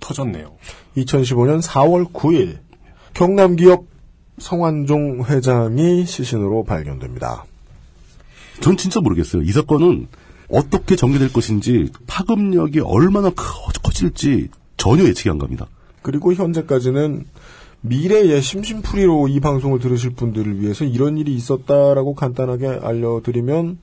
터졌네요. 0.00 0.52
2015년 0.96 1.62
4월 1.62 2.12
9일 2.12 2.58
경남 3.14 3.56
기업 3.56 3.84
성완종 4.38 5.24
회장이 5.24 6.06
시신으로 6.06 6.64
발견됩니다. 6.64 7.44
전 8.60 8.76
진짜 8.76 9.00
모르겠어요. 9.00 9.42
이 9.42 9.50
사건은 9.52 10.08
어떻게 10.50 10.96
전개될 10.96 11.32
것인지 11.32 11.90
파급력이 12.06 12.80
얼마나 12.80 13.30
커- 13.30 13.70
커질지 13.82 14.48
전혀 14.76 15.04
예측이 15.04 15.30
안 15.30 15.38
갑니다. 15.38 15.66
그리고 16.02 16.32
현재까지는 16.32 17.26
미래의 17.80 18.40
심심풀이로 18.42 19.28
이 19.28 19.40
방송을 19.40 19.78
들으실 19.78 20.10
분들을 20.10 20.60
위해서 20.60 20.84
이런 20.84 21.18
일이 21.18 21.34
있었다라고 21.34 22.14
간단하게 22.14 22.66
알려드리면 22.82 23.78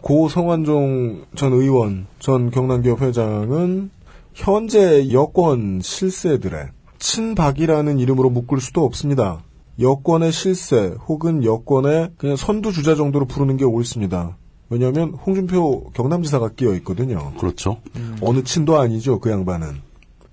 고 0.00 0.28
성완종 0.28 1.24
전 1.34 1.52
의원, 1.52 2.06
전 2.20 2.50
경남기업 2.50 3.00
회장은 3.02 3.90
현재 4.36 5.10
여권 5.12 5.80
실세들의 5.82 6.68
친박이라는 6.98 7.98
이름으로 7.98 8.28
묶을 8.28 8.60
수도 8.60 8.84
없습니다. 8.84 9.42
여권의 9.80 10.30
실세 10.30 10.94
혹은 11.08 11.42
여권의 11.42 12.10
그냥 12.18 12.36
선두주자 12.36 12.96
정도로 12.96 13.24
부르는 13.24 13.56
게 13.56 13.64
옳습니다. 13.64 14.36
왜냐하면 14.68 15.14
홍준표 15.14 15.90
경남지사가 15.94 16.50
끼어 16.50 16.74
있거든요. 16.74 17.32
그렇죠. 17.38 17.78
어느 18.20 18.42
친도 18.42 18.78
아니죠, 18.78 19.20
그 19.20 19.30
양반은. 19.30 19.80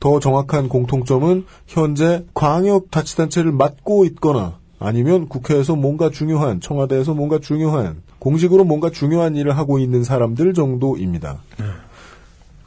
더 0.02 0.20
정확한 0.20 0.68
공통점은 0.68 1.46
현재 1.66 2.26
광역자치단체를 2.34 3.54
맡고 3.54 4.04
있거나 4.06 4.60
아니면 4.80 5.30
국회에서 5.30 5.78
뭔가 5.78 6.10
중요한, 6.10 6.60
청와대에서 6.60 7.14
뭔가 7.14 7.40
중요한, 7.40 8.02
공식으로 8.20 8.66
뭔가 8.66 8.90
중요한 8.90 9.38
일을 9.38 9.58
하고 9.58 9.80
있는 9.80 10.04
사람들 10.04 10.54
정도입니다. 10.54 11.42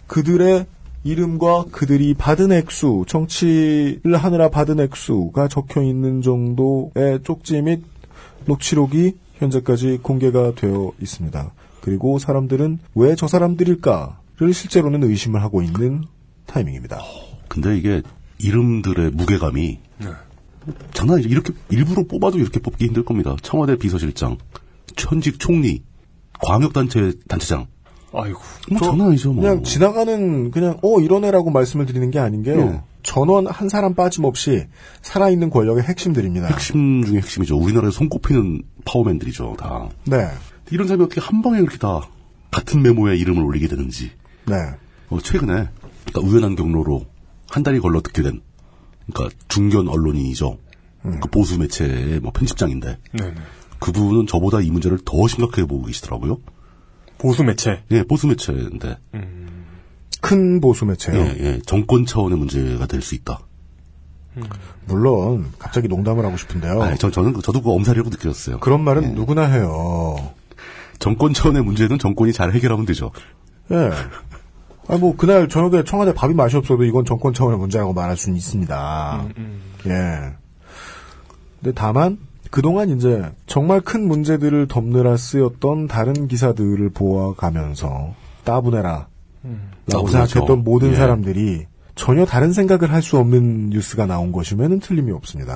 그들의 0.07 0.65
이름과 1.07 1.67
그들이 1.71 2.15
받은 2.15 2.51
액수, 2.51 3.05
정치를 3.07 4.17
하느라 4.17 4.49
받은 4.51 4.81
액수가 4.81 5.47
적혀 5.47 5.83
있는 5.83 6.21
정도의 6.21 7.21
쪽지 7.23 7.63
및 7.63 7.85
녹취록이 8.47 9.15
현재까지 9.37 10.01
공개가 10.03 10.53
되어 10.55 10.93
있습니다. 11.01 11.53
그리고 11.81 12.19
사람들은 12.19 12.81
왜 12.97 13.15
저 13.15 13.29
사람들일까를 13.29 14.53
실제로는 14.53 15.05
의심을 15.05 15.41
하고 15.43 15.63
있는 15.63 16.03
타이밍입니다. 16.47 17.01
근데 17.47 17.79
이게 17.79 18.03
이름들의 18.39 19.13
무게감이 19.13 19.79
장난 20.93 21.15
아니죠. 21.19 21.29
이렇게 21.29 21.53
일부러 21.71 22.03
뽑아도 22.03 22.39
이렇게 22.39 22.59
뽑기 22.59 22.85
힘들 22.85 23.05
겁니다. 23.05 23.37
청와대 23.43 23.77
비서실장, 23.77 24.39
현직 24.99 25.39
총리, 25.39 25.85
광역단체 26.43 27.13
단체장. 27.29 27.69
아이고. 28.17 28.41
뭐 28.71 28.81
장난 28.81 29.09
아니죠. 29.09 29.33
뭐. 29.33 29.43
그냥 29.43 29.63
지나가는 29.63 30.51
그냥 30.51 30.79
어 30.83 31.01
이런 31.01 31.25
애라고 31.25 31.51
말씀을 31.51 31.87
드리는 31.87 32.11
게 32.11 32.19
아닌 32.19 32.43
게요. 32.43 32.57
네. 32.57 32.81
전원 33.03 33.47
한 33.47 33.69
사람 33.69 33.95
빠짐없이 33.95 34.67
살아있는 35.03 35.51
권력의 35.51 35.85
핵심들입니다. 35.85 36.49
핵심 36.49 37.05
중에 37.05 37.19
핵심이죠. 37.19 37.57
우리나라에 37.57 37.91
손꼽히는 37.91 38.63
파워맨들이죠. 38.85 39.57
다. 39.59 39.89
네. 40.05 40.29
이런 40.71 40.89
사람이 40.89 41.05
어떻게 41.05 41.21
한 41.21 41.43
방에 41.43 41.59
이렇게 41.59 41.79
다 41.79 42.01
같은 42.51 42.83
메모에 42.83 43.17
이름을 43.17 43.45
올리게 43.45 43.69
되는지. 43.69 44.11
네. 44.47 44.55
어, 45.09 45.19
최근에 45.21 45.69
그러니까 46.07 46.21
우연한 46.21 46.57
경로로 46.57 47.07
한 47.49 47.63
달이 47.63 47.79
걸러 47.79 48.01
듣게 48.01 48.23
된 48.23 48.41
그러니까 49.07 49.37
중견 49.49 49.89
언론인이죠. 49.89 50.59
그 51.21 51.29
보수 51.29 51.57
매체의 51.59 52.19
뭐 52.19 52.33
편집장인데 52.33 52.99
네네. 53.13 53.35
그분은 53.79 54.27
저보다 54.27 54.61
이 54.61 54.71
문제를 54.71 54.99
더 55.05 55.29
심각하게 55.29 55.65
보고 55.67 55.85
계시더라고요. 55.85 56.39
보수 57.19 57.45
매체. 57.45 57.83
예, 57.91 58.03
보수 58.03 58.27
매체인데. 58.27 58.97
큰 60.21 60.61
보수 60.61 60.85
매체요. 60.85 61.17
예, 61.19 61.37
예, 61.41 61.61
정권 61.67 62.05
차원의 62.07 62.39
문제가 62.39 62.87
될 62.87 63.01
수 63.03 63.15
있다. 63.15 63.41
물론 64.87 65.51
갑자기 65.59 65.89
농담을 65.89 66.25
하고 66.25 66.37
싶은데요. 66.37 66.83
아, 66.83 66.95
저, 66.97 67.11
저는 67.11 67.33
그- 67.33 67.43
저도 67.43 67.63
그 67.63 67.71
엄살이라고 67.73 68.11
느꼈어요. 68.11 68.59
그런 68.61 68.83
말은 68.83 69.15
누구나 69.15 69.43
해요. 69.47 70.17
정권 70.99 71.33
차원의 71.33 71.63
문제는 71.63 71.99
정권이 71.99 72.33
잘 72.33 72.53
해결하면 72.53 72.85
되죠. 72.87 73.13
예. 73.71 73.91
아, 74.89 74.97
뭐, 74.99 75.17
그날 75.17 75.49
저녁에 75.49 75.83
청와대 75.85 76.13
밥이 76.15 76.35
맛이 76.35 76.57
없어도 76.57 76.85
이건 76.85 77.05
정권 77.05 77.33
차원의 77.35 77.59
문제라고 77.59 77.93
말할 77.93 78.17
수는 78.17 78.37
있습니다. 78.37 79.27
예. 79.87 79.91
근데 81.61 81.73
다만, 81.75 82.19
그동안 82.51 82.91
이제 82.91 83.25
정말 83.47 83.81
큰 83.81 84.07
문제들을 84.07 84.69
덮느라 84.69 85.17
쓰였던 85.17 85.89
다른 85.89 86.29
기사들을 86.29 86.91
보아가면서 86.91 88.15
따분해라. 88.45 89.09
라고 89.87 90.07
따분하죠. 90.07 90.27
생각했던 90.27 90.65
모든 90.65 90.91
예. 90.91 90.95
사람들이 90.97 91.67
전혀 91.95 92.25
다른 92.25 92.53
생각을 92.53 92.93
할 92.93 93.01
수 93.03 93.17
없는 93.19 93.71
뉴스가 93.71 94.07
나온 94.07 94.33
것이면 94.33 94.81
틀림이 94.81 95.13
없습니다. 95.13 95.55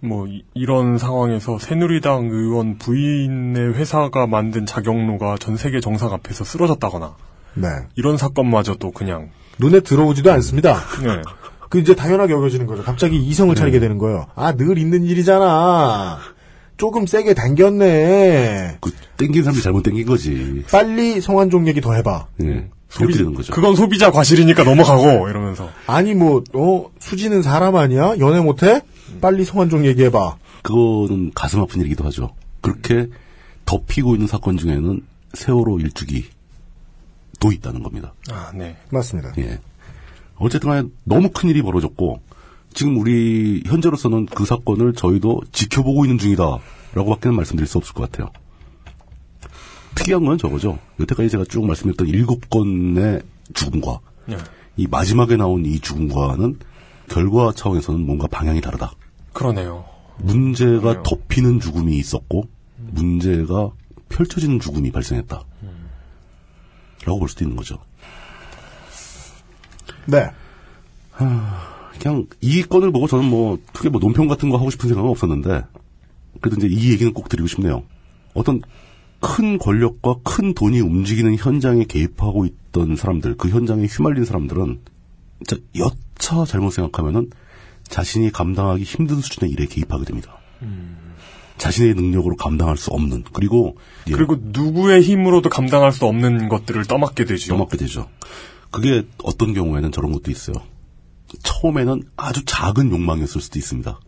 뭐 0.00 0.26
이, 0.26 0.66
런 0.66 0.98
상황에서 0.98 1.58
새누리당 1.58 2.28
의원 2.30 2.76
부인의 2.76 3.74
회사가 3.74 4.26
만든 4.26 4.66
자경로가 4.66 5.36
전 5.38 5.56
세계 5.56 5.80
정상 5.80 6.12
앞에서 6.12 6.44
쓰러졌다거나 6.44 7.14
네. 7.54 7.68
이런 7.94 8.16
사건마저도 8.16 8.90
그냥 8.90 9.30
눈에 9.58 9.80
들어오지도 9.80 10.32
않습니다. 10.32 10.74
네. 11.02 11.22
그 11.72 11.78
이제 11.78 11.94
당연하게 11.94 12.34
여겨지는 12.34 12.66
거죠. 12.66 12.82
갑자기 12.82 13.16
이성을 13.16 13.54
차리게 13.54 13.80
되는 13.80 13.96
거예요. 13.96 14.26
아, 14.34 14.52
늘 14.54 14.76
있는 14.76 15.04
일이잖아. 15.04 16.18
조금 16.76 17.06
세게 17.06 17.32
당겼네. 17.32 18.76
그 18.82 18.90
땡긴 19.16 19.42
사람이 19.42 19.62
잘못 19.62 19.82
땡긴 19.82 20.04
거지. 20.04 20.64
빨리 20.70 21.22
성환종 21.22 21.66
얘기 21.68 21.80
더 21.80 21.94
해봐. 21.94 22.26
예. 22.42 22.68
그렇게 22.94 23.16
되는 23.16 23.32
거죠. 23.32 23.54
그건 23.54 23.74
소비자 23.74 24.10
과실이니까 24.10 24.64
넘어가고 24.64 25.30
이러면서 25.30 25.70
아니 25.86 26.12
뭐, 26.12 26.44
어, 26.52 26.90
수지는 27.00 27.40
사람 27.40 27.74
아니야? 27.76 28.16
연애 28.18 28.42
못해? 28.42 28.82
빨리 29.22 29.42
성환종 29.42 29.86
얘기해봐. 29.86 30.36
그거는 30.60 31.30
가슴 31.34 31.62
아픈 31.62 31.80
일이기도 31.80 32.04
하죠. 32.04 32.34
그렇게 32.60 33.08
덮이고 33.64 34.12
있는 34.14 34.26
사건 34.26 34.58
중에는 34.58 35.00
세월호 35.32 35.80
일주기도 35.80 37.50
있다는 37.50 37.82
겁니다. 37.82 38.12
아, 38.30 38.52
네. 38.54 38.76
맞습니다. 38.90 39.32
예. 39.38 39.58
어쨌든 40.42 40.70
간에 40.70 40.88
너무 41.04 41.30
큰 41.30 41.48
일이 41.48 41.62
벌어졌고 41.62 42.20
지금 42.74 42.98
우리 42.98 43.62
현재로서는 43.66 44.26
그 44.26 44.44
사건을 44.44 44.94
저희도 44.94 45.42
지켜보고 45.52 46.04
있는 46.04 46.18
중이다라고 46.18 47.10
밖에는 47.10 47.36
말씀드릴 47.36 47.66
수 47.66 47.78
없을 47.78 47.94
것 47.94 48.10
같아요. 48.10 48.30
특이한 49.94 50.24
건 50.24 50.38
저거죠. 50.38 50.78
여태까지 51.00 51.28
제가 51.28 51.44
쭉 51.44 51.66
말씀드렸던 51.66 52.08
일곱 52.08 52.48
건의 52.50 53.22
죽음과 53.54 54.00
네. 54.26 54.36
이 54.76 54.86
마지막에 54.86 55.36
나온 55.36 55.64
이 55.66 55.78
죽음과는 55.78 56.58
결과 57.08 57.52
차원에서는 57.52 58.04
뭔가 58.04 58.26
방향이 58.26 58.60
다르다. 58.60 58.92
그러네요. 59.32 59.84
문제가 60.18 61.02
덮이는 61.02 61.60
죽음이 61.60 61.96
있었고 61.98 62.44
문제가 62.78 63.70
펼쳐지는 64.08 64.60
죽음이 64.60 64.90
발생했다. 64.90 65.42
라고 67.04 67.18
볼 67.18 67.28
수도 67.28 67.44
있는 67.44 67.56
거죠. 67.56 67.78
네. 70.06 70.30
그냥 72.00 72.26
이 72.40 72.62
건을 72.62 72.90
보고 72.90 73.06
저는 73.06 73.24
뭐 73.24 73.58
크게 73.72 73.88
뭐 73.88 74.00
논평 74.00 74.26
같은 74.28 74.48
거 74.50 74.56
하고 74.56 74.70
싶은 74.70 74.88
생각은 74.88 75.10
없었는데 75.10 75.62
그래도 76.40 76.64
이제 76.64 76.68
이 76.68 76.90
얘기는 76.90 77.12
꼭 77.12 77.28
드리고 77.28 77.46
싶네요. 77.46 77.84
어떤 78.34 78.60
큰 79.20 79.58
권력과 79.58 80.16
큰 80.24 80.54
돈이 80.54 80.80
움직이는 80.80 81.36
현장에 81.36 81.84
개입하고 81.84 82.44
있던 82.44 82.96
사람들, 82.96 83.36
그 83.36 83.48
현장에 83.48 83.84
휘말린 83.86 84.24
사람들은 84.24 84.80
진짜 85.46 85.62
여차 85.76 86.44
잘못 86.44 86.70
생각하면은 86.70 87.30
자신이 87.84 88.32
감당하기 88.32 88.82
힘든 88.82 89.20
수준의 89.20 89.52
일에 89.52 89.66
개입하게 89.66 90.04
됩니다. 90.04 90.38
자신의 91.58 91.94
능력으로 91.94 92.34
감당할 92.34 92.76
수 92.76 92.90
없는 92.90 93.24
그리고 93.32 93.76
예, 94.08 94.12
그리고 94.12 94.36
누구의 94.40 95.02
힘으로도 95.02 95.50
감당할 95.50 95.92
수 95.92 96.06
없는 96.06 96.48
것들을 96.48 96.84
떠맡게 96.86 97.24
되죠. 97.24 97.54
떠맡게 97.54 97.76
되죠. 97.76 98.08
그게 98.72 99.06
어떤 99.22 99.54
경우에는 99.54 99.92
저런 99.92 100.10
것도 100.12 100.30
있어요. 100.32 100.56
처음에는 101.42 102.02
아주 102.16 102.44
작은 102.44 102.90
욕망이었을 102.90 103.40
수도 103.40 103.58
있습니다. 103.58 104.00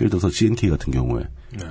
예를 0.00 0.10
들어서 0.10 0.30
CNK 0.30 0.70
같은 0.70 0.92
경우에 0.92 1.24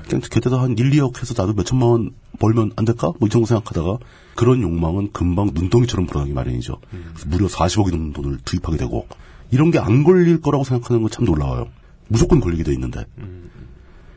그냥 0.07 0.21
곁에서 0.29 0.59
한 0.61 0.77
1, 0.77 0.91
2억 0.91 1.19
해서 1.21 1.33
나도 1.37 1.53
몇 1.53 1.65
천만 1.65 1.89
원 1.89 2.11
벌면 2.39 2.71
안 2.75 2.85
될까? 2.85 3.07
뭐 3.19 3.27
이 3.27 3.29
정도 3.29 3.45
생각하다가 3.47 3.97
그런 4.35 4.61
욕망은 4.61 5.11
금방 5.11 5.51
눈덩이처럼 5.53 6.05
불어나기 6.07 6.33
마련이죠. 6.33 6.77
그래서 6.89 7.27
무려 7.29 7.47
40억이 7.47 7.91
넘는 7.91 8.13
돈을 8.13 8.39
투입하게 8.45 8.77
되고 8.77 9.07
이런 9.51 9.71
게 9.71 9.79
안 9.79 10.03
걸릴 10.03 10.39
거라고 10.41 10.63
생각하는 10.63 11.01
건 11.01 11.09
참 11.11 11.25
놀라워요. 11.25 11.67
무조건 12.07 12.39
걸리게 12.39 12.63
돼 12.63 12.73
있는데. 12.73 13.05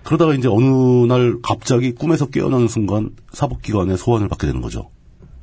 그러다가 0.04 0.34
이제 0.34 0.48
어느 0.48 1.06
날 1.06 1.36
갑자기 1.42 1.92
꿈에서 1.92 2.26
깨어나는 2.26 2.68
순간 2.68 3.10
사법기관의 3.32 3.96
소환을 3.96 4.28
받게 4.28 4.46
되는 4.46 4.60
거죠. 4.60 4.90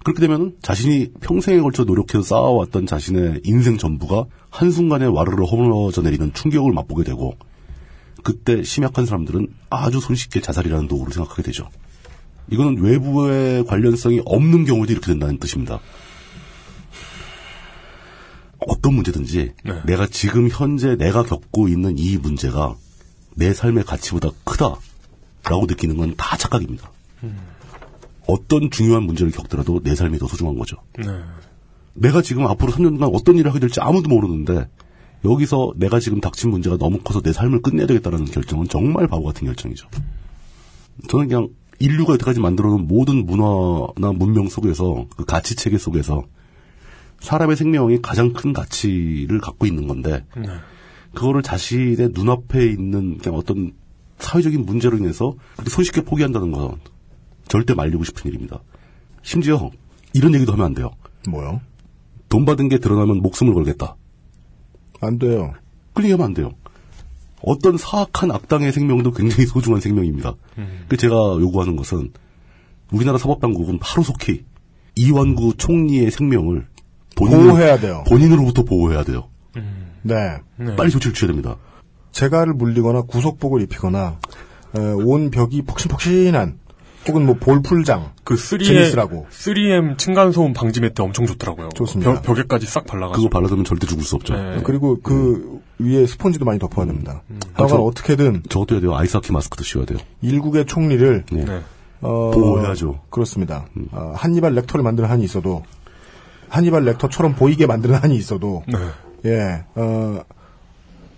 그렇게 0.04 0.20
되면 0.20 0.56
자신이 0.62 1.12
평생에 1.22 1.60
걸쳐 1.60 1.84
노력해서 1.84 2.24
쌓아왔던 2.24 2.88
자신의 2.88 3.42
인생 3.44 3.78
전부가 3.78 4.26
한순간에 4.50 5.06
와르르 5.06 5.44
허물어져 5.44 6.02
내리는 6.02 6.34
충격을 6.34 6.74
맛보게 6.74 7.04
되고 7.04 7.38
그때 8.24 8.64
심약한 8.64 9.06
사람들은 9.06 9.48
아주 9.70 10.00
손쉽게 10.00 10.42
자살이라는 10.42 10.88
도구를 10.88 11.14
생각하게 11.14 11.44
되죠. 11.44 11.70
이거는 12.50 12.82
외부의 12.82 13.66
관련성이 13.66 14.22
없는 14.26 14.66
경우도 14.66 14.92
이렇게 14.92 15.08
된다는 15.08 15.38
뜻입니다. 15.40 15.80
어떤 18.60 18.94
문제든지 18.94 19.54
내가 19.86 20.06
지금 20.08 20.50
현재 20.50 20.96
내가 20.96 21.24
겪고 21.24 21.68
있는 21.68 21.98
이 21.98 22.18
문제가 22.18 22.76
내 23.36 23.54
삶의 23.54 23.86
가치보다 23.86 24.30
크다라고 24.44 25.66
느끼는 25.68 25.98
건 25.98 26.16
다 26.16 26.38
착각입니다. 26.38 26.92
어떤 28.28 28.70
중요한 28.70 29.04
문제를 29.04 29.32
겪더라도 29.32 29.82
내 29.82 29.96
삶이 29.96 30.18
더 30.20 30.28
소중한 30.28 30.58
거죠. 30.58 30.78
네. 30.98 31.06
내가 31.94 32.22
지금 32.22 32.48
앞으로 32.48 32.72
3년 32.72 32.98
동안 32.98 33.12
어떤 33.14 33.38
일을 33.38 33.50
하게 33.50 33.60
될지 33.60 33.82
아무도 33.82 34.10
모르는데 34.10 34.68
여기서 35.26 35.74
내가 35.76 36.00
지금 36.00 36.20
닥친 36.20 36.50
문제가 36.50 36.78
너무 36.78 37.00
커서 37.00 37.22
내 37.22 37.34
삶을 37.34 37.62
끝내야 37.62 37.88
되겠다는 37.88 38.26
결정은 38.26 38.68
정말 38.68 39.08
바보 39.08 39.24
같은 39.24 39.46
결정이죠. 39.46 39.88
저는 41.10 41.28
그냥 41.28 41.50
인류가 41.80 42.14
여태까지 42.14 42.40
만들어놓은 42.40 42.88
모든 42.88 43.26
문화나 43.26 44.12
문명 44.14 44.48
속에서 44.48 45.06
그 45.16 45.26
가치 45.26 45.56
체계 45.56 45.78
속에서 45.78 46.24
사람의 47.20 47.56
생명이 47.56 48.02
가장 48.02 48.34
큰 48.34 48.54
가치를 48.54 49.40
갖고 49.40 49.66
있는 49.66 49.88
건데 49.88 50.26
네. 50.36 50.48
그거를 51.14 51.44
자신의 51.44 52.12
눈앞에 52.14 52.66
있는 52.68 53.18
그냥 53.18 53.38
어떤 53.38 53.74
사회적인 54.20 54.66
문제로 54.66 54.98
인해서 54.98 55.36
그렇게 55.54 55.70
손쉽게 55.70 56.02
포기한다는 56.02 56.52
건 56.52 56.80
절대 57.52 57.74
말리고 57.74 58.06
싶은 58.06 58.32
일입니다. 58.32 58.62
심지어 59.24 59.70
이런 60.14 60.34
얘기도 60.34 60.54
하면 60.54 60.68
안 60.68 60.74
돼요. 60.74 60.92
뭐요? 61.28 61.60
돈 62.30 62.46
받은 62.46 62.70
게 62.70 62.78
드러나면 62.78 63.22
목숨을 63.22 63.54
걸겠다. 63.54 63.98
안 65.02 65.20
돼요. 65.20 65.52
그렇게 65.94 66.14
하면 66.14 66.28
안 66.28 66.34
돼요. 66.34 66.52
어떤 67.44 67.76
사악한 67.76 68.32
악당의 68.32 68.72
생명도 68.72 69.12
굉장히 69.12 69.48
소중한 69.48 69.82
생명입니다. 69.82 70.34
그 70.88 70.96
제가 70.96 71.16
요구하는 71.42 71.76
것은 71.76 72.14
우리나라 72.94 73.18
사법당국은 73.18 73.80
하루속히 73.82 74.46
이완구 74.96 75.56
총리의 75.58 76.10
생명을 76.10 76.68
보호해야 77.18 77.80
돼요. 77.82 78.06
본인으로부터 78.08 78.64
보호해야 78.64 79.04
돼요. 79.04 79.28
네. 80.04 80.16
빨리 80.78 80.90
조치를 80.90 81.14
취해야 81.14 81.28
됩니다. 81.34 81.58
재갈을 82.14 82.54
물리거나 82.54 83.02
구속복을 83.02 83.62
입히거나 83.64 84.20
에, 84.78 84.80
온 84.80 85.32
벽이 85.32 85.64
폭신폭신한 85.64 86.61
혹은 87.08 87.26
뭐 87.26 87.36
볼풀장 87.36 88.12
그 88.24 88.36
3M, 88.36 88.66
제니스라고 88.66 89.28
3M 89.32 89.98
층간소음 89.98 90.54
방지 90.54 90.82
매트 90.82 91.02
엄청 91.02 91.26
좋더라고요. 91.26 91.70
좋습니다. 91.76 92.22
벽, 92.22 92.38
에까지싹 92.38 92.86
발라가지고. 92.86 93.28
그거 93.28 93.38
발라두면 93.40 93.66
절대 93.66 93.88
죽을 93.88 94.04
수 94.04 94.16
없죠. 94.16 94.36
네. 94.36 94.62
그리고 94.64 95.00
그 95.02 95.60
위에 95.80 96.06
스펀지도 96.06 96.46
많이 96.46 96.60
덮어야 96.60 96.86
됩니다. 96.86 97.24
하여간 97.54 97.80
어떻게든 97.80 98.44
저것도 98.50 98.76
해야 98.76 98.82
돼요. 98.82 98.96
아이스하키 98.96 99.32
마스크도 99.32 99.64
씌워야 99.64 99.86
돼요. 99.88 99.98
일국의 100.22 100.66
총리를 100.66 101.26
네. 101.32 101.46
네. 101.46 101.62
어, 102.02 102.32
보호해야죠. 102.34 103.02
그렇습니다. 103.10 103.66
어, 103.92 104.14
한니발 104.16 104.54
렉터를 104.54 104.84
만드는 104.84 105.10
한이 105.10 105.24
있어도 105.24 105.64
한니발 106.50 106.84
렉터처럼 106.86 107.36
보이게 107.36 107.66
만드는 107.66 107.96
한이 107.96 108.16
있어도 108.16 108.64
네. 108.68 108.78
예, 109.26 109.64
어, 109.76 110.22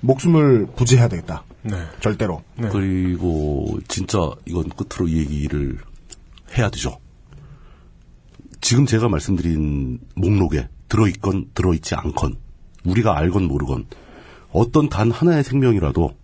목숨을 0.02 0.68
부지해야 0.76 1.08
되겠다. 1.08 1.44
네. 1.64 1.78
절대로. 2.02 2.44
네. 2.58 2.70
그리고 2.70 3.80
진짜 3.88 4.18
이건 4.46 4.70
끝으로 4.70 5.08
이 5.08 5.18
얘기를 5.18 5.78
해야 6.58 6.70
되죠. 6.70 7.00
지금 8.62 8.86
제가 8.86 9.10
말씀드린 9.10 10.00
목록에 10.16 10.70
들어있건 10.90 11.52
들어있지 11.54 11.96
않건 11.96 12.36
우리가 12.86 13.18
알건 13.18 13.46
모르건 13.46 13.86
어떤 14.52 14.88
단 14.90 15.12
하나의 15.12 15.44
생명이라도 15.44 16.16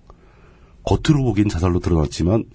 겉으로 0.84 1.24
보기엔 1.24 1.50
자살로 1.50 1.80
드러났지만 1.80 2.46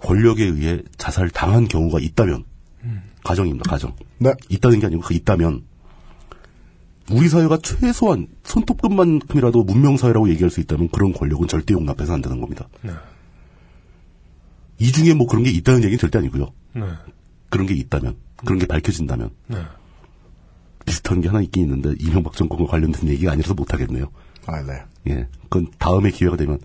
권력에 0.00 0.44
의해 0.44 0.82
자살 0.96 1.28
당한 1.30 1.68
경우가 1.68 2.00
있다면 2.00 2.44
가정입니다. 3.24 3.68
가정. 3.68 3.94
네. 4.18 4.32
있다는 4.48 4.80
게 4.80 4.86
아니고 4.86 5.02
그 5.02 5.14
있다면 5.14 5.64
우리 7.10 7.28
사회가 7.28 7.58
최소한 7.58 8.28
손톱끝만큼이라도 8.44 9.64
문명사회라고 9.64 10.28
얘기할 10.30 10.50
수 10.50 10.60
있다면 10.60 10.88
그런 10.90 11.12
권력은 11.12 11.48
절대 11.48 11.74
용납해서 11.74 12.14
안 12.14 12.22
되는 12.22 12.40
겁니다. 12.40 12.68
네. 12.82 12.92
이 14.78 14.92
중에 14.92 15.14
뭐 15.14 15.26
그런 15.26 15.44
게 15.44 15.50
있다는 15.50 15.80
얘기는 15.80 15.98
절대 15.98 16.18
아니고요. 16.18 16.52
네. 16.74 16.82
그런 17.50 17.66
게 17.66 17.74
있다면, 17.74 18.16
그런 18.36 18.58
게 18.58 18.66
밝혀진다면 18.66 19.30
네. 19.48 19.58
비슷한 20.84 21.20
게 21.20 21.28
하나 21.28 21.40
있긴 21.40 21.64
있는데 21.64 21.94
이명박 22.00 22.34
정권과 22.34 22.66
관련된 22.66 23.08
얘기가 23.08 23.32
아니라서 23.32 23.54
못하겠네요. 23.54 24.10
아, 24.46 24.62
네. 24.62 24.82
예, 25.08 25.26
그건 25.44 25.68
다음에 25.78 26.10
기회가 26.10 26.36
되면 26.36 26.58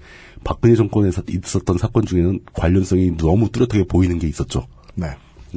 박근혜 0.44 0.76
정권에서 0.76 1.24
있었던 1.28 1.78
사건 1.78 2.06
중에는 2.06 2.42
관련성이 2.54 3.18
너무 3.18 3.50
뚜렷하게 3.50 3.86
보이는 3.86 4.20
게 4.20 4.28
있었죠. 4.28 4.68
네. 4.96 5.08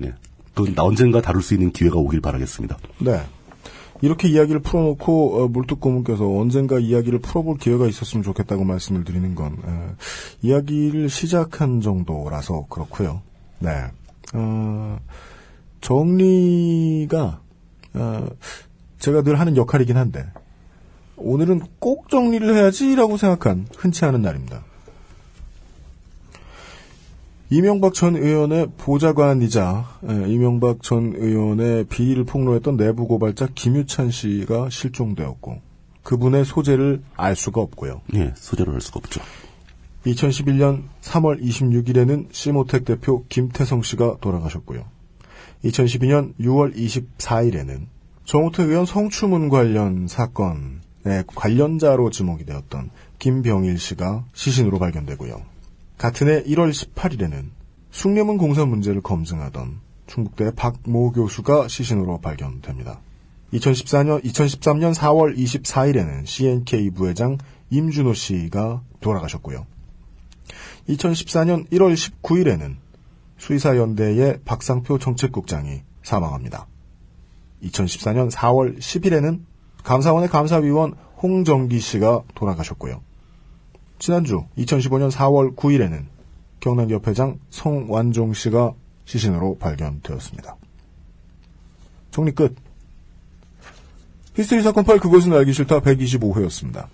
예, 0.05 0.15
그건 0.55 0.74
언젠가 0.78 1.20
다룰 1.20 1.43
수 1.43 1.55
있는 1.55 1.73
기회가 1.73 1.97
오길 1.97 2.20
바라겠습니다. 2.20 2.78
네. 3.01 3.20
이렇게 4.02 4.28
이야기를 4.28 4.60
풀어놓고 4.60 5.43
어, 5.43 5.48
물뚝고문께서 5.48 6.27
언젠가 6.27 6.78
이야기를 6.78 7.20
풀어볼 7.20 7.59
기회가 7.59 7.86
있었으면 7.86 8.23
좋겠다고 8.23 8.64
말씀을 8.64 9.05
드리는 9.05 9.35
건 9.35 9.56
에, 9.66 9.94
이야기를 10.43 11.09
시작한 11.09 11.81
정도라서 11.81 12.66
그렇고요. 12.68 13.23
네. 13.59 13.70
어, 14.35 14.98
정리가 15.81 17.40
어, 17.94 18.27
제가 18.98 19.23
늘 19.23 19.39
하는 19.39 19.56
역할이긴 19.56 19.97
한데 19.97 20.27
오늘은 21.16 21.62
꼭 21.78 22.09
정리를 22.09 22.55
해야지라고 22.55 23.16
생각한 23.16 23.66
흔치 23.77 24.05
않은 24.05 24.23
날입니다. 24.23 24.64
이명박 27.48 27.94
전 27.94 28.16
의원의 28.16 28.73
보좌관이자 28.77 30.01
에, 30.09 30.32
이명박 30.32 30.82
전 30.82 31.14
의원의 31.16 31.85
비리를 31.85 32.24
폭로했던 32.24 32.77
내부 32.77 33.06
고발자 33.06 33.48
김유찬 33.55 34.10
씨가 34.10 34.68
실종되었고 34.68 35.60
그분의 36.02 36.44
소재를 36.44 37.02
알 37.16 37.36
수가 37.36 37.60
없고요. 37.60 38.01
예, 38.14 38.32
소재를 38.36 38.74
알 38.74 38.81
수가 38.81 38.98
없죠. 38.98 39.20
2011년 40.06 40.85
3월 41.02 41.40
26일에는 41.40 42.27
시모텍 42.32 42.85
대표 42.85 43.24
김태성 43.28 43.82
씨가 43.82 44.16
돌아가셨고요. 44.20 44.85
2012년 45.64 46.35
6월 46.40 46.74
24일에는 46.77 47.86
정우택 48.24 48.68
의원 48.68 48.86
성추문 48.86 49.48
관련 49.51 50.09
사건의 50.09 51.24
관련자로 51.27 52.10
지목이 52.10 52.44
되었던 52.44 52.90
김병일 53.20 53.78
씨가 53.78 54.24
시신으로 54.35 54.81
발견되고요. 54.81 55.56
같은 55.98 56.28
해 56.28 56.43
1월 56.43 56.70
18일에는 56.70 57.51
숭례문 57.90 58.36
공사 58.36 58.66
문제를 58.66 59.01
검증하던 59.01 59.81
충북대 60.06 60.55
박모 60.55 61.12
교수가 61.12 61.68
시신으로 61.68 62.20
발견됩니다. 62.20 63.01
2014년, 63.52 64.23
2013년 64.23 64.94
4월 64.94 65.36
24일에는 65.36 66.27
CNK 66.27 66.90
부회장 66.90 67.39
임준호 67.70 68.12
씨가 68.14 68.82
돌아가셨고요. 69.01 69.66
2014년 70.89 71.68
1월 71.70 71.94
19일에는 71.94 72.77
수의사연대의 73.39 74.40
박상표 74.44 74.98
정책국장이 74.98 75.82
사망합니다. 76.02 76.66
2014년 77.62 78.31
4월 78.31 78.78
10일에는 78.78 79.40
감사원의 79.82 80.28
감사위원 80.28 80.94
홍정기 81.23 81.81
씨가 81.81 82.23
돌아가셨고요. 82.35 83.01
지난주 83.98 84.44
2015년 84.59 85.10
4월 85.10 85.56
9일에는 85.56 86.05
경남협회장 86.60 87.39
성완종 87.51 88.35
씨가 88.35 88.74
시신으로 89.05 89.56
발견되었습니다. 89.59 90.56
정리 92.10 92.32
끝. 92.32 92.55
히스테리 94.35 94.62
사건 94.62 94.85
파일 94.85 95.01
그것은 95.01 95.32
알기 95.32 95.52
싫다 95.52 95.81
125회였습니다. 95.81 96.89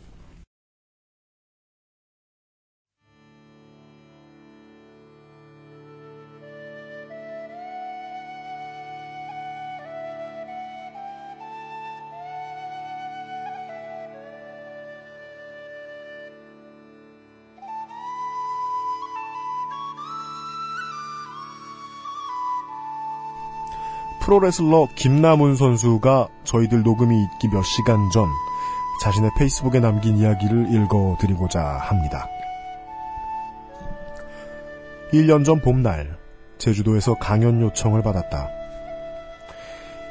프로레슬러 24.32 24.88
김남훈 24.94 25.56
선수가 25.56 26.28
저희들 26.44 26.82
녹음이 26.82 27.14
있기 27.24 27.48
몇 27.48 27.62
시간 27.64 28.08
전 28.10 28.30
자신의 29.02 29.32
페이스북에 29.36 29.78
남긴 29.78 30.16
이야기를 30.16 30.72
읽어드리고자 30.72 31.60
합니다. 31.62 32.26
1년 35.12 35.44
전 35.44 35.60
봄날 35.60 36.16
제주도에서 36.56 37.14
강연 37.18 37.60
요청을 37.60 38.00
받았다. 38.02 38.48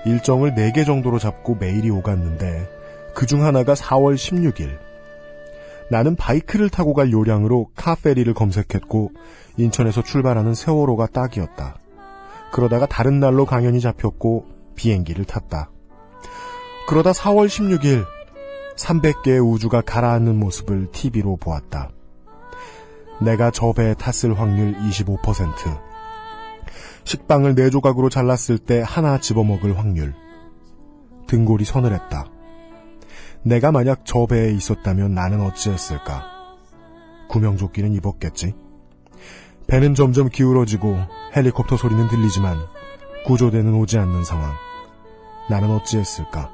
일정을 0.05 0.53
4개 0.53 0.85
정도로 0.85 1.17
잡고 1.17 1.55
메일이 1.55 1.89
오갔는데 1.89 2.69
그 3.15 3.25
중 3.25 3.43
하나가 3.43 3.73
4월 3.73 4.13
16일. 4.13 4.77
나는 5.89 6.15
바이크를 6.15 6.69
타고 6.69 6.93
갈 6.93 7.11
요량으로 7.11 7.71
카페리를 7.75 8.31
검색했고 8.35 9.13
인천에서 9.57 10.03
출발하는 10.03 10.53
세월호가 10.53 11.07
딱이었다. 11.07 11.80
그러다가 12.51 12.85
다른 12.85 13.19
날로 13.19 13.45
강연이 13.45 13.79
잡혔고 13.79 14.45
비행기를 14.75 15.25
탔다. 15.25 15.71
그러다 16.87 17.11
4월 17.11 17.47
16일 17.47 18.05
300개의 18.75 19.45
우주가 19.45 19.81
가라앉는 19.81 20.37
모습을 20.37 20.91
TV로 20.91 21.37
보았다. 21.37 21.89
내가 23.21 23.51
저 23.51 23.71
배에 23.71 23.93
탔을 23.93 24.39
확률 24.39 24.73
25%. 24.73 25.91
식빵을 27.03 27.55
네 27.55 27.69
조각으로 27.69 28.09
잘랐을 28.09 28.57
때 28.57 28.83
하나 28.85 29.19
집어먹을 29.19 29.77
확률. 29.77 30.13
등골이 31.27 31.65
서늘했다. 31.65 32.25
내가 33.43 33.71
만약 33.71 34.01
저 34.05 34.25
배에 34.25 34.51
있었다면 34.51 35.13
나는 35.13 35.41
어찌했을까? 35.41 36.25
구명조끼는 37.29 37.93
입었겠지. 37.93 38.53
배는 39.71 39.95
점점 39.95 40.27
기울어지고 40.27 40.97
헬리콥터 41.33 41.77
소리는 41.77 42.09
들리지만 42.09 42.57
구조대는 43.25 43.73
오지 43.75 43.97
않는 43.99 44.25
상황. 44.25 44.51
나는 45.49 45.71
어찌했을까? 45.71 46.51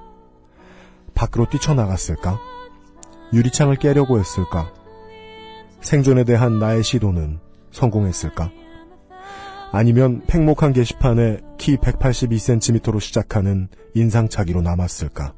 밖으로 1.15 1.49
뛰쳐나갔을까? 1.49 2.39
유리창을 3.33 3.77
깨려고 3.77 4.19
했을까? 4.19 4.71
생존에 5.81 6.25
대한 6.25 6.59
나의 6.59 6.83
시도는 6.83 7.39
성공했을까? 7.71 8.51
아니면 9.71 10.21
팽목한 10.27 10.73
게시판에 10.73 11.39
키 11.57 11.75
182cm로 11.77 12.99
시작하는 12.99 13.67
인상차기로 13.95 14.61
남았을까? 14.61 15.33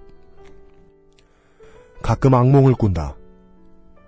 가끔 2.01 2.33
악몽을 2.33 2.73
꾼다. 2.73 3.15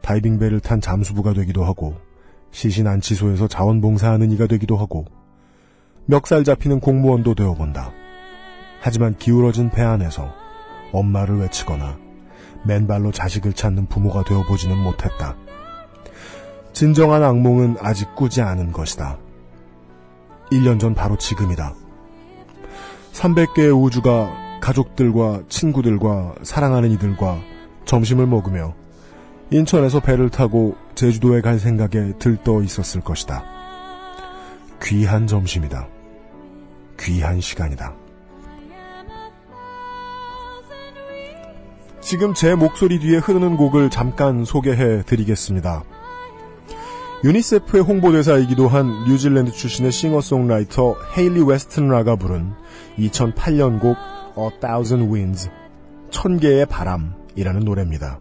다이빙배를 0.02 0.60
탄 0.60 0.82
잠수부가 0.82 1.32
되기도 1.32 1.64
하고 1.64 2.11
시신 2.52 2.88
안치소에서 2.88 3.48
자원봉사하는 3.48 4.32
이가 4.32 4.48
되기도 4.48 4.78
하고 4.78 5.06
멱살 6.06 6.44
잡히는 6.44 6.80
공무원도 6.80 7.36
되어본다. 7.36 7.92
하지만 8.82 9.16
기울어진 9.18 9.70
배 9.70 9.82
안에서 9.82 10.34
엄마를 10.92 11.38
외치거나 11.40 11.98
맨발로 12.66 13.12
자식을 13.12 13.54
찾는 13.54 13.88
부모가 13.88 14.24
되어보지는 14.24 14.78
못했다. 14.78 15.36
진정한 16.74 17.24
악몽은 17.24 17.78
아직 17.80 18.16
꾸지 18.16 18.42
않은 18.42 18.72
것이다. 18.72 19.18
1년 20.52 20.80
전 20.80 20.94
바로 20.94 21.18
지금이다. 21.18 21.76
300개의 23.14 23.80
우주가 23.80 24.60
가족들과 24.62 25.44
친구들과 25.50 26.36
사랑하는 26.44 26.92
이들과 26.92 27.40
점심을 27.86 28.28
먹으며 28.28 28.74
인천에서 29.54 30.00
배를 30.00 30.30
타고 30.30 30.78
제주도에 30.96 31.42
갈 31.42 31.60
생각에 31.60 32.14
들떠 32.18 32.64
있었을 32.64 33.02
것이다. 33.02 33.44
귀한 34.82 35.28
점심이다. 35.28 35.90
귀한 36.98 37.42
시간이다. 37.42 37.94
지금 42.00 42.34
제 42.34 42.56
목소리 42.56 43.00
뒤에 43.00 43.18
흐르는 43.18 43.58
곡을 43.58 43.90
잠깐 43.90 44.46
소개해 44.46 45.04
드리겠습니다. 45.04 45.84
유니세프의 47.24 47.84
홍보대사이기도 47.84 48.70
한 48.70 49.04
뉴질랜드 49.04 49.52
출신의 49.52 49.92
싱어송라이터 49.92 50.96
헤일리 51.18 51.44
웨스튼라가 51.44 52.16
부른 52.16 52.54
2008년 52.98 53.80
곡 53.80 53.98
A 54.38 54.60
Thousand 54.62 55.14
Winds, 55.14 55.50
천 56.10 56.40
개의 56.40 56.66
바람이라는 56.66 57.60
노래입니다. 57.60 58.20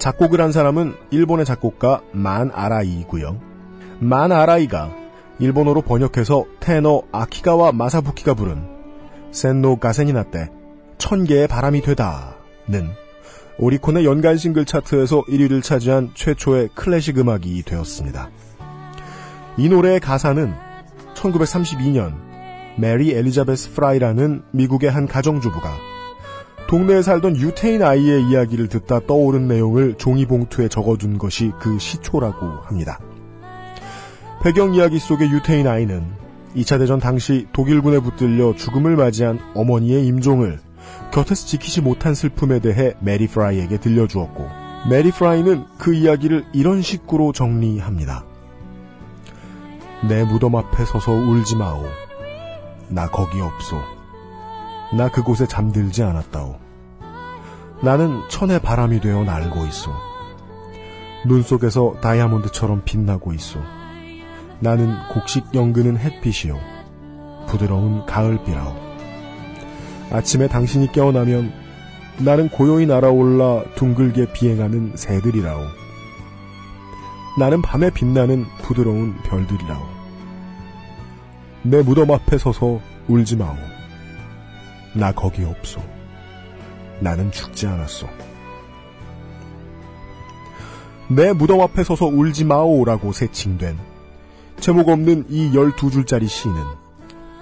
작곡을 0.00 0.40
한 0.40 0.50
사람은 0.50 0.94
일본의 1.10 1.44
작곡가 1.44 2.00
만 2.12 2.50
아라이이고요. 2.54 3.38
만 4.00 4.32
아라이가 4.32 4.90
일본어로 5.38 5.82
번역해서 5.82 6.46
테너 6.58 7.02
아키가와 7.12 7.72
마사부키가 7.72 8.32
부른 8.32 8.66
센노 9.30 9.76
가세니나 9.76 10.24
때 10.24 10.50
천개의 10.96 11.48
바람이 11.48 11.82
되다는 11.82 12.90
오리콘의 13.58 14.06
연간 14.06 14.38
싱글 14.38 14.64
차트에서 14.64 15.22
1위를 15.24 15.62
차지한 15.62 16.12
최초의 16.14 16.70
클래식 16.74 17.18
음악이 17.18 17.62
되었습니다. 17.62 18.30
이 19.58 19.68
노래의 19.68 20.00
가사는 20.00 20.54
1932년 21.14 22.14
메리 22.78 23.12
엘리자베스 23.12 23.74
프라이라는 23.74 24.44
미국의 24.52 24.90
한 24.90 25.06
가정주부가 25.06 25.76
동네에 26.70 27.02
살던 27.02 27.36
유태인 27.36 27.82
아이의 27.82 28.28
이야기를 28.28 28.68
듣다 28.68 29.00
떠오른 29.08 29.48
내용을 29.48 29.94
종이봉투에 29.94 30.68
적어둔 30.68 31.18
것이 31.18 31.50
그 31.58 31.80
시초라고 31.80 32.46
합니다. 32.62 33.00
배경 34.40 34.72
이야기 34.72 35.00
속의 35.00 35.32
유태인 35.32 35.66
아이는 35.66 36.04
2차 36.54 36.78
대전 36.78 37.00
당시 37.00 37.48
독일군에 37.52 37.98
붙들려 37.98 38.54
죽음을 38.54 38.94
맞이한 38.94 39.40
어머니의 39.56 40.06
임종을 40.06 40.60
곁에서 41.10 41.44
지키지 41.44 41.80
못한 41.80 42.14
슬픔에 42.14 42.60
대해 42.60 42.94
메리 43.00 43.26
프라이에게 43.26 43.80
들려주었고 43.80 44.46
메리 44.88 45.10
프라이는 45.10 45.64
그 45.76 45.92
이야기를 45.92 46.44
이런 46.52 46.82
식으로 46.82 47.32
정리합니다. 47.32 48.24
내 50.08 50.22
무덤 50.22 50.54
앞에 50.54 50.84
서서 50.84 51.10
울지 51.10 51.56
마오. 51.56 51.82
나 52.88 53.08
거기 53.08 53.40
없소. 53.40 53.99
나 54.92 55.08
그곳에 55.08 55.46
잠들지 55.46 56.02
않았다오. 56.02 56.56
나는 57.82 58.20
천의 58.28 58.60
바람이 58.60 59.00
되어 59.00 59.24
날고 59.24 59.64
있소. 59.66 59.90
눈 61.26 61.42
속에서 61.42 61.94
다이아몬드처럼 62.00 62.82
빛나고 62.84 63.32
있소. 63.34 63.60
나는 64.58 64.94
곡식 65.08 65.54
연근은 65.54 65.98
햇빛이요. 65.98 66.58
부드러운 67.46 68.04
가을비라오. 68.06 68.74
아침에 70.12 70.48
당신이 70.48 70.92
깨어나면 70.92 71.52
나는 72.18 72.48
고요히 72.50 72.84
날아올라 72.86 73.64
둥글게 73.76 74.32
비행하는 74.32 74.92
새들이라오. 74.96 75.60
나는 77.38 77.62
밤에 77.62 77.90
빛나는 77.90 78.44
부드러운 78.62 79.16
별들이라오. 79.22 79.82
내 81.62 81.82
무덤 81.82 82.10
앞에 82.10 82.38
서서 82.38 82.80
울지 83.08 83.36
마오. 83.36 83.56
나 84.94 85.12
거기 85.12 85.44
없소. 85.44 85.80
나는 87.00 87.30
죽지 87.30 87.66
않았소. 87.66 88.08
내 91.08 91.32
무덤 91.32 91.60
앞에 91.60 91.82
서서 91.82 92.06
울지 92.06 92.44
마오라고 92.44 93.12
세칭된 93.12 93.76
제목 94.60 94.88
없는 94.88 95.26
이 95.28 95.50
12줄짜리 95.50 96.28
시는 96.28 96.54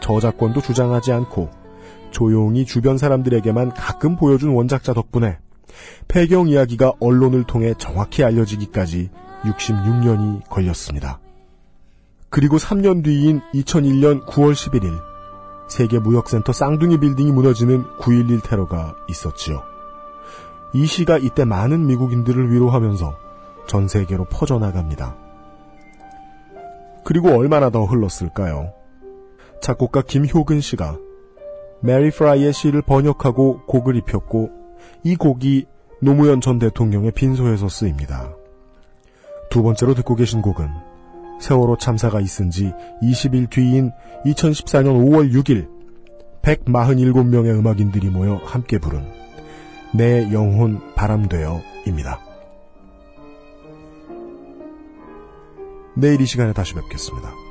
저작권도 0.00 0.62
주장하지 0.62 1.12
않고 1.12 1.50
조용히 2.10 2.64
주변 2.64 2.96
사람들에게만 2.96 3.74
가끔 3.74 4.16
보여준 4.16 4.54
원작자 4.54 4.94
덕분에 4.94 5.38
폐경 6.06 6.48
이야기가 6.48 6.94
언론을 7.00 7.44
통해 7.44 7.74
정확히 7.76 8.24
알려지기까지 8.24 9.10
66년이 9.42 10.48
걸렸습니다. 10.48 11.20
그리고 12.30 12.56
3년 12.56 13.04
뒤인 13.04 13.40
2001년 13.52 14.24
9월 14.26 14.52
11일 14.52 15.07
세계무역센터 15.68 16.52
쌍둥이 16.52 16.98
빌딩이 16.98 17.30
무너지는 17.32 17.84
9.11 17.98 18.42
테러가 18.42 18.96
있었지요. 19.08 19.62
이 20.72 20.86
시가 20.86 21.18
이때 21.18 21.44
많은 21.44 21.86
미국인들을 21.86 22.50
위로하면서 22.52 23.16
전 23.66 23.88
세계로 23.88 24.24
퍼져나갑니다. 24.24 25.16
그리고 27.04 27.30
얼마나 27.30 27.70
더 27.70 27.84
흘렀을까요? 27.84 28.72
작곡가 29.62 30.02
김효근 30.02 30.60
씨가 30.60 30.98
메리 31.80 32.10
프라이의 32.10 32.52
시를 32.52 32.82
번역하고 32.82 33.62
곡을 33.66 33.96
입혔고 33.96 34.50
이 35.04 35.16
곡이 35.16 35.66
노무현 36.00 36.40
전 36.40 36.58
대통령의 36.58 37.12
빈소에서 37.12 37.68
쓰입니다. 37.68 38.34
두 39.50 39.62
번째로 39.62 39.94
듣고 39.94 40.14
계신 40.16 40.42
곡은 40.42 40.68
세월호 41.40 41.76
참사가 41.78 42.20
있은 42.20 42.50
지 42.50 42.72
20일 43.02 43.50
뒤인 43.50 43.92
2014년 44.24 44.92
5월 45.08 45.32
6일 45.32 45.68
147명의 46.42 47.58
음악인들이 47.58 48.08
모여 48.08 48.40
함께 48.44 48.78
부른 48.78 49.04
내 49.94 50.32
영혼 50.32 50.94
바람되어입니다. 50.94 52.20
내일 55.96 56.20
이 56.20 56.26
시간에 56.26 56.52
다시 56.52 56.74
뵙겠습니다. 56.74 57.47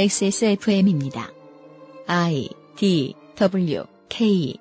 XSFM입니다. 0.00 1.30
I 2.06 2.48
D 2.78 3.14
W 3.36 3.84
K 4.08 4.54